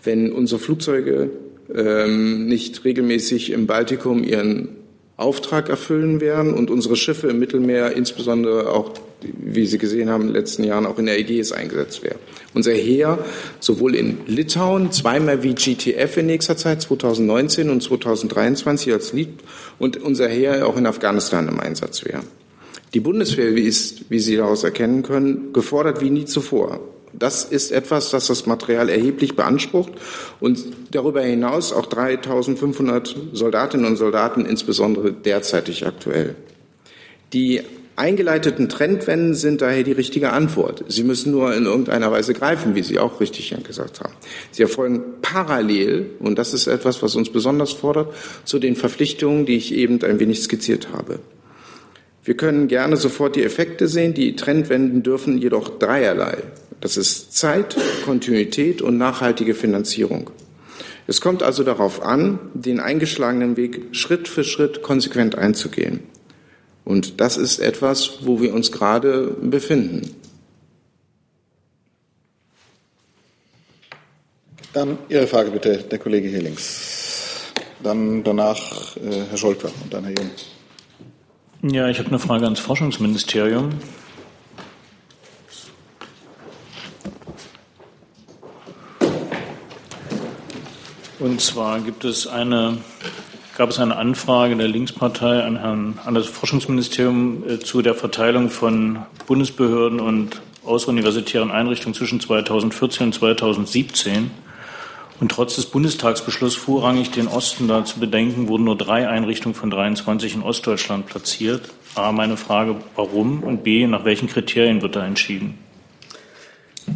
wenn 0.03 0.33
unsere 0.33 0.61
Flugzeuge 0.61 1.31
ähm, 1.75 2.47
nicht 2.47 2.85
regelmäßig 2.85 3.51
im 3.51 3.67
Baltikum 3.67 4.25
ihren 4.25 4.81
Auftrag 5.21 5.69
erfüllen 5.69 6.23
werden 6.23 6.55
und 6.55 6.71
unsere 6.71 6.97
Schiffe 6.97 7.29
im 7.29 7.39
Mittelmeer, 7.39 7.95
insbesondere 7.95 8.73
auch, 8.73 8.95
wie 9.21 9.67
Sie 9.67 9.77
gesehen 9.77 10.09
haben, 10.09 10.23
in 10.23 10.29
den 10.29 10.37
letzten 10.37 10.65
Jahren 10.65 10.87
auch 10.87 10.99
in 10.99 11.05
der 11.05 11.19
Ägäis 11.19 11.53
eingesetzt 11.53 12.03
werden. 12.03 12.19
Unser 12.55 12.73
Heer 12.73 13.19
sowohl 13.61 13.95
in 13.95 14.19
Litauen, 14.27 14.93
zweimal 14.93 15.43
wie 15.43 15.55
GTF 15.55 16.17
in 16.17 16.27
nächster 16.27 16.57
Zeit, 16.57 16.81
2019 16.81 17.69
und 17.69 17.83
2023 17.83 18.95
als 18.95 19.13
Lied, 19.13 19.29
und 19.79 19.99
unser 19.99 20.27
Heer 20.27 20.67
auch 20.67 20.79
in 20.79 20.87
Afghanistan 20.87 21.49
im 21.49 21.61
Einsatz 21.61 22.03
wäre. 22.07 22.23
Die 22.93 23.01
Bundeswehr 23.01 23.57
ist, 23.57 24.11
wie 24.11 24.19
Sie 24.19 24.37
daraus 24.37 24.65
erkennen 24.65 25.03
können, 25.03 25.53
gefordert 25.53 26.01
wie 26.01 26.11
nie 26.11 26.25
zuvor. 26.25 26.81
Das 27.13 27.45
ist 27.45 27.71
etwas, 27.73 28.11
das 28.11 28.27
das 28.27 28.47
Material 28.47 28.89
erheblich 28.89 29.37
beansprucht 29.37 29.93
und 30.41 30.61
darüber 30.91 31.23
hinaus 31.23 31.73
auch 31.73 31.87
3500 31.87 33.17
Soldatinnen 33.33 33.87
und 33.87 33.97
Soldaten, 33.97 34.45
insbesondere 34.45 35.13
derzeitig 35.13 35.87
aktuell. 35.87 36.37
Die 37.33 37.63
eingeleiteten 37.97 38.69
Trendwenden 38.69 39.35
sind 39.35 39.61
daher 39.61 39.83
die 39.83 39.93
richtige 39.93 40.33
Antwort. 40.33 40.85
Sie 40.89 41.05
müssen 41.05 41.33
nur 41.33 41.55
in 41.55 41.67
irgendeiner 41.67 42.11
Weise 42.11 42.33
greifen, 42.33 42.75
wie 42.75 42.83
Sie 42.83 42.99
auch 42.99 43.21
richtig 43.21 43.55
gesagt 43.63 44.01
haben. 44.01 44.15
Sie 44.51 44.63
erfolgen 44.63 45.03
parallel, 45.21 46.11
und 46.19 46.39
das 46.39 46.55
ist 46.55 46.67
etwas, 46.67 47.03
was 47.03 47.15
uns 47.15 47.31
besonders 47.31 47.73
fordert, 47.73 48.15
zu 48.45 48.59
den 48.59 48.75
Verpflichtungen, 48.75 49.47
die 49.47 49.57
ich 49.57 49.75
eben 49.75 50.03
ein 50.03 50.19
wenig 50.19 50.43
skizziert 50.43 50.89
habe. 50.93 51.21
Wir 52.23 52.37
können 52.37 52.69
gerne 52.69 52.97
sofort 52.97 53.37
die 53.37 53.43
Effekte 53.43 53.89
sehen. 53.89 54.15
Die 54.15 54.37
Trendwenden 54.37 55.03
dürfen 55.03 55.39
jedoch 55.39 55.79
dreierlei. 55.79 56.39
Das 56.81 56.97
ist 56.97 57.37
Zeit, 57.37 57.77
Kontinuität 58.05 58.83
und 58.83 58.99
nachhaltige 58.99 59.55
Finanzierung. 59.55 60.31
Es 61.07 61.21
kommt 61.21 61.43
also 61.43 61.65
darauf 61.65 62.03
an, 62.03 62.39
den 62.55 62.79
eingeschlagenen 62.79 63.57
Weg 63.57 63.89
Schritt 63.93 64.29
für 64.29 64.45
Schritt 64.45 64.83
konsequent 64.83 65.35
einzugehen. 65.35 66.01
Und 66.85 67.21
das 67.21 67.37
ist 67.37 67.59
etwas, 67.59 68.27
wo 68.27 68.41
wir 68.41 68.55
uns 68.55 68.73
gerade 68.73 69.37
befinden. 69.43 70.15
Dann 74.73 74.99
Ihre 75.09 75.27
Frage 75.27 75.51
bitte, 75.51 75.79
der 75.79 75.99
Kollege 75.99 76.29
hier. 76.29 76.53
Dann 77.83 78.23
danach 78.23 78.97
äh, 78.97 79.25
Herr 79.29 79.37
Scholker 79.37 79.71
und 79.83 79.93
dann 79.93 80.05
Herr 80.05 80.13
Jung. 80.13 80.31
Ja, 81.63 81.89
ich 81.91 81.99
habe 81.99 82.09
eine 82.09 82.19
Frage 82.19 82.45
ans 82.45 82.59
Forschungsministerium. 82.59 83.69
Und 91.19 91.43
zwar 91.43 91.81
gibt 91.81 92.07
es 92.07 92.27
eine, 92.27 92.79
gab 93.59 93.69
es 93.69 93.79
eine 93.79 93.97
Anfrage 93.97 94.57
der 94.57 94.69
Linkspartei 94.69 95.43
an, 95.43 95.59
Herrn, 95.59 95.99
an 96.03 96.15
das 96.15 96.29
Forschungsministerium 96.29 97.47
äh, 97.47 97.59
zu 97.59 97.83
der 97.83 97.95
Verteilung 97.95 98.49
von 98.49 99.01
Bundesbehörden 99.27 100.01
und 100.01 100.41
außeruniversitären 100.65 101.51
Einrichtungen 101.51 101.93
zwischen 101.93 102.21
2014 102.21 103.09
und 103.09 103.13
2017. 103.13 104.31
Und 105.21 105.31
trotz 105.31 105.57
des 105.57 105.67
Bundestagsbeschlusses 105.67 106.59
vorrangig 106.59 107.11
den 107.11 107.29
Osten 107.29 107.69
da 107.69 107.85
zu 107.85 108.01
bedenken, 108.01 108.49
wurden 108.49 108.65
nur 108.65 108.77
drei 108.77 109.07
Einrichtungen 109.07 109.55
von 109.55 109.71
23 109.71 110.35
in 110.35 110.43
Ostdeutschland 110.43 111.07
platziert. 111.07 111.69
A, 111.95 112.11
meine 112.11 112.39
Frage, 112.39 112.77
warum? 112.97 113.43
Und 113.43 113.63
B, 113.63 113.87
nach 113.87 114.07
welchen 114.07 114.29
Kriterien 114.29 114.81
wird 114.81 114.97
da 114.97 115.07
entschieden? 115.07 115.59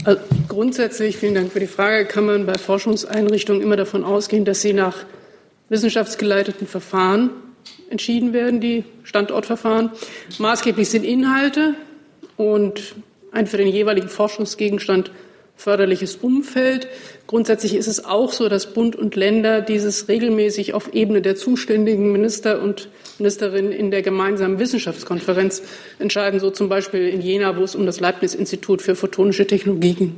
Also 0.04 0.20
grundsätzlich, 0.48 1.18
vielen 1.18 1.34
Dank 1.34 1.52
für 1.52 1.60
die 1.60 1.66
Frage, 1.66 2.06
kann 2.06 2.24
man 2.24 2.46
bei 2.46 2.54
Forschungseinrichtungen 2.54 3.60
immer 3.62 3.76
davon 3.76 4.04
ausgehen, 4.04 4.46
dass 4.46 4.62
sie 4.62 4.72
nach 4.72 4.96
wissenschaftsgeleiteten 5.68 6.66
Verfahren 6.66 7.30
entschieden 7.90 8.32
werden, 8.32 8.60
die 8.60 8.84
Standortverfahren. 9.02 9.90
Maßgeblich 10.38 10.88
sind 10.88 11.04
Inhalte 11.04 11.74
und 12.36 12.94
ein 13.32 13.46
für 13.46 13.56
den 13.56 13.68
jeweiligen 13.68 14.08
Forschungsgegenstand 14.08 15.10
förderliches 15.56 16.16
Umfeld. 16.16 16.88
Grundsätzlich 17.26 17.74
ist 17.74 17.86
es 17.86 18.04
auch 18.04 18.32
so, 18.32 18.48
dass 18.48 18.74
Bund 18.74 18.96
und 18.96 19.16
Länder 19.16 19.60
dieses 19.60 20.08
regelmäßig 20.08 20.74
auf 20.74 20.92
Ebene 20.92 21.22
der 21.22 21.36
zuständigen 21.36 22.12
Minister 22.12 22.60
und 22.60 22.88
Ministerinnen 23.18 23.72
in 23.72 23.90
der 23.90 24.02
gemeinsamen 24.02 24.58
Wissenschaftskonferenz 24.58 25.62
entscheiden, 25.98 26.40
so 26.40 26.50
zum 26.50 26.68
Beispiel 26.68 27.08
in 27.08 27.20
Jena, 27.20 27.56
wo 27.56 27.62
es 27.62 27.74
um 27.74 27.86
das 27.86 28.00
Leibniz-Institut 28.00 28.82
für 28.82 28.94
photonische 28.94 29.46
Technologie 29.46 29.94
ging. 29.94 30.14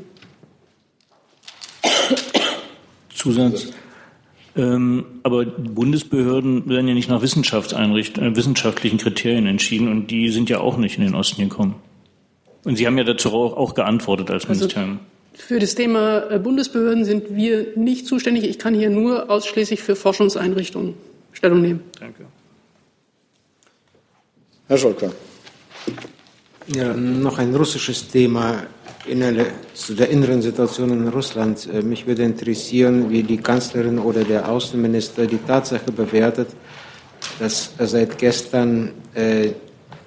Zusatz. 3.15 3.69
Ähm, 4.57 5.05
aber 5.23 5.45
Bundesbehörden 5.45 6.67
werden 6.69 6.89
ja 6.89 6.95
nicht 6.95 7.11
nach 7.11 7.23
äh, 7.23 8.37
wissenschaftlichen 8.37 8.97
Kriterien 8.97 9.47
entschieden 9.47 9.89
und 9.89 10.11
die 10.11 10.31
sind 10.31 10.49
ja 10.49 10.61
auch 10.61 10.79
nicht 10.79 10.97
in 10.97 11.05
den 11.05 11.15
Osten 11.15 11.43
gekommen. 11.43 11.75
Und 12.65 12.77
Sie 12.77 12.87
haben 12.87 12.97
ja 12.97 13.05
dazu 13.05 13.33
auch, 13.33 13.57
auch 13.57 13.75
geantwortet 13.75 14.31
als 14.31 14.47
also 14.47 14.61
Ministerium. 14.61 14.93
Also 14.93 15.16
für 15.37 15.59
das 15.59 15.75
Thema 15.75 16.31
äh, 16.31 16.39
Bundesbehörden 16.39 17.05
sind 17.05 17.37
wir 17.37 17.77
nicht 17.77 18.07
zuständig. 18.07 18.45
Ich 18.45 18.59
kann 18.59 18.75
hier 18.75 18.91
nur 18.91 19.31
ausschließlich 19.31 19.83
für 19.83 19.95
Forschungseinrichtungen 19.95 20.95
Stellung 21.33 21.61
nehmen. 21.61 21.81
Danke. 22.01 22.25
Herr 24.69 24.79
Scholker. 24.79 25.13
Ja, 26.75 26.95
noch 26.95 27.39
ein 27.39 27.55
russisches 27.55 28.09
Thema 28.09 28.63
zu 29.75 29.95
der 29.95 30.09
inneren 30.09 30.43
Situation 30.43 30.91
in 30.91 31.09
Russland. 31.09 31.69
Äh, 31.73 31.83
mich 31.83 32.07
würde 32.07 32.25
interessieren, 32.25 33.11
wie 33.11 33.23
die 33.23 33.37
Kanzlerin 33.37 33.99
oder 33.99 34.25
der 34.25 34.49
Außenminister 34.49 35.27
die 35.27 35.39
Tatsache 35.39 35.93
bewertet, 35.93 36.49
dass 37.39 37.73
seit 37.79 38.19
gestern 38.19 38.93
äh, 39.15 39.51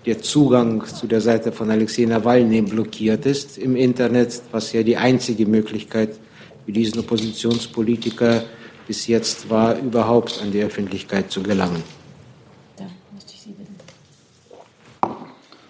der 0.09 0.23
Zugang 0.23 0.83
zu 0.87 1.05
der 1.05 1.21
Seite 1.21 1.51
von 1.51 1.69
Alexei 1.69 2.05
Nawalny 2.05 2.63
blockiert 2.63 3.27
ist 3.27 3.59
im 3.59 3.75
Internet, 3.75 4.41
was 4.51 4.73
ja 4.73 4.81
die 4.81 4.97
einzige 4.97 5.45
Möglichkeit 5.45 6.17
für 6.65 6.71
diesen 6.71 6.97
Oppositionspolitiker 6.97 8.43
bis 8.87 9.05
jetzt 9.05 9.51
war, 9.51 9.77
überhaupt 9.77 10.41
an 10.41 10.51
die 10.51 10.63
Öffentlichkeit 10.63 11.29
zu 11.29 11.43
gelangen. 11.43 11.83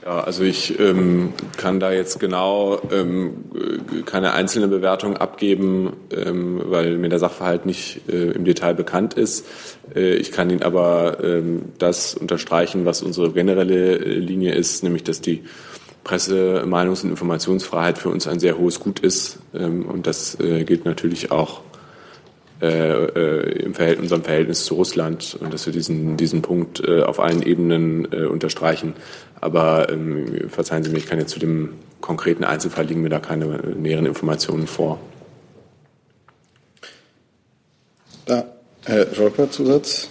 Ja, 0.09 0.21
also 0.21 0.43
ich 0.43 0.79
ähm, 0.79 1.33
kann 1.55 1.79
da 1.79 1.91
jetzt 1.91 2.19
genau 2.19 2.81
ähm, 2.91 3.45
keine 4.07 4.33
einzelne 4.33 4.67
Bewertung 4.67 5.17
abgeben, 5.17 5.93
ähm, 6.09 6.63
weil 6.65 6.97
mir 6.97 7.09
der 7.09 7.19
Sachverhalt 7.19 7.67
nicht 7.67 8.09
äh, 8.09 8.31
im 8.31 8.43
Detail 8.43 8.73
bekannt 8.73 9.13
ist. 9.13 9.45
Äh, 9.93 10.15
ich 10.15 10.31
kann 10.31 10.49
Ihnen 10.49 10.63
aber 10.63 11.23
ähm, 11.23 11.73
das 11.77 12.15
unterstreichen, 12.15 12.85
was 12.85 13.03
unsere 13.03 13.33
generelle 13.33 13.99
äh, 13.99 14.13
Linie 14.15 14.55
ist, 14.55 14.81
nämlich 14.83 15.03
dass 15.03 15.21
die 15.21 15.43
Presse-, 16.03 16.63
Meinungs- 16.65 17.03
und 17.03 17.11
Informationsfreiheit 17.11 17.99
für 17.99 18.09
uns 18.09 18.25
ein 18.25 18.39
sehr 18.39 18.57
hohes 18.57 18.79
Gut 18.79 19.01
ist. 19.01 19.37
Ähm, 19.53 19.85
und 19.85 20.07
das 20.07 20.39
äh, 20.39 20.63
gilt 20.63 20.85
natürlich 20.85 21.31
auch 21.31 21.61
äh, 22.61 23.05
äh, 23.05 23.63
im 23.63 23.73
Verhältnis, 23.73 24.03
unserem 24.03 24.23
Verhältnis 24.23 24.65
zu 24.65 24.73
Russland 24.73 25.37
und 25.39 25.53
dass 25.53 25.65
wir 25.65 25.71
diesen, 25.71 26.17
diesen 26.17 26.41
Punkt 26.41 26.85
äh, 26.85 27.03
auf 27.03 27.21
allen 27.21 27.41
Ebenen 27.41 28.11
äh, 28.11 28.25
unterstreichen. 28.25 28.95
Aber 29.41 29.89
ähm, 29.89 30.49
verzeihen 30.49 30.83
Sie 30.83 30.89
mir, 30.89 30.97
ich 30.97 31.05
kann 31.05 31.19
jetzt 31.19 31.31
zu 31.31 31.39
dem 31.39 31.73
konkreten 32.01 32.43
Einzelfall 32.43 32.85
liegen 32.85 33.01
mir 33.01 33.09
da 33.09 33.19
keine 33.19 33.45
näheren 33.75 34.05
Informationen 34.05 34.67
vor. 34.67 34.99
Da, 38.25 38.45
Herr 38.85 39.13
Scholper, 39.13 39.49
Zusatz. 39.49 40.09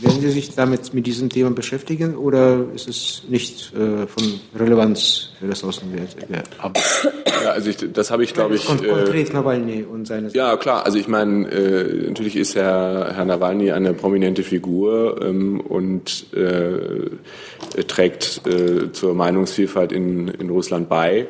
Werden 0.00 0.20
Sie 0.20 0.30
sich 0.30 0.54
damit 0.54 0.94
mit 0.94 1.06
diesem 1.06 1.28
Thema 1.28 1.50
beschäftigen 1.50 2.16
oder 2.16 2.66
ist 2.74 2.88
es 2.88 3.22
nicht 3.28 3.72
äh, 3.74 4.06
von 4.06 4.40
Relevanz 4.56 5.30
für 5.40 5.48
das 5.48 5.64
Außenwirtschaft? 5.64 6.26
Ja, 6.30 7.50
also 7.50 7.70
ich, 7.70 7.78
das 7.92 8.10
habe 8.10 8.22
ich, 8.22 8.32
glaube 8.32 8.54
ich. 8.54 8.66
Kon 8.66 8.78
konkret 8.78 9.30
äh, 9.30 9.32
Nawalny 9.32 9.82
und 9.82 10.06
seine. 10.06 10.28
Ja, 10.28 10.56
klar. 10.56 10.84
Also 10.84 10.98
ich 10.98 11.08
meine, 11.08 11.48
äh, 11.50 12.08
natürlich 12.08 12.36
ist 12.36 12.54
Herr, 12.54 13.12
Herr 13.14 13.24
Nawalny 13.24 13.72
eine 13.72 13.92
prominente 13.92 14.42
Figur 14.44 15.20
ähm, 15.22 15.60
und 15.60 16.26
äh, 16.32 17.82
trägt 17.82 18.46
äh, 18.46 18.92
zur 18.92 19.14
Meinungsvielfalt 19.14 19.90
in, 19.90 20.28
in 20.28 20.50
Russland 20.50 20.88
bei. 20.88 21.26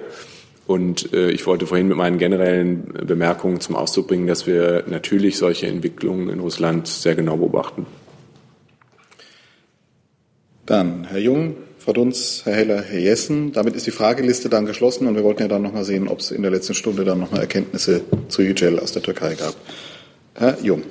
Und 0.66 1.14
äh, 1.14 1.30
ich 1.30 1.46
wollte 1.46 1.66
vorhin 1.66 1.88
mit 1.88 1.96
meinen 1.96 2.18
generellen 2.18 2.92
Bemerkungen 3.06 3.60
zum 3.60 3.76
Ausdruck 3.76 4.08
bringen, 4.08 4.26
dass 4.26 4.46
wir 4.46 4.84
natürlich 4.86 5.38
solche 5.38 5.66
Entwicklungen 5.66 6.28
in 6.28 6.40
Russland 6.40 6.86
sehr 6.86 7.14
genau 7.14 7.38
beobachten. 7.38 7.86
Dann 10.68 11.06
Herr 11.08 11.18
Jung, 11.18 11.56
Frau 11.78 11.94
Dunz, 11.94 12.42
Herr 12.44 12.54
Heller, 12.54 12.82
Herr 12.82 13.00
Jessen. 13.00 13.52
Damit 13.52 13.74
ist 13.74 13.86
die 13.86 13.90
Frageliste 13.90 14.50
dann 14.50 14.66
geschlossen 14.66 15.06
und 15.06 15.14
wir 15.14 15.24
wollten 15.24 15.40
ja 15.40 15.48
dann 15.48 15.62
nochmal 15.62 15.84
sehen, 15.84 16.08
ob 16.08 16.18
es 16.18 16.30
in 16.30 16.42
der 16.42 16.50
letzten 16.50 16.74
Stunde 16.74 17.06
dann 17.06 17.18
nochmal 17.18 17.40
Erkenntnisse 17.40 18.02
zu 18.28 18.42
Yücel 18.42 18.78
aus 18.78 18.92
der 18.92 19.00
Türkei 19.00 19.34
gab. 19.34 19.54
Herr 20.34 20.58
Jung. 20.62 20.82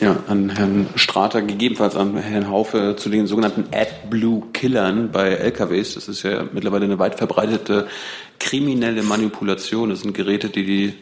Ja, 0.00 0.24
an 0.26 0.50
Herrn 0.50 0.88
Strater, 0.96 1.40
gegebenenfalls 1.40 1.94
an 1.94 2.16
Herrn 2.16 2.50
Haufe 2.50 2.96
zu 2.98 3.10
den 3.10 3.28
sogenannten 3.28 3.66
AdBlue-Killern 3.72 5.12
bei 5.12 5.28
LKWs. 5.28 5.94
Das 5.94 6.08
ist 6.08 6.24
ja 6.24 6.48
mittlerweile 6.52 6.86
eine 6.86 6.98
weit 6.98 7.14
verbreitete 7.14 7.86
kriminelle 8.40 9.04
Manipulation. 9.04 9.90
Das 9.90 10.00
sind 10.00 10.14
Geräte, 10.14 10.48
die 10.48 10.64
die 10.64 10.94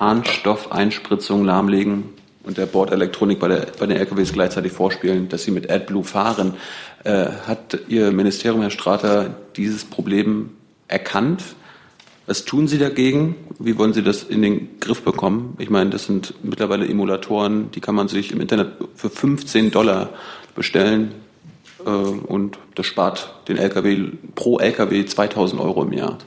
Harnstoffeinspritzung 0.00 1.44
lahmlegen, 1.44 2.06
und 2.46 2.56
der 2.56 2.66
Bordelektronik 2.66 3.38
bei, 3.40 3.48
bei 3.48 3.86
den 3.86 3.96
LKWs 3.96 4.32
gleichzeitig 4.32 4.72
vorspielen, 4.72 5.28
dass 5.28 5.42
sie 5.42 5.50
mit 5.50 5.70
AdBlue 5.70 6.04
fahren. 6.04 6.54
Äh, 7.04 7.26
hat 7.46 7.78
Ihr 7.88 8.12
Ministerium, 8.12 8.62
Herr 8.62 8.70
Strater, 8.70 9.34
dieses 9.56 9.84
Problem 9.84 10.50
erkannt? 10.88 11.42
Was 12.26 12.44
tun 12.44 12.68
Sie 12.68 12.78
dagegen? 12.78 13.34
Wie 13.58 13.78
wollen 13.78 13.92
Sie 13.92 14.02
das 14.02 14.22
in 14.22 14.42
den 14.42 14.80
Griff 14.80 15.02
bekommen? 15.02 15.56
Ich 15.58 15.70
meine, 15.70 15.90
das 15.90 16.06
sind 16.06 16.34
mittlerweile 16.42 16.88
Emulatoren, 16.88 17.70
die 17.72 17.80
kann 17.80 17.94
man 17.94 18.08
sich 18.08 18.32
im 18.32 18.40
Internet 18.40 18.72
für 18.94 19.10
15 19.10 19.72
Dollar 19.72 20.10
bestellen 20.54 21.12
äh, 21.84 21.90
und 21.90 22.58
das 22.76 22.86
spart 22.86 23.34
den 23.48 23.56
LKW 23.56 24.08
pro 24.36 24.58
LKW 24.58 25.04
2000 25.04 25.60
Euro 25.60 25.82
im 25.82 25.92
Jahr. 25.92 26.18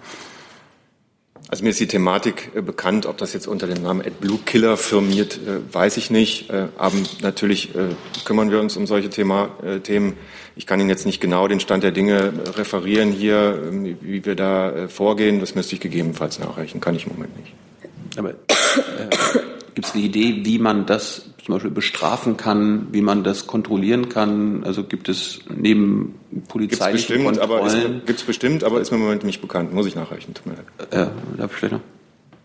Also 1.52 1.64
mir 1.64 1.72
ist 1.72 1.80
die 1.80 1.88
Thematik 1.88 2.52
äh, 2.54 2.62
bekannt, 2.62 3.08
ob 3.08 3.18
das 3.18 3.34
jetzt 3.34 3.48
unter 3.48 3.66
dem 3.66 3.82
Namen 3.82 4.02
AdBlue 4.02 4.38
Killer 4.46 4.78
firmiert, 4.78 5.40
äh, 5.48 5.74
weiß 5.74 5.98
ich 5.98 6.12
nicht. 6.12 6.52
Äh, 6.52 6.68
aber 6.78 6.96
natürlich 7.22 7.72
kümmern 8.24 8.52
wir 8.52 8.60
uns 8.60 8.78
um 8.78 8.86
solche 8.86 9.10
Thema, 9.10 9.50
Themen. 9.84 10.16
Ich 10.56 10.68
kann 10.68 10.80
Ihnen 10.80 10.90
jetzt 10.90 11.06
nicht 11.06 11.20
genau 11.20 11.48
den 11.48 11.60
Stand 11.60 11.84
der 11.84 11.92
Dinge 11.92 12.34
referieren 12.56 13.12
hier, 13.12 13.60
ähm, 13.68 13.98
wie 14.02 14.26
wir 14.26 14.36
da 14.36 14.88
vorgehen. 14.88 15.40
Das 15.40 15.56
müsste 15.56 15.74
ich 15.74 15.82
gegebenenfalls 15.82 16.38
nachreichen, 16.38 16.82
kann 16.82 16.96
ich 16.96 17.08
im 17.08 17.14
Moment 17.14 17.36
nicht. 17.38 17.54
Aber 18.18 18.34
gibt 19.80 19.88
es 19.88 19.96
eine 19.96 20.04
Idee, 20.04 20.42
wie 20.44 20.60
man 20.60 20.86
das 20.86 21.30
zum 21.46 21.54
Beispiel 21.54 21.72
bestrafen 21.72 22.36
kann, 22.36 22.88
wie 22.92 23.02
man 23.02 23.24
das 23.24 23.48
kontrollieren 23.48 24.10
kann? 24.10 24.66
Also 24.66 24.84
gibt 24.84 25.08
es 25.08 25.40
neben 25.48 26.16
Kontrollen... 27.24 28.02
Gibt 28.06 28.20
es 28.20 28.26
bestimmt, 28.26 28.66
aber 28.66 28.82
ist 28.82 28.92
mir 28.92 28.98
im 28.98 29.04
Moment 29.04 29.24
nicht 29.24 29.40
bekannt. 29.40 29.74
Muss 29.74 29.88
ich 29.88 29.96
nachreichen. 29.96 30.34
Tut 30.34 30.46
mir 30.48 30.56
leid. 30.56 30.66
Äh, 30.92 31.38
darf 31.38 31.52
ich 31.54 31.58
vielleicht 31.58 31.76
noch? 31.76 31.82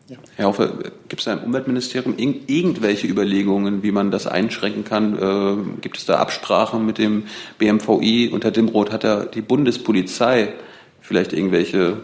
Ja. 0.06 0.16
Herr 0.36 0.46
Hofer, 0.46 0.68
gibt 1.08 1.22
es 1.22 1.24
da 1.24 1.32
im 1.32 1.40
Umweltministerium 1.40 2.14
irgendwelche 2.16 3.08
Überlegungen, 3.08 3.82
wie 3.82 3.90
man 3.90 4.12
das 4.12 4.28
einschränken 4.28 4.84
kann? 4.84 5.18
Äh, 5.18 5.80
gibt 5.80 5.96
es 5.96 6.06
da 6.06 6.18
Absprachen 6.18 6.86
mit 6.86 6.98
dem 6.98 7.24
BMVI? 7.58 8.30
Unter 8.32 8.52
dem 8.52 8.68
Rot 8.68 8.92
hat 8.92 9.02
ja 9.02 9.24
die 9.24 9.42
Bundespolizei 9.42 10.52
vielleicht 11.00 11.32
irgendwelche 11.32 11.96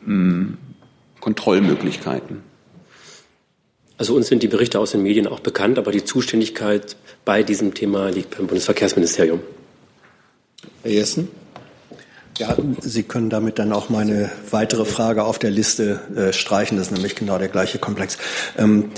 mh, 0.00 0.06
hm, 0.06 0.58
Kontrollmöglichkeiten? 1.20 2.55
Also 3.98 4.14
uns 4.14 4.28
sind 4.28 4.42
die 4.42 4.48
Berichte 4.48 4.78
aus 4.78 4.90
den 4.90 5.02
Medien 5.02 5.26
auch 5.26 5.40
bekannt, 5.40 5.78
aber 5.78 5.90
die 5.90 6.04
Zuständigkeit 6.04 6.96
bei 7.24 7.42
diesem 7.42 7.74
Thema 7.74 8.10
liegt 8.10 8.36
beim 8.36 8.46
Bundesverkehrsministerium. 8.46 9.40
Herr 10.82 10.90
Jessen? 10.92 11.28
Ja, 12.38 12.54
Sie 12.80 13.02
können 13.02 13.30
damit 13.30 13.58
dann 13.58 13.72
auch 13.72 13.88
meine 13.88 14.30
weitere 14.50 14.84
Frage 14.84 15.24
auf 15.24 15.38
der 15.38 15.50
Liste 15.50 16.00
äh, 16.14 16.32
streichen. 16.34 16.76
Das 16.76 16.88
ist 16.88 16.92
nämlich 16.92 17.14
genau 17.14 17.38
der 17.38 17.48
gleiche 17.48 17.78
Komplex. 17.78 18.18
Ähm, 18.58 18.90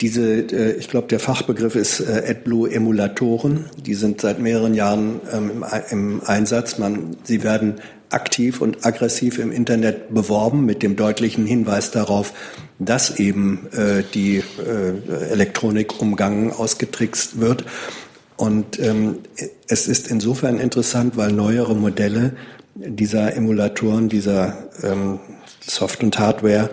diese, 0.00 0.40
äh, 0.40 0.72
ich 0.72 0.88
glaube, 0.88 1.06
der 1.06 1.20
Fachbegriff 1.20 1.76
ist 1.76 2.00
äh, 2.00 2.24
AdBlue-Emulatoren. 2.30 3.66
Die 3.76 3.94
sind 3.94 4.20
seit 4.20 4.40
mehreren 4.40 4.74
Jahren 4.74 5.20
ähm, 5.32 5.50
im, 5.50 5.64
im, 5.90 6.22
Einsatz. 6.24 6.78
Man, 6.78 7.16
sie 7.22 7.44
werden 7.44 7.80
aktiv 8.10 8.60
und 8.60 8.84
aggressiv 8.84 9.38
im 9.38 9.52
Internet 9.52 10.12
beworben 10.12 10.64
mit 10.64 10.82
dem 10.82 10.96
deutlichen 10.96 11.46
Hinweis 11.46 11.90
darauf, 11.90 12.32
dass 12.78 13.18
eben 13.18 13.68
äh, 13.72 14.02
die 14.14 14.38
äh, 14.38 15.30
Elektronik 15.30 16.00
umgangen, 16.00 16.52
ausgetrickst 16.52 17.40
wird. 17.40 17.64
Und 18.36 18.78
ähm, 18.78 19.18
es 19.68 19.86
ist 19.86 20.08
insofern 20.08 20.58
interessant, 20.58 21.16
weil 21.16 21.32
neuere 21.32 21.74
Modelle 21.74 22.32
dieser 22.74 23.36
Emulatoren, 23.36 24.08
dieser 24.08 24.70
ähm, 24.82 25.20
Soft- 25.60 26.02
und 26.02 26.18
Hardware 26.18 26.70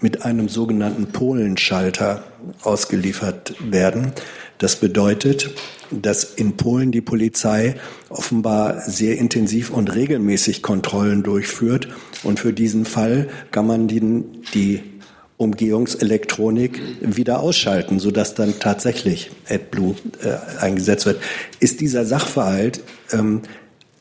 mit 0.00 0.24
einem 0.24 0.48
sogenannten 0.48 1.06
Polenschalter 1.06 2.22
ausgeliefert 2.62 3.54
werden. 3.60 4.12
Das 4.58 4.76
bedeutet, 4.76 5.50
dass 5.90 6.24
in 6.24 6.56
Polen 6.56 6.92
die 6.92 7.00
Polizei 7.00 7.76
offenbar 8.08 8.80
sehr 8.80 9.18
intensiv 9.18 9.70
und 9.70 9.94
regelmäßig 9.94 10.62
Kontrollen 10.62 11.22
durchführt. 11.22 11.88
Und 12.22 12.40
für 12.40 12.52
diesen 12.52 12.84
Fall 12.84 13.28
kann 13.50 13.66
man 13.66 13.86
die, 13.86 14.00
die 14.54 14.82
Umgehungselektronik 15.36 16.80
wieder 17.02 17.40
ausschalten, 17.40 17.98
sodass 17.98 18.34
dann 18.34 18.58
tatsächlich 18.58 19.30
AdBlue 19.48 19.94
äh, 20.22 20.60
eingesetzt 20.60 21.06
wird. 21.06 21.20
Ist 21.60 21.80
dieser 21.80 22.06
Sachverhalt 22.06 22.80
ähm, 23.12 23.42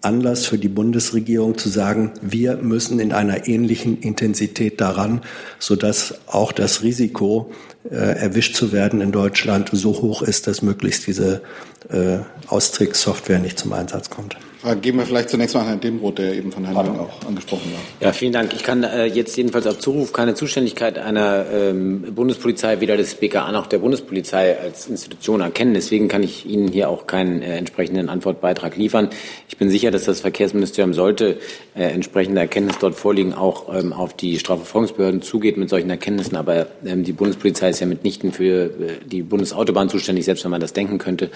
Anlass 0.06 0.46
für 0.46 0.58
die 0.58 0.70
Bundesregierung 0.70 1.58
zu 1.58 1.70
sagen, 1.70 2.12
wir 2.22 2.58
müssen 2.58 3.00
in 3.00 3.12
einer 3.12 3.48
ähnlichen 3.48 4.00
Intensität 4.00 4.80
daran, 4.80 5.22
sodass 5.60 6.16
auch 6.28 6.52
das 6.52 6.84
Risiko, 6.84 7.52
äh, 7.90 7.96
erwischt 7.96 8.56
zu 8.56 8.72
werden 8.72 9.02
in 9.02 9.12
Deutschland, 9.12 9.70
so 9.72 10.02
hoch 10.02 10.22
ist, 10.22 10.48
dass 10.48 10.62
möglichst 10.62 11.08
diese 11.08 11.42
äh, 11.90 12.20
Austrickssoftware 12.48 13.40
nicht 13.40 13.60
zum 13.60 13.74
Einsatz 13.74 14.10
kommt. 14.10 14.38
Geben 14.82 14.98
wir 14.98 15.06
vielleicht 15.06 15.30
zunächst 15.30 15.54
mal 15.54 15.66
Herrn 15.66 15.80
Demroth, 15.80 16.18
der 16.18 16.34
eben 16.34 16.52
von 16.52 16.66
Herrn 16.66 16.88
Jung 16.88 17.00
auch 17.00 17.28
angesprochen 17.28 17.72
war. 17.72 18.08
Ja, 18.08 18.14
vielen 18.14 18.34
Dank. 18.34 18.54
Ich 18.54 18.64
kann 18.64 18.84
äh, 18.84 19.06
jetzt 19.06 19.38
jedenfalls 19.38 19.68
auf 19.68 19.78
Zuruf 19.78 20.12
keine 20.12 20.34
Zuständigkeit 20.34 20.98
einer 20.98 21.46
ähm, 21.54 22.16
Bundespolizei, 22.16 22.80
weder 22.80 22.98
des 22.98 23.14
BKA 23.14 23.52
noch 23.52 23.68
der 23.68 23.78
Bundespolizei 23.78 24.58
als 24.60 24.88
Institution 24.88 25.42
erkennen. 25.42 25.76
Deswegen 25.76 26.08
kann 26.08 26.24
ich 26.24 26.48
Ihnen 26.48 26.68
hier 26.70 26.90
auch 26.90 27.06
keinen 27.06 27.44
äh, 27.44 27.58
entsprechenden 27.58 28.10
Antwortbeitrag 28.10 28.76
liefern. 28.76 29.10
Ich 29.48 29.58
bin 29.58 29.70
sicher, 29.70 29.92
dass 29.92 30.06
das 30.06 30.22
Verkehrsministerium 30.22 30.96
sollte 30.96 31.38
äh, 31.76 31.84
entsprechende 31.84 32.42
Erkenntnisse 32.42 32.80
dort 32.82 32.96
vorliegen, 32.96 33.34
auch 33.34 33.72
ähm, 33.72 33.94
auf 33.94 34.16
die 34.16 34.40
Strafverfolgungsbehörden 34.40 35.22
zugeht 35.22 35.58
mit 35.58 35.70
solchen 35.70 35.92
Erkenntnissen. 35.92 36.38
Aber 36.38 36.66
ähm, 36.84 37.04
die 37.04 37.14
Bundespolizei 37.14 37.70
ist 37.70 37.82
ja 37.82 37.86
mitnichten 37.86 38.32
für 38.32 38.66
äh, 38.66 38.70
die 39.06 39.22
Bundesautobahn 39.22 39.90
zuständig, 39.90 40.26
selbst 40.26 40.44
wenn 40.44 40.52
man 40.52 40.62
das 40.62 40.74
denken 40.74 40.98
könnte. 40.98 41.30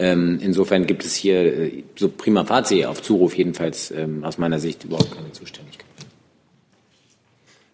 Ähm, 0.00 0.38
insofern 0.40 0.86
gibt 0.86 1.04
es 1.04 1.14
hier 1.14 1.40
äh, 1.42 1.84
so 1.94 2.08
prima 2.08 2.46
facie 2.46 2.86
auf 2.86 3.02
Zuruf 3.02 3.36
jedenfalls 3.36 3.90
ähm, 3.90 4.24
aus 4.24 4.38
meiner 4.38 4.58
Sicht 4.58 4.84
überhaupt 4.84 5.14
keine 5.14 5.30
Zuständigkeit. 5.32 5.84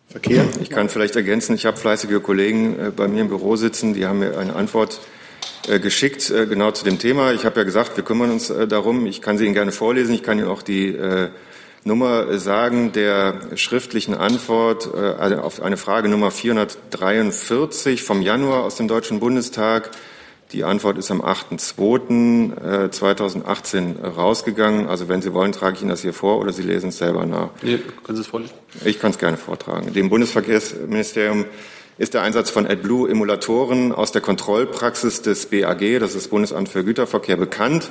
Verkehr. 0.09 0.45
Ich 0.61 0.69
kann 0.69 0.89
vielleicht 0.89 1.15
ergänzen, 1.15 1.55
ich 1.55 1.67
habe 1.67 1.77
fleißige 1.77 2.21
Kollegen 2.21 2.81
äh, 2.81 2.91
bei 2.91 3.07
mir 3.07 3.21
im 3.21 3.29
Büro 3.29 3.55
sitzen, 3.55 3.95
die 3.95 4.07
haben 4.07 4.19
mir 4.19 4.37
eine 4.39 4.57
Antwort 4.57 4.99
äh, 5.69 5.79
geschickt, 5.79 6.33
genau 6.49 6.73
zu 6.73 6.85
dem 6.85 6.99
Thema. 6.99 7.33
Ich 7.33 7.45
habe 7.45 7.61
ja 7.61 7.65
gesagt, 7.65 7.97
wir 7.97 8.03
kümmern 8.03 8.33
uns 8.33 8.53
darum. 8.69 9.07
Ich 9.07 9.23
kann 9.23 9.39
sie 9.39 9.45
Ihnen 9.45 9.55
gerne 9.55 9.71
vorlesen. 9.71 10.13
Ich 10.13 10.25
kann 10.25 10.39
Ihnen 10.39 10.49
auch 10.49 10.63
die 10.63 10.97
Nummer 11.85 12.39
sagen 12.39 12.91
der 12.91 13.41
schriftlichen 13.55 14.15
Antwort 14.15 14.93
also 14.93 15.37
auf 15.37 15.63
eine 15.63 15.77
Frage 15.77 16.09
Nummer 16.09 16.31
443 16.33 18.03
vom 18.03 18.23
Januar 18.23 18.65
aus 18.65 18.77
dem 18.77 18.89
Deutschen 18.89 19.21
Bundestag. 19.21 19.91
Die 20.53 20.63
Antwort 20.63 20.97
ist 20.97 21.11
am 21.11 21.23
8.2.2018 21.23 24.01
rausgegangen. 24.01 24.87
Also 24.87 25.09
wenn 25.09 25.21
Sie 25.21 25.35
wollen, 25.35 25.51
trage 25.53 25.75
ich 25.77 25.83
Ihnen 25.83 25.91
das 25.91 26.03
hier 26.03 26.13
vor 26.13 26.39
oder 26.39 26.53
Sie 26.53 26.63
lesen 26.63 26.91
es 26.91 26.99
selber 26.99 27.27
nach. 27.27 27.49
Nee, 27.63 27.81
können 28.05 28.15
Sie 28.17 28.23
es 28.23 28.29
vorlesen? 28.29 28.55
Ich 28.85 29.01
kann 29.01 29.11
es 29.11 29.19
gerne 29.19 29.37
vortragen. 29.37 29.93
Dem 29.93 30.09
Bundesverkehrsministerium 30.09 31.47
ist 31.99 32.15
der 32.15 32.23
Einsatz 32.23 32.51
von 32.51 32.65
AdBlue-Emulatoren 32.67 33.93
aus 33.93 34.13
der 34.13 34.21
Kontrollpraxis 34.21 35.23
des 35.23 35.47
BAG, 35.47 35.99
das 35.99 36.11
ist 36.11 36.17
das 36.17 36.29
Bundesamt 36.29 36.69
für 36.69 36.85
Güterverkehr, 36.85 37.37
bekannt. 37.37 37.89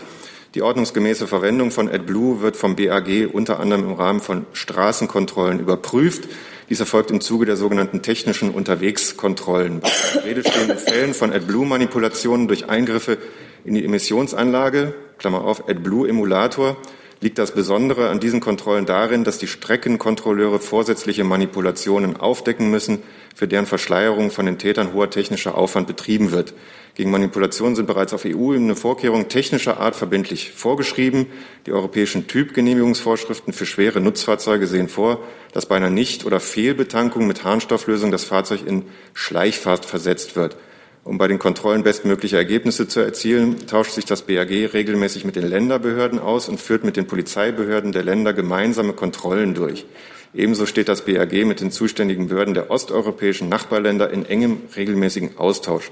Die 0.54 0.62
ordnungsgemäße 0.62 1.28
Verwendung 1.28 1.72
von 1.72 1.90
AdBlue 1.90 2.42
wird 2.42 2.56
vom 2.56 2.78
BAG 2.78 3.28
unter 3.34 3.60
anderem 3.60 3.84
im 3.84 3.92
Rahmen 3.94 4.22
von 4.22 4.46
Straßenkontrollen 4.54 5.60
überprüft. 5.60 6.30
Dies 6.70 6.80
erfolgt 6.80 7.12
im 7.12 7.22
Zuge 7.22 7.46
der 7.46 7.58
sogenannten 7.58 8.02
technischen 8.02 8.50
Unterwegskontrollen. 8.50 9.82
Rede 10.24 10.42
stehenden 10.42 10.80
Fällen 10.80 11.14
von 11.14 11.32
AdBlue-Manipulationen 11.32 12.48
durch 12.48 12.70
Eingriffe 12.70 13.20
in 13.66 13.76
die 13.76 13.86
Emissionsanlage, 13.86 14.96
Klammer 15.20 15.44
auf, 15.44 15.70
AdBlue-Emulator, 15.70 16.78
liegt 17.26 17.40
das 17.40 17.54
Besondere 17.54 18.10
an 18.10 18.20
diesen 18.20 18.40
Kontrollen 18.40 18.86
darin, 18.86 19.24
dass 19.24 19.40
die 19.40 19.48
Streckenkontrolleure 19.48 20.60
vorsätzliche 20.60 21.24
Manipulationen 21.24 22.18
aufdecken 22.18 22.70
müssen, 22.70 23.02
für 23.34 23.48
deren 23.48 23.66
Verschleierung 23.66 24.30
von 24.30 24.46
den 24.46 24.60
Tätern 24.60 24.94
hoher 24.94 25.10
technischer 25.10 25.58
Aufwand 25.58 25.88
betrieben 25.88 26.32
wird. 26.32 26.54
Gegen 26.94 27.10
Manipulationen 27.10 27.76
sind 27.76 27.88
bereits 27.88 28.14
auf 28.14 28.26
EU-Ebene 28.26 28.76
Vorkehrungen 28.76 29.28
technischer 29.28 29.80
Art 29.80 29.96
verbindlich 29.96 30.52
vorgeschrieben. 30.52 31.26
Die 31.66 31.72
europäischen 31.72 32.28
Typgenehmigungsvorschriften 32.28 33.54
für 33.54 33.66
schwere 33.66 34.02
Nutzfahrzeuge 34.02 34.68
sehen 34.68 34.88
vor, 34.88 35.18
dass 35.52 35.66
bei 35.66 35.78
einer 35.78 35.90
Nicht- 35.90 36.28
oder 36.28 36.40
Fehlbetankung 36.40 37.26
mit 37.26 37.44
Harnstofflösung 37.44 38.12
das 38.12 38.24
Fahrzeug 38.24 38.60
in 38.68 38.84
Schleichfahrt 39.16 39.84
versetzt 39.84 40.36
wird. 40.36 40.58
Um 41.06 41.20
bei 41.20 41.28
den 41.28 41.38
Kontrollen 41.38 41.84
bestmögliche 41.84 42.36
Ergebnisse 42.36 42.88
zu 42.88 43.00
erzielen, 43.00 43.68
tauscht 43.68 43.92
sich 43.92 44.06
das 44.06 44.24
BAG 44.24 44.50
regelmäßig 44.50 45.24
mit 45.24 45.36
den 45.36 45.48
Länderbehörden 45.48 46.18
aus 46.18 46.50
und 46.50 46.60
führt 46.60 46.84
mit 46.84 46.98
den 46.98 47.06
Polizeibehörden 47.06 47.92
der 47.92 48.04
Länder 48.04 48.34
gemeinsame 48.34 48.94
Kontrollen 48.94 49.54
durch. 49.54 49.86
Ebenso 50.34 50.66
steht 50.66 50.90
das 50.90 51.06
BAG 51.06 51.46
mit 51.46 51.62
den 51.62 51.70
zuständigen 51.70 52.28
Behörden 52.28 52.56
der 52.56 52.72
osteuropäischen 52.72 53.50
Nachbarländer 53.50 54.10
in 54.10 54.26
engem 54.26 54.62
regelmäßigen 54.76 55.38
Austausch. 55.38 55.92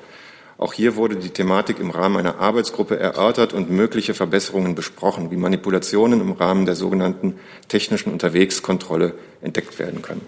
Auch 0.57 0.73
hier 0.73 0.95
wurde 0.95 1.17
die 1.17 1.29
Thematik 1.29 1.79
im 1.79 1.91
Rahmen 1.91 2.17
einer 2.17 2.39
Arbeitsgruppe 2.39 2.97
erörtert 2.97 3.53
und 3.53 3.69
mögliche 3.69 4.15
Verbesserungen 4.15 4.73
besprochen, 4.73 5.29
wie 5.29 5.37
Manipulationen 5.37 6.21
im 6.21 6.31
Rahmen 6.31 6.65
der 6.65 6.75
sogenannten 6.75 7.35
technischen 7.67 8.11
Unterwegskontrolle 8.11 9.13
entdeckt 9.41 9.77
werden 9.77 10.01
können. 10.01 10.21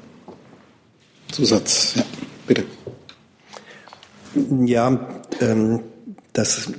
Zusatz, 1.31 1.95
ja, 1.95 2.03
bitte. 2.45 2.65
Ja, 4.65 5.07
ähm, 5.41 5.81
das, 6.33 6.71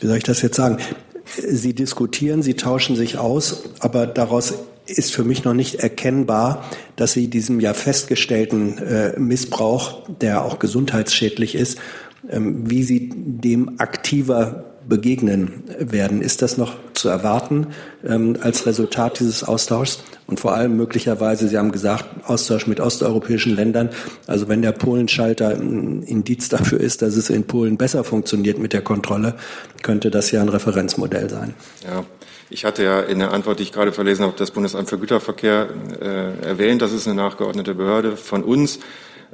wie 0.00 0.06
soll 0.06 0.16
ich 0.18 0.24
das 0.24 0.42
jetzt 0.42 0.56
sagen? 0.56 0.78
Sie 1.24 1.74
diskutieren, 1.74 2.42
Sie 2.42 2.54
tauschen 2.54 2.96
sich 2.96 3.18
aus, 3.18 3.64
aber 3.80 4.06
daraus 4.06 4.54
ist 4.86 5.14
für 5.14 5.24
mich 5.24 5.44
noch 5.44 5.54
nicht 5.54 5.76
erkennbar, 5.76 6.64
dass 6.94 7.12
Sie 7.12 7.28
diesem 7.28 7.60
ja 7.60 7.74
festgestellten 7.74 8.78
äh, 8.78 9.18
Missbrauch, 9.18 10.08
der 10.20 10.44
auch 10.44 10.58
gesundheitsschädlich 10.58 11.54
ist, 11.54 11.78
ähm, 12.30 12.70
wie 12.70 12.82
Sie 12.82 13.12
dem 13.14 13.80
aktiver 13.80 14.75
begegnen 14.88 15.64
werden. 15.78 16.22
Ist 16.22 16.42
das 16.42 16.56
noch 16.56 16.74
zu 16.94 17.08
erwarten 17.08 17.68
ähm, 18.04 18.36
als 18.40 18.66
Resultat 18.66 19.20
dieses 19.20 19.44
Austauschs? 19.44 20.02
Und 20.26 20.40
vor 20.40 20.54
allem 20.54 20.76
möglicherweise, 20.76 21.48
Sie 21.48 21.56
haben 21.56 21.72
gesagt, 21.72 22.04
Austausch 22.24 22.66
mit 22.66 22.80
osteuropäischen 22.80 23.54
Ländern. 23.54 23.90
Also 24.26 24.48
wenn 24.48 24.62
der 24.62 24.72
Polenschalter 24.72 25.50
ein 25.50 26.02
Indiz 26.02 26.48
dafür 26.48 26.80
ist, 26.80 27.02
dass 27.02 27.16
es 27.16 27.30
in 27.30 27.44
Polen 27.44 27.76
besser 27.76 28.02
funktioniert 28.02 28.58
mit 28.58 28.72
der 28.72 28.82
Kontrolle, 28.82 29.34
könnte 29.82 30.10
das 30.10 30.30
ja 30.30 30.40
ein 30.40 30.48
Referenzmodell 30.48 31.30
sein. 31.30 31.54
Ja. 31.84 32.04
Ich 32.48 32.64
hatte 32.64 32.84
ja 32.84 33.00
in 33.00 33.18
der 33.18 33.32
Antwort, 33.32 33.58
die 33.58 33.64
ich 33.64 33.72
gerade 33.72 33.92
verlesen 33.92 34.24
habe, 34.24 34.34
das 34.36 34.52
Bundesamt 34.52 34.88
für 34.88 34.98
Güterverkehr 34.98 35.68
äh, 36.00 36.46
erwähnt. 36.46 36.80
Das 36.80 36.92
ist 36.92 37.08
eine 37.08 37.16
nachgeordnete 37.16 37.74
Behörde 37.74 38.16
von 38.16 38.44
uns. 38.44 38.78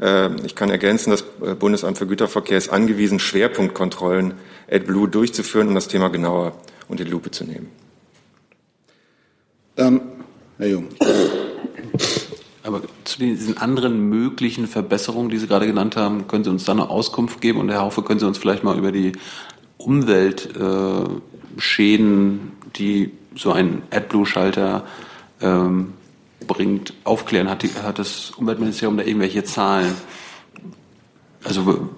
Äh, 0.01 0.31
ich 0.47 0.55
kann 0.55 0.71
ergänzen, 0.71 1.11
das 1.11 1.23
Bundesamt 1.59 1.99
für 1.99 2.07
Güterverkehr 2.07 2.57
ist 2.57 2.71
angewiesen, 2.71 3.19
Schwerpunktkontrollen 3.19 4.35
AdBlue 4.73 5.09
durchzuführen, 5.09 5.69
um 5.69 5.75
das 5.75 5.89
Thema 5.89 6.09
genauer 6.09 6.55
unter 6.89 7.05
die 7.05 7.11
Lupe 7.11 7.31
zu 7.31 7.45
nehmen. 7.45 7.69
Dann, 9.77 10.01
Herr 10.59 10.69
Jung. 10.69 10.89
Aber 12.65 12.83
zu 13.05 13.19
diesen 13.19 13.59
anderen 13.59 14.09
möglichen 14.09 14.69
Verbesserungen, 14.69 15.31
die 15.31 15.39
Sie 15.39 15.49
gerade 15.49 15.67
genannt 15.67 15.97
haben, 15.97 16.29
können 16.29 16.45
Sie 16.45 16.51
uns 16.51 16.65
da 16.65 16.71
eine 16.73 16.91
Auskunft 16.91 17.41
geben? 17.41 17.59
Und 17.59 17.71
Herr 17.71 17.81
Haufe, 17.81 18.03
können 18.03 18.21
Sie 18.21 18.27
uns 18.27 18.39
vielleicht 18.39 18.63
mal 18.63 18.79
über 18.79 18.93
die 18.93 19.13
Umweltschäden, 19.79 22.37
äh, 22.37 22.41
die 22.77 23.11
so 23.35 23.51
ein 23.53 23.83
AdBlue-Schalter 23.91 24.87
ähm, 25.41 25.95
bringt, 26.47 26.95
aufklären? 27.03 27.51
Hat, 27.51 27.63
die, 27.63 27.71
hat 27.83 27.99
das 27.99 28.31
Umweltministerium 28.31 28.97
da 28.97 29.03
irgendwelche 29.03 29.43
Zahlen? 29.43 29.93
Also 31.43 31.91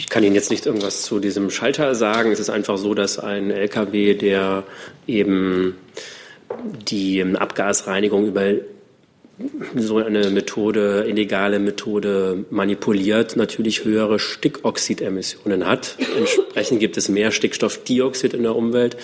ich 0.00 0.08
kann 0.08 0.24
Ihnen 0.24 0.34
jetzt 0.34 0.50
nicht 0.50 0.64
irgendwas 0.64 1.02
zu 1.02 1.18
diesem 1.18 1.50
Schalter 1.50 1.94
sagen. 1.94 2.32
Es 2.32 2.40
ist 2.40 2.48
einfach 2.48 2.78
so, 2.78 2.94
dass 2.94 3.18
ein 3.18 3.50
LKW, 3.50 4.14
der 4.14 4.64
eben 5.06 5.76
die 6.88 7.22
Abgasreinigung 7.22 8.26
über 8.26 8.54
so 9.76 9.98
eine 9.98 10.30
Methode, 10.30 11.04
illegale 11.06 11.58
Methode 11.58 12.46
manipuliert, 12.48 13.36
natürlich 13.36 13.84
höhere 13.84 14.18
Stickoxidemissionen 14.18 15.66
hat. 15.66 15.96
Entsprechend 16.16 16.80
gibt 16.80 16.96
es 16.96 17.10
mehr 17.10 17.30
Stickstoffdioxid 17.30 18.32
in 18.32 18.44
der 18.44 18.56
Umwelt 18.56 18.96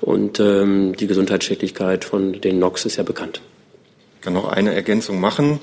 und 0.00 0.38
ähm, 0.38 0.94
die 0.94 1.08
Gesundheitsschädlichkeit 1.08 2.04
von 2.04 2.40
den 2.40 2.60
NOx 2.60 2.86
ist 2.86 2.96
ja 2.96 3.02
bekannt. 3.02 3.40
Ich 4.14 4.20
kann 4.20 4.34
noch 4.34 4.46
eine 4.46 4.72
Ergänzung 4.72 5.18
machen 5.18 5.58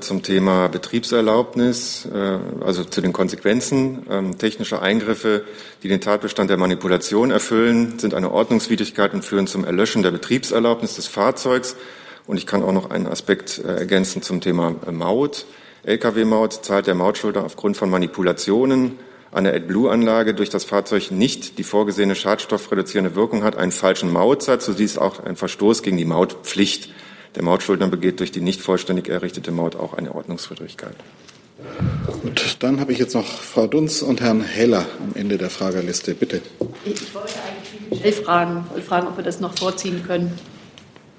zum 0.00 0.22
Thema 0.22 0.68
Betriebserlaubnis, 0.68 2.06
äh, 2.06 2.38
also 2.64 2.84
zu 2.84 3.00
den 3.00 3.12
Konsequenzen. 3.12 4.06
Ähm, 4.10 4.38
technische 4.38 4.82
Eingriffe, 4.82 5.44
die 5.82 5.88
den 5.88 6.00
Tatbestand 6.00 6.50
der 6.50 6.56
Manipulation 6.56 7.30
erfüllen, 7.30 7.98
sind 7.98 8.14
eine 8.14 8.32
Ordnungswidrigkeit 8.32 9.14
und 9.14 9.24
führen 9.24 9.46
zum 9.46 9.64
Erlöschen 9.64 10.02
der 10.02 10.10
Betriebserlaubnis 10.10 10.96
des 10.96 11.06
Fahrzeugs. 11.06 11.76
Und 12.26 12.36
ich 12.38 12.46
kann 12.46 12.62
auch 12.62 12.72
noch 12.72 12.90
einen 12.90 13.06
Aspekt 13.06 13.58
äh, 13.58 13.76
ergänzen 13.76 14.22
zum 14.22 14.40
Thema 14.40 14.74
Maut. 14.90 15.46
Lkw-Maut 15.84 16.64
zahlt 16.64 16.88
der 16.88 16.96
Mautschulter 16.96 17.44
aufgrund 17.44 17.76
von 17.76 17.88
Manipulationen 17.88 18.98
an 19.30 19.44
der 19.44 19.54
AdBlue-Anlage 19.54 20.34
durch 20.34 20.48
das 20.48 20.64
Fahrzeug 20.64 21.10
nicht 21.10 21.58
die 21.58 21.62
vorgesehene 21.62 22.14
schadstoffreduzierende 22.14 23.14
Wirkung 23.14 23.44
hat, 23.44 23.56
einen 23.56 23.72
falschen 23.72 24.12
Mautsatz. 24.12 24.66
So 24.66 24.72
dies 24.72 24.98
auch 24.98 25.22
ein 25.22 25.36
Verstoß 25.36 25.82
gegen 25.82 25.96
die 25.96 26.04
Mautpflicht. 26.04 26.90
Der 27.36 27.42
Mautschuldner 27.42 27.88
begeht 27.88 28.20
durch 28.20 28.32
die 28.32 28.40
nicht 28.40 28.62
vollständig 28.62 29.08
errichtete 29.08 29.52
Maut 29.52 29.76
auch 29.76 29.92
eine 29.94 30.14
Ordnungswidrigkeit. 30.14 30.96
Gut, 32.22 32.56
dann 32.60 32.80
habe 32.80 32.92
ich 32.92 32.98
jetzt 32.98 33.14
noch 33.14 33.26
Frau 33.26 33.66
Dunz 33.66 34.02
und 34.02 34.20
Herrn 34.20 34.42
Heller 34.42 34.86
am 35.02 35.14
Ende 35.14 35.38
der 35.38 35.50
Fragerliste. 35.50 36.14
Bitte. 36.14 36.40
Ich 36.84 37.14
wollte 37.14 37.34
eigentlich 37.46 38.00
schnell 38.00 38.12
fragen, 38.12 38.64
fragen, 38.86 39.06
ob 39.08 39.16
wir 39.18 39.24
das 39.24 39.40
noch 39.40 39.56
vorziehen 39.56 40.02
können. 40.06 40.38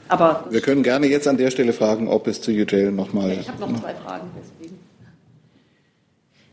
Aber 0.09 0.45
wir 0.49 0.61
können 0.61 0.84
gerne 0.84 1.07
jetzt 1.07 1.28
an 1.28 1.38
der 1.38 1.51
Stelle 1.51 1.74
fragen, 1.74 2.07
ob 2.07 2.28
es 2.28 2.41
zu 2.41 2.51
UJail 2.51 2.91
nochmal. 2.91 3.38
Ich 3.39 3.49
habe 3.49 3.59
noch 3.59 3.80
zwei 3.80 3.93
Fragen, 3.93 4.30
deswegen. 4.39 4.80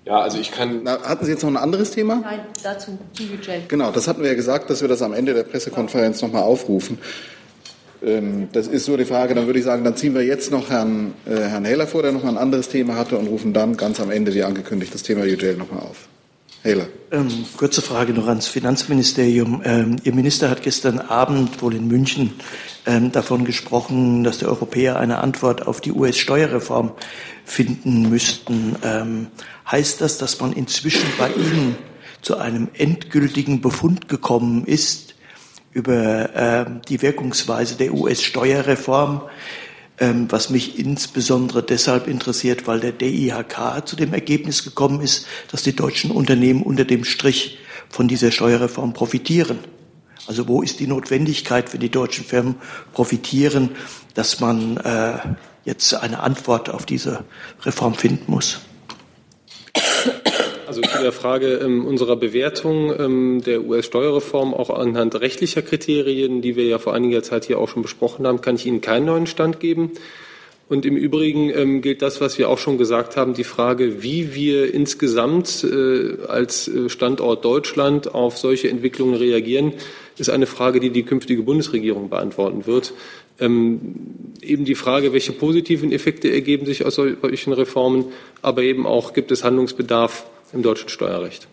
Ja, 0.05 0.21
also 0.21 0.39
ich 0.39 0.51
kann. 0.51 0.81
Na, 0.83 1.01
hatten 1.03 1.25
Sie 1.25 1.31
jetzt 1.31 1.43
noch 1.43 1.51
ein 1.51 1.57
anderes 1.57 1.93
Thema? 1.93 2.17
Nein, 2.17 2.41
dazu, 2.63 2.99
zu 3.13 3.23
UJail. 3.23 3.63
Genau, 3.69 3.91
das 3.93 4.09
hatten 4.09 4.23
wir 4.23 4.29
ja 4.29 4.35
gesagt, 4.35 4.69
dass 4.69 4.83
wir 4.83 4.89
das 4.89 5.01
am 5.01 5.15
Ende 5.15 5.33
der 5.33 5.45
Pressekonferenz 5.45 6.21
nochmal 6.21 6.43
aufrufen. 6.43 6.99
Ähm, 8.05 8.49
das 8.53 8.67
ist 8.67 8.85
so 8.85 8.97
die 8.97 9.05
Frage. 9.05 9.35
Dann 9.35 9.47
würde 9.47 9.59
ich 9.59 9.65
sagen, 9.65 9.85
dann 9.85 9.97
ziehen 9.97 10.15
wir 10.15 10.23
jetzt 10.23 10.51
noch 10.51 10.71
Herrn, 10.71 11.15
äh, 11.27 11.37
Herrn 11.37 11.65
Heller 11.65 11.87
vor, 11.87 12.03
der 12.03 12.13
noch 12.13 12.23
mal 12.23 12.31
ein 12.31 12.39
anderes 12.39 12.69
Thema 12.69 12.97
hatte, 12.97 13.17
und 13.19 13.27
rufen 13.27 13.53
dann 13.53 13.77
ganz 13.77 14.01
am 14.01 14.11
Ende, 14.11 14.35
wie 14.35 14.43
angekündigt, 14.43 14.95
das 14.95 15.03
Thema 15.03 15.23
UJail 15.23 15.57
noch 15.57 15.71
mal 15.71 15.81
auf. 15.81 16.09
Heller. 16.63 16.87
Ähm, 17.13 17.29
kurze 17.59 17.83
Frage 17.83 18.15
noch 18.15 18.27
ans 18.27 18.47
Finanzministerium. 18.47 19.61
Ähm, 19.65 19.97
Ihr 20.03 20.15
Minister 20.15 20.49
hat 20.49 20.63
gestern 20.63 20.99
Abend 20.99 21.61
wohl 21.61 21.75
in 21.75 21.89
München 21.89 22.33
ähm, 22.87 23.13
davon 23.13 23.45
gesprochen, 23.45 24.25
dass 24.25 24.39
die 24.39 24.47
Europäer 24.47 24.99
eine 24.99 25.19
Antwort 25.19 25.67
auf 25.67 25.83
die 25.83 25.93
US-Steuerreform 25.93 26.93
finden 27.45 28.09
müssten. 28.09 28.77
Ähm, 28.83 29.27
heißt 29.71 30.01
das, 30.01 30.17
dass 30.17 30.41
man 30.41 30.55
inzwischen 30.55 31.07
bei 31.19 31.29
Ihnen 31.29 31.77
zu 32.23 32.39
einem 32.39 32.69
endgültigen 32.73 33.61
Befund 33.61 34.09
gekommen 34.09 34.65
ist, 34.65 35.04
über 35.75 36.35
äh, 36.35 36.65
die 36.89 37.03
Wirkungsweise 37.03 37.75
der 37.75 37.93
US-Steuerreform, 37.93 39.23
ähm, 39.99 40.27
was 40.31 40.49
mich 40.49 40.79
insbesondere 40.79 41.63
deshalb 41.63 42.07
interessiert, 42.07 42.67
weil 42.67 42.81
der 42.81 42.93
DIHK 42.93 43.83
zu 43.85 43.97
dem 43.97 44.15
Ergebnis 44.15 44.65
gekommen 44.65 45.01
ist, 45.01 45.27
dass 45.51 45.63
die 45.63 45.77
deutschen 45.77 46.11
Unternehmen 46.11 46.63
unter 46.63 46.85
dem 46.85 47.05
Strich 47.05 47.59
von 47.91 48.09
dieser 48.09 48.31
Steuerreform 48.31 48.93
profitieren. 48.93 49.59
Also 50.27 50.49
wo 50.49 50.63
ist 50.63 50.81
die 50.81 50.87
Notwendigkeit 50.87 51.69
für 51.69 51.79
die 51.79 51.91
deutschen 51.91 52.25
Firmen 52.25 52.55
profitieren, 52.93 53.71
dass 54.15 54.41
man 54.41 54.79
äh, 54.79 55.19
jetzt 55.65 55.93
eine 55.95 56.21
Antwort 56.21 56.71
auf 56.71 56.87
diese 56.87 57.25
Reform 57.63 57.95
finden 57.95 58.33
muss? 58.33 58.61
Also 60.75 60.89
zu 60.89 61.03
der 61.05 61.13
Frage 61.13 61.61
ähm, 61.63 61.85
unserer 61.85 62.17
Bewertung 62.17 62.93
ähm, 62.99 63.43
der 63.47 63.65
US-Steuerreform 63.65 64.53
auch 64.53 64.71
anhand 64.71 65.15
rechtlicher 65.21 65.63
Kriterien, 65.63 66.43
die 66.43 66.57
wir 66.57 66.65
ja 66.65 66.81
vor 66.81 66.95
einiger 66.95 67.23
Zeit 67.23 67.45
hier 67.45 67.61
auch 67.61 67.69
schon 67.69 67.83
besprochen 67.83 68.27
haben, 68.27 68.41
kann 68.41 68.57
ich 68.57 68.67
Ihnen 68.67 68.81
keinen 68.81 69.07
neuen 69.07 69.29
Stand 69.29 69.61
geben. 69.61 69.93
Und 70.69 70.85
im 70.85 70.97
Übrigen 70.97 71.49
ähm, 71.51 71.81
gilt 71.81 72.03
das, 72.03 72.21
was 72.21 72.39
wir 72.39 72.49
auch 72.49 72.59
schon 72.59 72.77
gesagt 72.77 73.17
haben, 73.17 73.35
die 73.35 73.45
Frage, 73.45 74.03
wie 74.03 74.35
wir 74.35 74.75
insgesamt 74.75 75.63
äh, 75.63 76.17
als 76.27 76.67
äh, 76.67 76.89
Standort 76.89 77.45
Deutschland 77.45 78.13
auf 78.13 78.37
solche 78.37 78.69
Entwicklungen 78.69 79.15
reagieren, 79.15 79.75
ist 80.19 80.29
eine 80.29 80.47
Frage, 80.47 80.81
die 80.81 80.91
die 80.91 81.05
künftige 81.05 81.43
Bundesregierung 81.43 82.09
beantworten 82.09 82.67
wird. 82.67 82.95
Ähm, 83.39 83.95
eben 84.43 84.65
die 84.65 84.75
Frage, 84.75 85.13
welche 85.13 85.31
positiven 85.31 85.93
Effekte 85.93 86.33
ergeben 86.33 86.67
sich 86.67 86.85
aus 86.85 86.97
solchen 86.97 87.53
Reformen, 87.53 88.07
aber 88.43 88.63
eben 88.63 88.89
auch, 88.89 89.13
gibt 89.13 89.31
es 89.31 89.45
Handlungsbedarf 89.45 90.27
im 90.55 90.63
deutschen 90.63 90.89
Steuerrecht. 90.89 91.49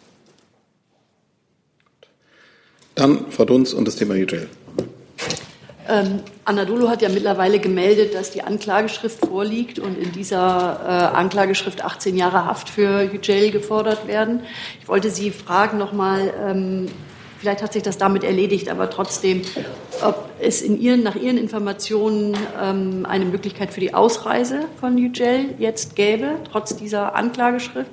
Dann 2.96 3.32
Frau 3.32 3.46
Dunz 3.46 3.74
und 3.74 3.88
das 3.88 3.96
Thema 3.96 4.14
UJail. 4.14 4.48
Ähm, 5.90 6.20
Anadolu 6.46 6.90
hat 6.90 7.02
ja 7.02 7.10
mittlerweile 7.10 7.60
gemeldet, 7.60 8.14
dass 8.14 8.32
die 8.32 8.44
Anklageschrift 8.44 9.26
vorliegt 9.26 9.80
und 9.80 9.98
in 9.98 10.12
dieser 10.12 10.80
äh, 10.84 11.18
Anklageschrift 11.18 11.84
18 11.84 12.16
Jahre 12.16 12.46
Haft 12.46 12.70
für 12.70 13.10
UJail 13.12 13.52
gefordert 13.52 14.08
werden. 14.08 14.42
Ich 14.80 14.88
wollte 14.88 15.10
Sie 15.10 15.32
fragen 15.32 15.80
nochmal, 15.80 16.34
ähm, 16.40 16.86
vielleicht 17.40 17.64
hat 17.64 17.74
sich 17.74 17.82
das 17.82 17.98
damit 17.98 18.24
erledigt, 18.24 18.70
aber 18.70 18.90
trotzdem, 18.92 19.42
ob 20.04 20.30
es 20.40 20.62
in 20.62 20.80
Ihren, 20.80 21.02
nach 21.02 21.16
Ihren 21.16 21.38
Informationen 21.38 22.38
ähm, 22.62 23.06
eine 23.10 23.26
Möglichkeit 23.26 23.74
für 23.74 23.80
die 23.80 23.94
Ausreise 23.96 24.66
von 24.80 24.96
UJail 24.96 25.56
jetzt 25.58 25.96
gäbe, 25.96 26.36
trotz 26.52 26.76
dieser 26.76 27.16
Anklageschrift 27.16 27.90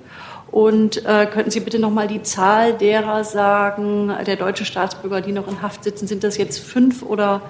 und 0.51 1.05
äh, 1.05 1.27
könnten 1.27 1.51
Sie 1.51 1.61
bitte 1.61 1.79
noch 1.79 1.91
mal 1.91 2.09
die 2.09 2.23
Zahl 2.23 2.73
derer 2.73 3.25
sagen, 3.25 4.13
der 4.27 4.37
deutschen 4.37 4.67
Staatsbürger, 4.67 5.21
die 5.21 5.33
noch 5.33 5.49
in 5.49 5.63
Haft 5.63 5.85
sitzen? 5.85 6.07
Sind 6.07 6.25
das 6.25 6.39
jetzt 6.39 6.59
fünf 6.59 7.03
oder 7.03 7.43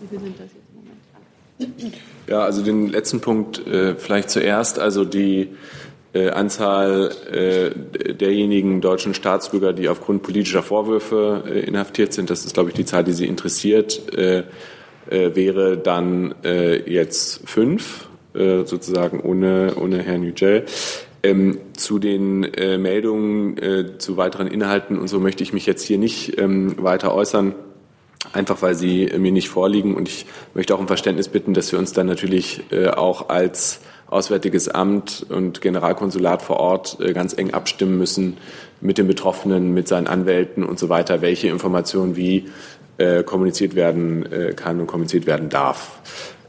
wie 0.00 0.08
viele 0.08 0.20
sind 0.20 0.38
das 0.38 0.46
jetzt 0.52 0.64
im 1.58 1.70
Moment? 1.70 1.94
Ja, 2.26 2.40
also 2.40 2.62
den 2.62 2.88
letzten 2.88 3.20
Punkt 3.20 3.66
äh, 3.66 3.94
vielleicht 3.96 4.30
zuerst. 4.30 4.78
Also 4.78 5.04
die 5.04 5.50
äh, 6.12 6.30
Anzahl 6.30 7.10
äh, 7.30 8.14
derjenigen 8.14 8.80
deutschen 8.80 9.14
Staatsbürger, 9.14 9.72
die 9.72 9.88
aufgrund 9.88 10.22
politischer 10.22 10.62
Vorwürfe 10.62 11.44
äh, 11.46 11.60
inhaftiert 11.60 12.12
sind, 12.12 12.30
das 12.30 12.44
ist, 12.44 12.54
glaube 12.54 12.70
ich, 12.70 12.76
die 12.76 12.84
Zahl, 12.84 13.04
die 13.04 13.12
Sie 13.12 13.26
interessiert, 13.26 14.14
äh, 14.16 14.44
äh, 15.10 15.34
wäre 15.34 15.78
dann 15.78 16.34
jetzt 16.42 17.48
fünf, 17.48 18.08
sozusagen 18.34 19.20
ohne, 19.20 19.74
ohne 19.80 20.02
Herrn 20.02 20.22
Yücel. 20.22 20.66
Ähm, 21.24 21.58
zu 21.72 21.98
den 21.98 22.44
äh, 22.44 22.78
Meldungen 22.78 23.58
äh, 23.58 23.98
zu 23.98 24.16
weiteren 24.16 24.46
Inhalten 24.46 24.96
und 24.96 25.08
so 25.08 25.18
möchte 25.18 25.42
ich 25.42 25.52
mich 25.52 25.66
jetzt 25.66 25.82
hier 25.82 25.98
nicht 25.98 26.38
ähm, 26.38 26.80
weiter 26.80 27.12
äußern, 27.12 27.56
einfach 28.32 28.62
weil 28.62 28.76
sie 28.76 29.08
äh, 29.08 29.18
mir 29.18 29.32
nicht 29.32 29.48
vorliegen. 29.48 29.96
Und 29.96 30.06
ich 30.06 30.26
möchte 30.54 30.76
auch 30.76 30.78
um 30.78 30.86
Verständnis 30.86 31.28
bitten, 31.28 31.54
dass 31.54 31.72
wir 31.72 31.78
uns 31.80 31.92
dann 31.92 32.06
natürlich 32.06 32.62
äh, 32.70 32.88
auch 32.88 33.30
als 33.30 33.80
Auswärtiges 34.06 34.68
Amt 34.68 35.26
und 35.28 35.60
Generalkonsulat 35.60 36.40
vor 36.40 36.58
Ort 36.60 36.98
äh, 37.00 37.12
ganz 37.12 37.36
eng 37.36 37.52
abstimmen 37.52 37.98
müssen 37.98 38.36
mit 38.80 38.96
den 38.96 39.08
Betroffenen, 39.08 39.74
mit 39.74 39.88
seinen 39.88 40.06
Anwälten 40.06 40.62
und 40.62 40.78
so 40.78 40.88
weiter, 40.88 41.20
welche 41.20 41.48
Informationen 41.48 42.14
wie 42.14 42.48
äh, 42.98 43.24
kommuniziert 43.24 43.74
werden 43.74 44.54
kann 44.54 44.78
und 44.78 44.86
kommuniziert 44.86 45.26
werden 45.26 45.48
darf. 45.48 45.98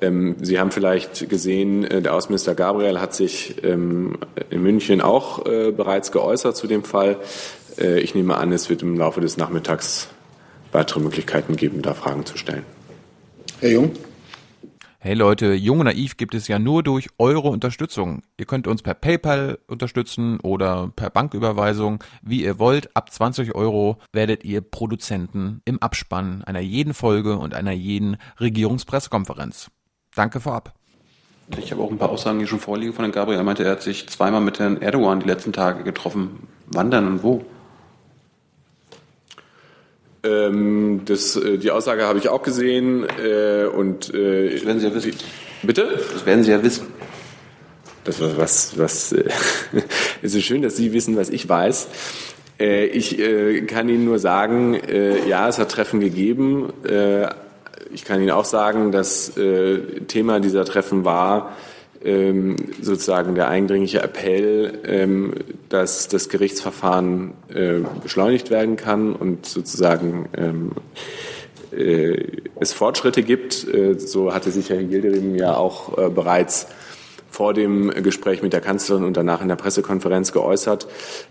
Ähm, 0.02 0.36
Sie 0.42 0.60
haben 0.60 0.72
vielleicht 0.72 1.30
gesehen, 1.30 1.84
äh, 1.84 2.02
der 2.02 2.14
Außenminister 2.14 2.56
Gabriel 2.56 3.00
hat 3.00 3.14
sich 3.14 3.64
ähm, 3.64 4.18
in 4.50 4.62
München 4.62 5.02
auch 5.02 5.46
äh, 5.46 5.72
bereits 5.72 6.12
geäußert 6.12 6.56
zu 6.56 6.68
dem 6.68 6.84
Fall. 6.84 7.18
Äh, 7.78 8.00
ich 8.00 8.16
nehme 8.16 8.38
an, 8.38 8.52
es 8.52 8.70
wird 8.70 8.82
im 8.82 8.98
Laufe 8.98 9.22
des 9.22 9.38
Nachmittags 9.38 10.10
weitere 10.72 11.00
Möglichkeiten 11.00 11.56
geben, 11.56 11.82
da 11.82 11.94
Fragen 11.94 12.26
zu 12.26 12.38
stellen. 12.38 12.64
Herr 13.60 13.72
Jung. 13.72 13.92
Hey 15.02 15.14
Leute, 15.14 15.54
Jung 15.54 15.80
und 15.80 15.86
Naiv 15.86 16.18
gibt 16.18 16.36
es 16.36 16.50
ja 16.50 16.60
nur 16.60 16.84
durch 16.84 17.08
eure 17.18 17.48
Unterstützung. 17.48 18.22
Ihr 18.38 18.46
könnt 18.46 18.68
uns 18.68 18.82
per 18.82 18.94
PayPal 18.94 19.58
unterstützen 19.66 20.42
oder 20.42 20.92
per 20.94 21.10
Banküberweisung, 21.10 22.04
wie 22.22 22.44
ihr 22.44 22.60
wollt. 22.60 22.96
Ab 22.98 23.10
20 23.10 23.56
Euro 23.56 23.98
werdet 24.12 24.44
ihr 24.44 24.60
Produzenten 24.60 25.62
im 25.64 25.82
Abspann 25.82 26.44
einer 26.44 26.60
jeden 26.60 26.94
Folge 26.94 27.38
und 27.38 27.54
einer 27.54 27.72
jeden 27.72 28.18
Regierungspressekonferenz. 28.42 29.72
Danke 30.20 30.42
vorab. 30.42 30.74
Ich 31.58 31.72
habe 31.72 31.82
auch 31.82 31.90
ein 31.90 31.98
paar 31.98 32.10
Aussagen, 32.10 32.40
die 32.40 32.46
schon 32.46 32.60
vorliegen 32.60 32.92
von 32.92 33.06
Herrn 33.06 33.14
Gabriel. 33.14 33.40
Er 33.40 33.46
meinte, 33.46 33.64
er 33.64 33.72
hat 33.72 33.82
sich 33.82 34.10
zweimal 34.10 34.42
mit 34.42 34.60
Herrn 34.60 34.82
Erdogan 34.82 35.22
die 35.22 35.26
letzten 35.26 35.54
Tage 35.54 35.86
getroffen. 35.86 36.46
Wann 36.66 36.92
denn 36.92 37.08
und 37.08 37.24
wo? 37.24 37.46
Ähm, 40.26 41.04
das, 41.06 41.38
äh, 41.38 41.58
die 41.58 41.72
Aussage 41.72 42.04
habe 42.04 42.20
ich 42.20 42.28
auch 42.28 42.44
gesehen 42.44 43.08
äh, 43.18 43.64
und 43.68 44.14
äh, 44.14 44.56
das 44.56 44.66
werden 44.66 44.80
Sie 44.82 44.88
ja 44.88 44.94
wissen. 44.94 45.14
Bitte? 45.64 45.88
Das 46.12 46.26
werden 46.26 46.44
Sie 46.44 46.52
ja 46.52 46.62
wissen. 46.62 46.88
Das 48.04 48.20
was 48.20 48.38
was 48.38 48.78
was 48.78 49.12
äh, 49.14 49.24
es 50.22 50.36
ist 50.36 50.44
schön, 50.44 50.62
dass 50.62 50.76
Sie 50.76 50.92
wissen, 50.92 51.16
was 51.16 51.30
ich 51.30 51.48
weiß. 51.48 51.88
Äh, 52.60 52.88
ich 52.88 53.18
äh, 53.20 53.62
kann 53.62 53.88
Ihnen 53.88 54.04
nur 54.04 54.20
sagen, 54.20 54.74
äh, 54.74 55.26
ja, 55.30 55.48
es 55.48 55.60
hat 55.60 55.72
Treffen 55.72 56.02
gegeben. 56.02 56.74
Äh, 56.84 57.30
ich 57.92 58.06
kann 58.06 58.22
Ihnen 58.22 58.32
auch 58.32 58.46
sagen, 58.46 58.92
das 58.92 59.38
äh, 59.38 60.02
Thema 60.08 60.40
dieser 60.40 60.66
Treffen 60.66 61.06
war 61.06 61.54
ähm, 62.04 62.56
sozusagen 62.82 63.36
der 63.36 63.50
eindringliche 63.50 64.02
Appell, 64.02 64.80
ähm, 64.86 65.34
dass 65.70 66.08
das 66.08 66.30
Gerichtsverfahren 66.30 67.34
äh, 67.54 67.80
beschleunigt 68.02 68.50
werden 68.50 68.78
kann 68.78 69.14
und 69.14 69.46
sozusagen 69.46 70.30
ähm, 70.38 70.72
äh, 71.72 72.26
es 72.60 72.74
Fortschritte 72.74 73.24
gibt. 73.24 73.68
Äh, 73.68 74.00
so 74.00 74.34
hatte 74.34 74.52
sich 74.52 74.70
Herr 74.70 74.84
Gilderim 74.84 75.36
ja 75.36 75.56
auch 75.56 75.98
äh, 75.98 76.10
bereits 76.10 76.68
vor 77.30 77.54
dem 77.54 77.90
Gespräch 77.90 78.42
mit 78.42 78.54
der 78.54 78.62
Kanzlerin 78.62 79.04
und 79.04 79.16
danach 79.16 79.42
in 79.42 79.50
der 79.50 79.56
Pressekonferenz 79.56 80.32
geäußert. 80.32 80.88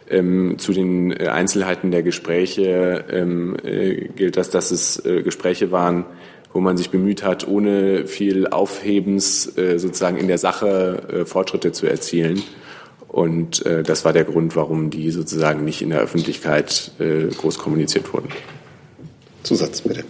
Ähm, 0.09 0.57
zu 0.59 0.73
den 0.73 1.11
äh, 1.11 1.29
Einzelheiten 1.29 1.91
der 1.91 2.03
Gespräche 2.03 3.05
ähm, 3.11 3.57
äh, 3.65 4.09
gilt 4.09 4.37
das, 4.37 4.51
dass 4.51 4.71
es 4.71 5.05
äh, 5.05 5.23
Gespräche 5.23 5.73
waren, 5.73 6.05
wo 6.59 6.61
man 6.61 6.77
sich 6.77 6.91
bemüht 6.91 7.23
hat, 7.23 7.47
ohne 7.47 8.09
viel 8.09 8.49
Aufhebens 8.49 9.57
äh, 9.57 9.79
sozusagen 9.79 10.17
in 10.17 10.27
der 10.27 10.39
Sache 10.39 11.03
äh, 11.09 11.25
Fortschritte 11.25 11.71
zu 11.71 11.87
erzielen. 11.87 12.43
Und 13.07 13.65
äh, 13.65 13.85
das 13.85 14.05
war 14.05 14.13
der 14.13 14.25
Grund, 14.25 14.57
warum 14.57 14.91
die 14.91 15.13
sozusagen 15.13 15.65
nicht 15.65 15.83
in 15.83 15.91
der 15.91 16.01
Öffentlichkeit 16.01 16.91
groß 16.99 17.61
kommuniziert 17.61 18.13
wurden. 18.13 18.31
Zusatz 19.45 19.83
bitte. 19.83 20.05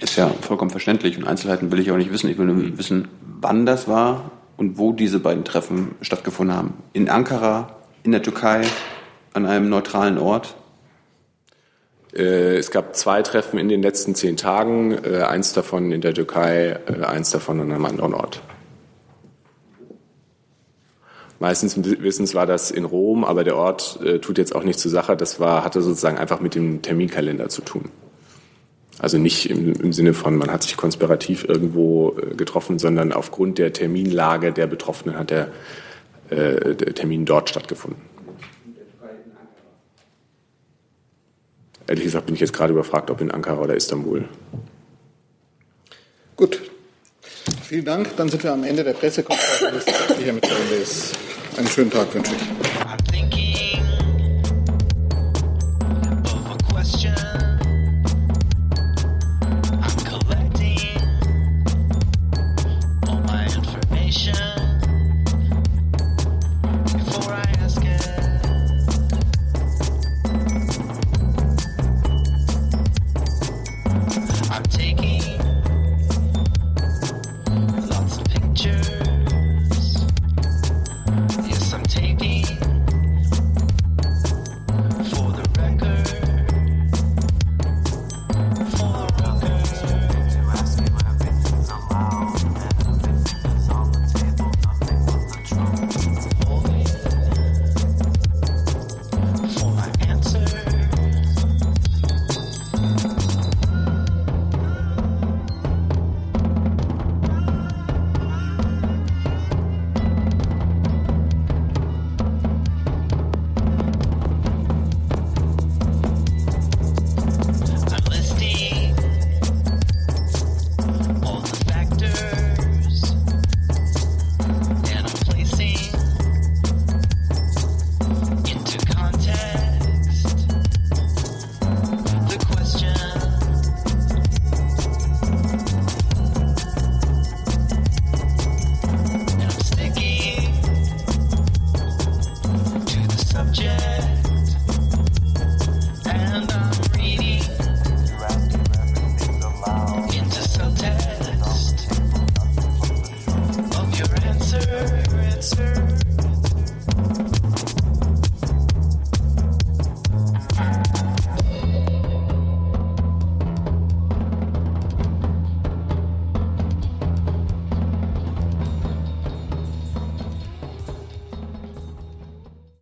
Ist 0.00 0.16
ja 0.16 0.26
vollkommen 0.40 0.72
verständlich 0.72 1.16
und 1.16 1.24
Einzelheiten 1.24 1.70
will 1.70 1.78
ich 1.78 1.92
auch 1.92 1.96
nicht 1.96 2.12
wissen. 2.12 2.28
Ich 2.28 2.36
will 2.36 2.46
nur 2.46 2.76
wissen, 2.76 3.06
wann 3.40 3.64
das 3.64 3.86
war 3.86 4.32
und 4.56 4.78
wo 4.78 4.90
diese 4.92 5.20
beiden 5.20 5.44
Treffen 5.44 5.94
stattgefunden 6.00 6.56
haben. 6.56 6.74
In 6.94 7.08
Ankara, 7.08 7.76
in 8.02 8.10
der 8.10 8.22
Türkei, 8.22 8.62
an 9.34 9.46
einem 9.46 9.68
neutralen 9.68 10.18
Ort. 10.18 10.56
Äh, 12.14 12.56
es 12.56 12.70
gab 12.70 12.94
zwei 12.94 13.22
Treffen 13.22 13.58
in 13.58 13.68
den 13.68 13.82
letzten 13.82 14.14
zehn 14.14 14.36
Tagen, 14.36 14.98
äh, 15.04 15.22
eins 15.22 15.52
davon 15.52 15.92
in 15.92 16.00
der 16.00 16.14
Türkei, 16.14 16.78
äh, 16.86 17.04
eins 17.04 17.30
davon 17.30 17.60
an 17.60 17.72
einem 17.72 17.84
anderen 17.84 18.14
Ort. 18.14 18.42
Meistens 21.38 21.76
Wissens 21.76 22.36
war 22.36 22.46
das 22.46 22.70
in 22.70 22.84
Rom, 22.84 23.24
aber 23.24 23.42
der 23.42 23.56
Ort 23.56 23.98
tut 24.20 24.38
jetzt 24.38 24.54
auch 24.54 24.62
nicht 24.62 24.78
zur 24.78 24.92
Sache. 24.92 25.16
Das 25.16 25.40
war, 25.40 25.64
hatte 25.64 25.82
sozusagen 25.82 26.16
einfach 26.16 26.38
mit 26.38 26.54
dem 26.54 26.82
Terminkalender 26.82 27.48
zu 27.48 27.62
tun. 27.62 27.86
Also 29.00 29.18
nicht 29.18 29.50
im, 29.50 29.72
im 29.72 29.92
Sinne 29.92 30.14
von, 30.14 30.36
man 30.36 30.52
hat 30.52 30.62
sich 30.62 30.76
konspirativ 30.76 31.44
irgendwo 31.48 32.14
getroffen, 32.36 32.78
sondern 32.78 33.12
aufgrund 33.12 33.58
der 33.58 33.72
Terminlage 33.72 34.52
der 34.52 34.68
Betroffenen 34.68 35.18
hat 35.18 35.30
der, 35.30 35.48
der 36.30 36.94
Termin 36.94 37.24
dort 37.24 37.48
stattgefunden. 37.48 38.11
Ehrlich 41.92 42.06
gesagt 42.06 42.24
bin 42.24 42.34
ich 42.34 42.40
jetzt 42.40 42.54
gerade 42.54 42.72
überfragt, 42.72 43.10
ob 43.10 43.20
in 43.20 43.30
Ankara 43.30 43.60
oder 43.60 43.76
Istanbul. 43.76 44.26
Gut. 46.36 46.58
Vielen 47.64 47.84
Dank. 47.84 48.16
Dann 48.16 48.30
sind 48.30 48.42
wir 48.42 48.50
am 48.50 48.64
Ende 48.64 48.82
der 48.82 48.94
Pressekonferenz. 48.94 49.84
Einen 51.54 51.68
schönen 51.68 51.90
Tag 51.90 52.14
wünsche 52.14 52.32
ich. 52.34 52.81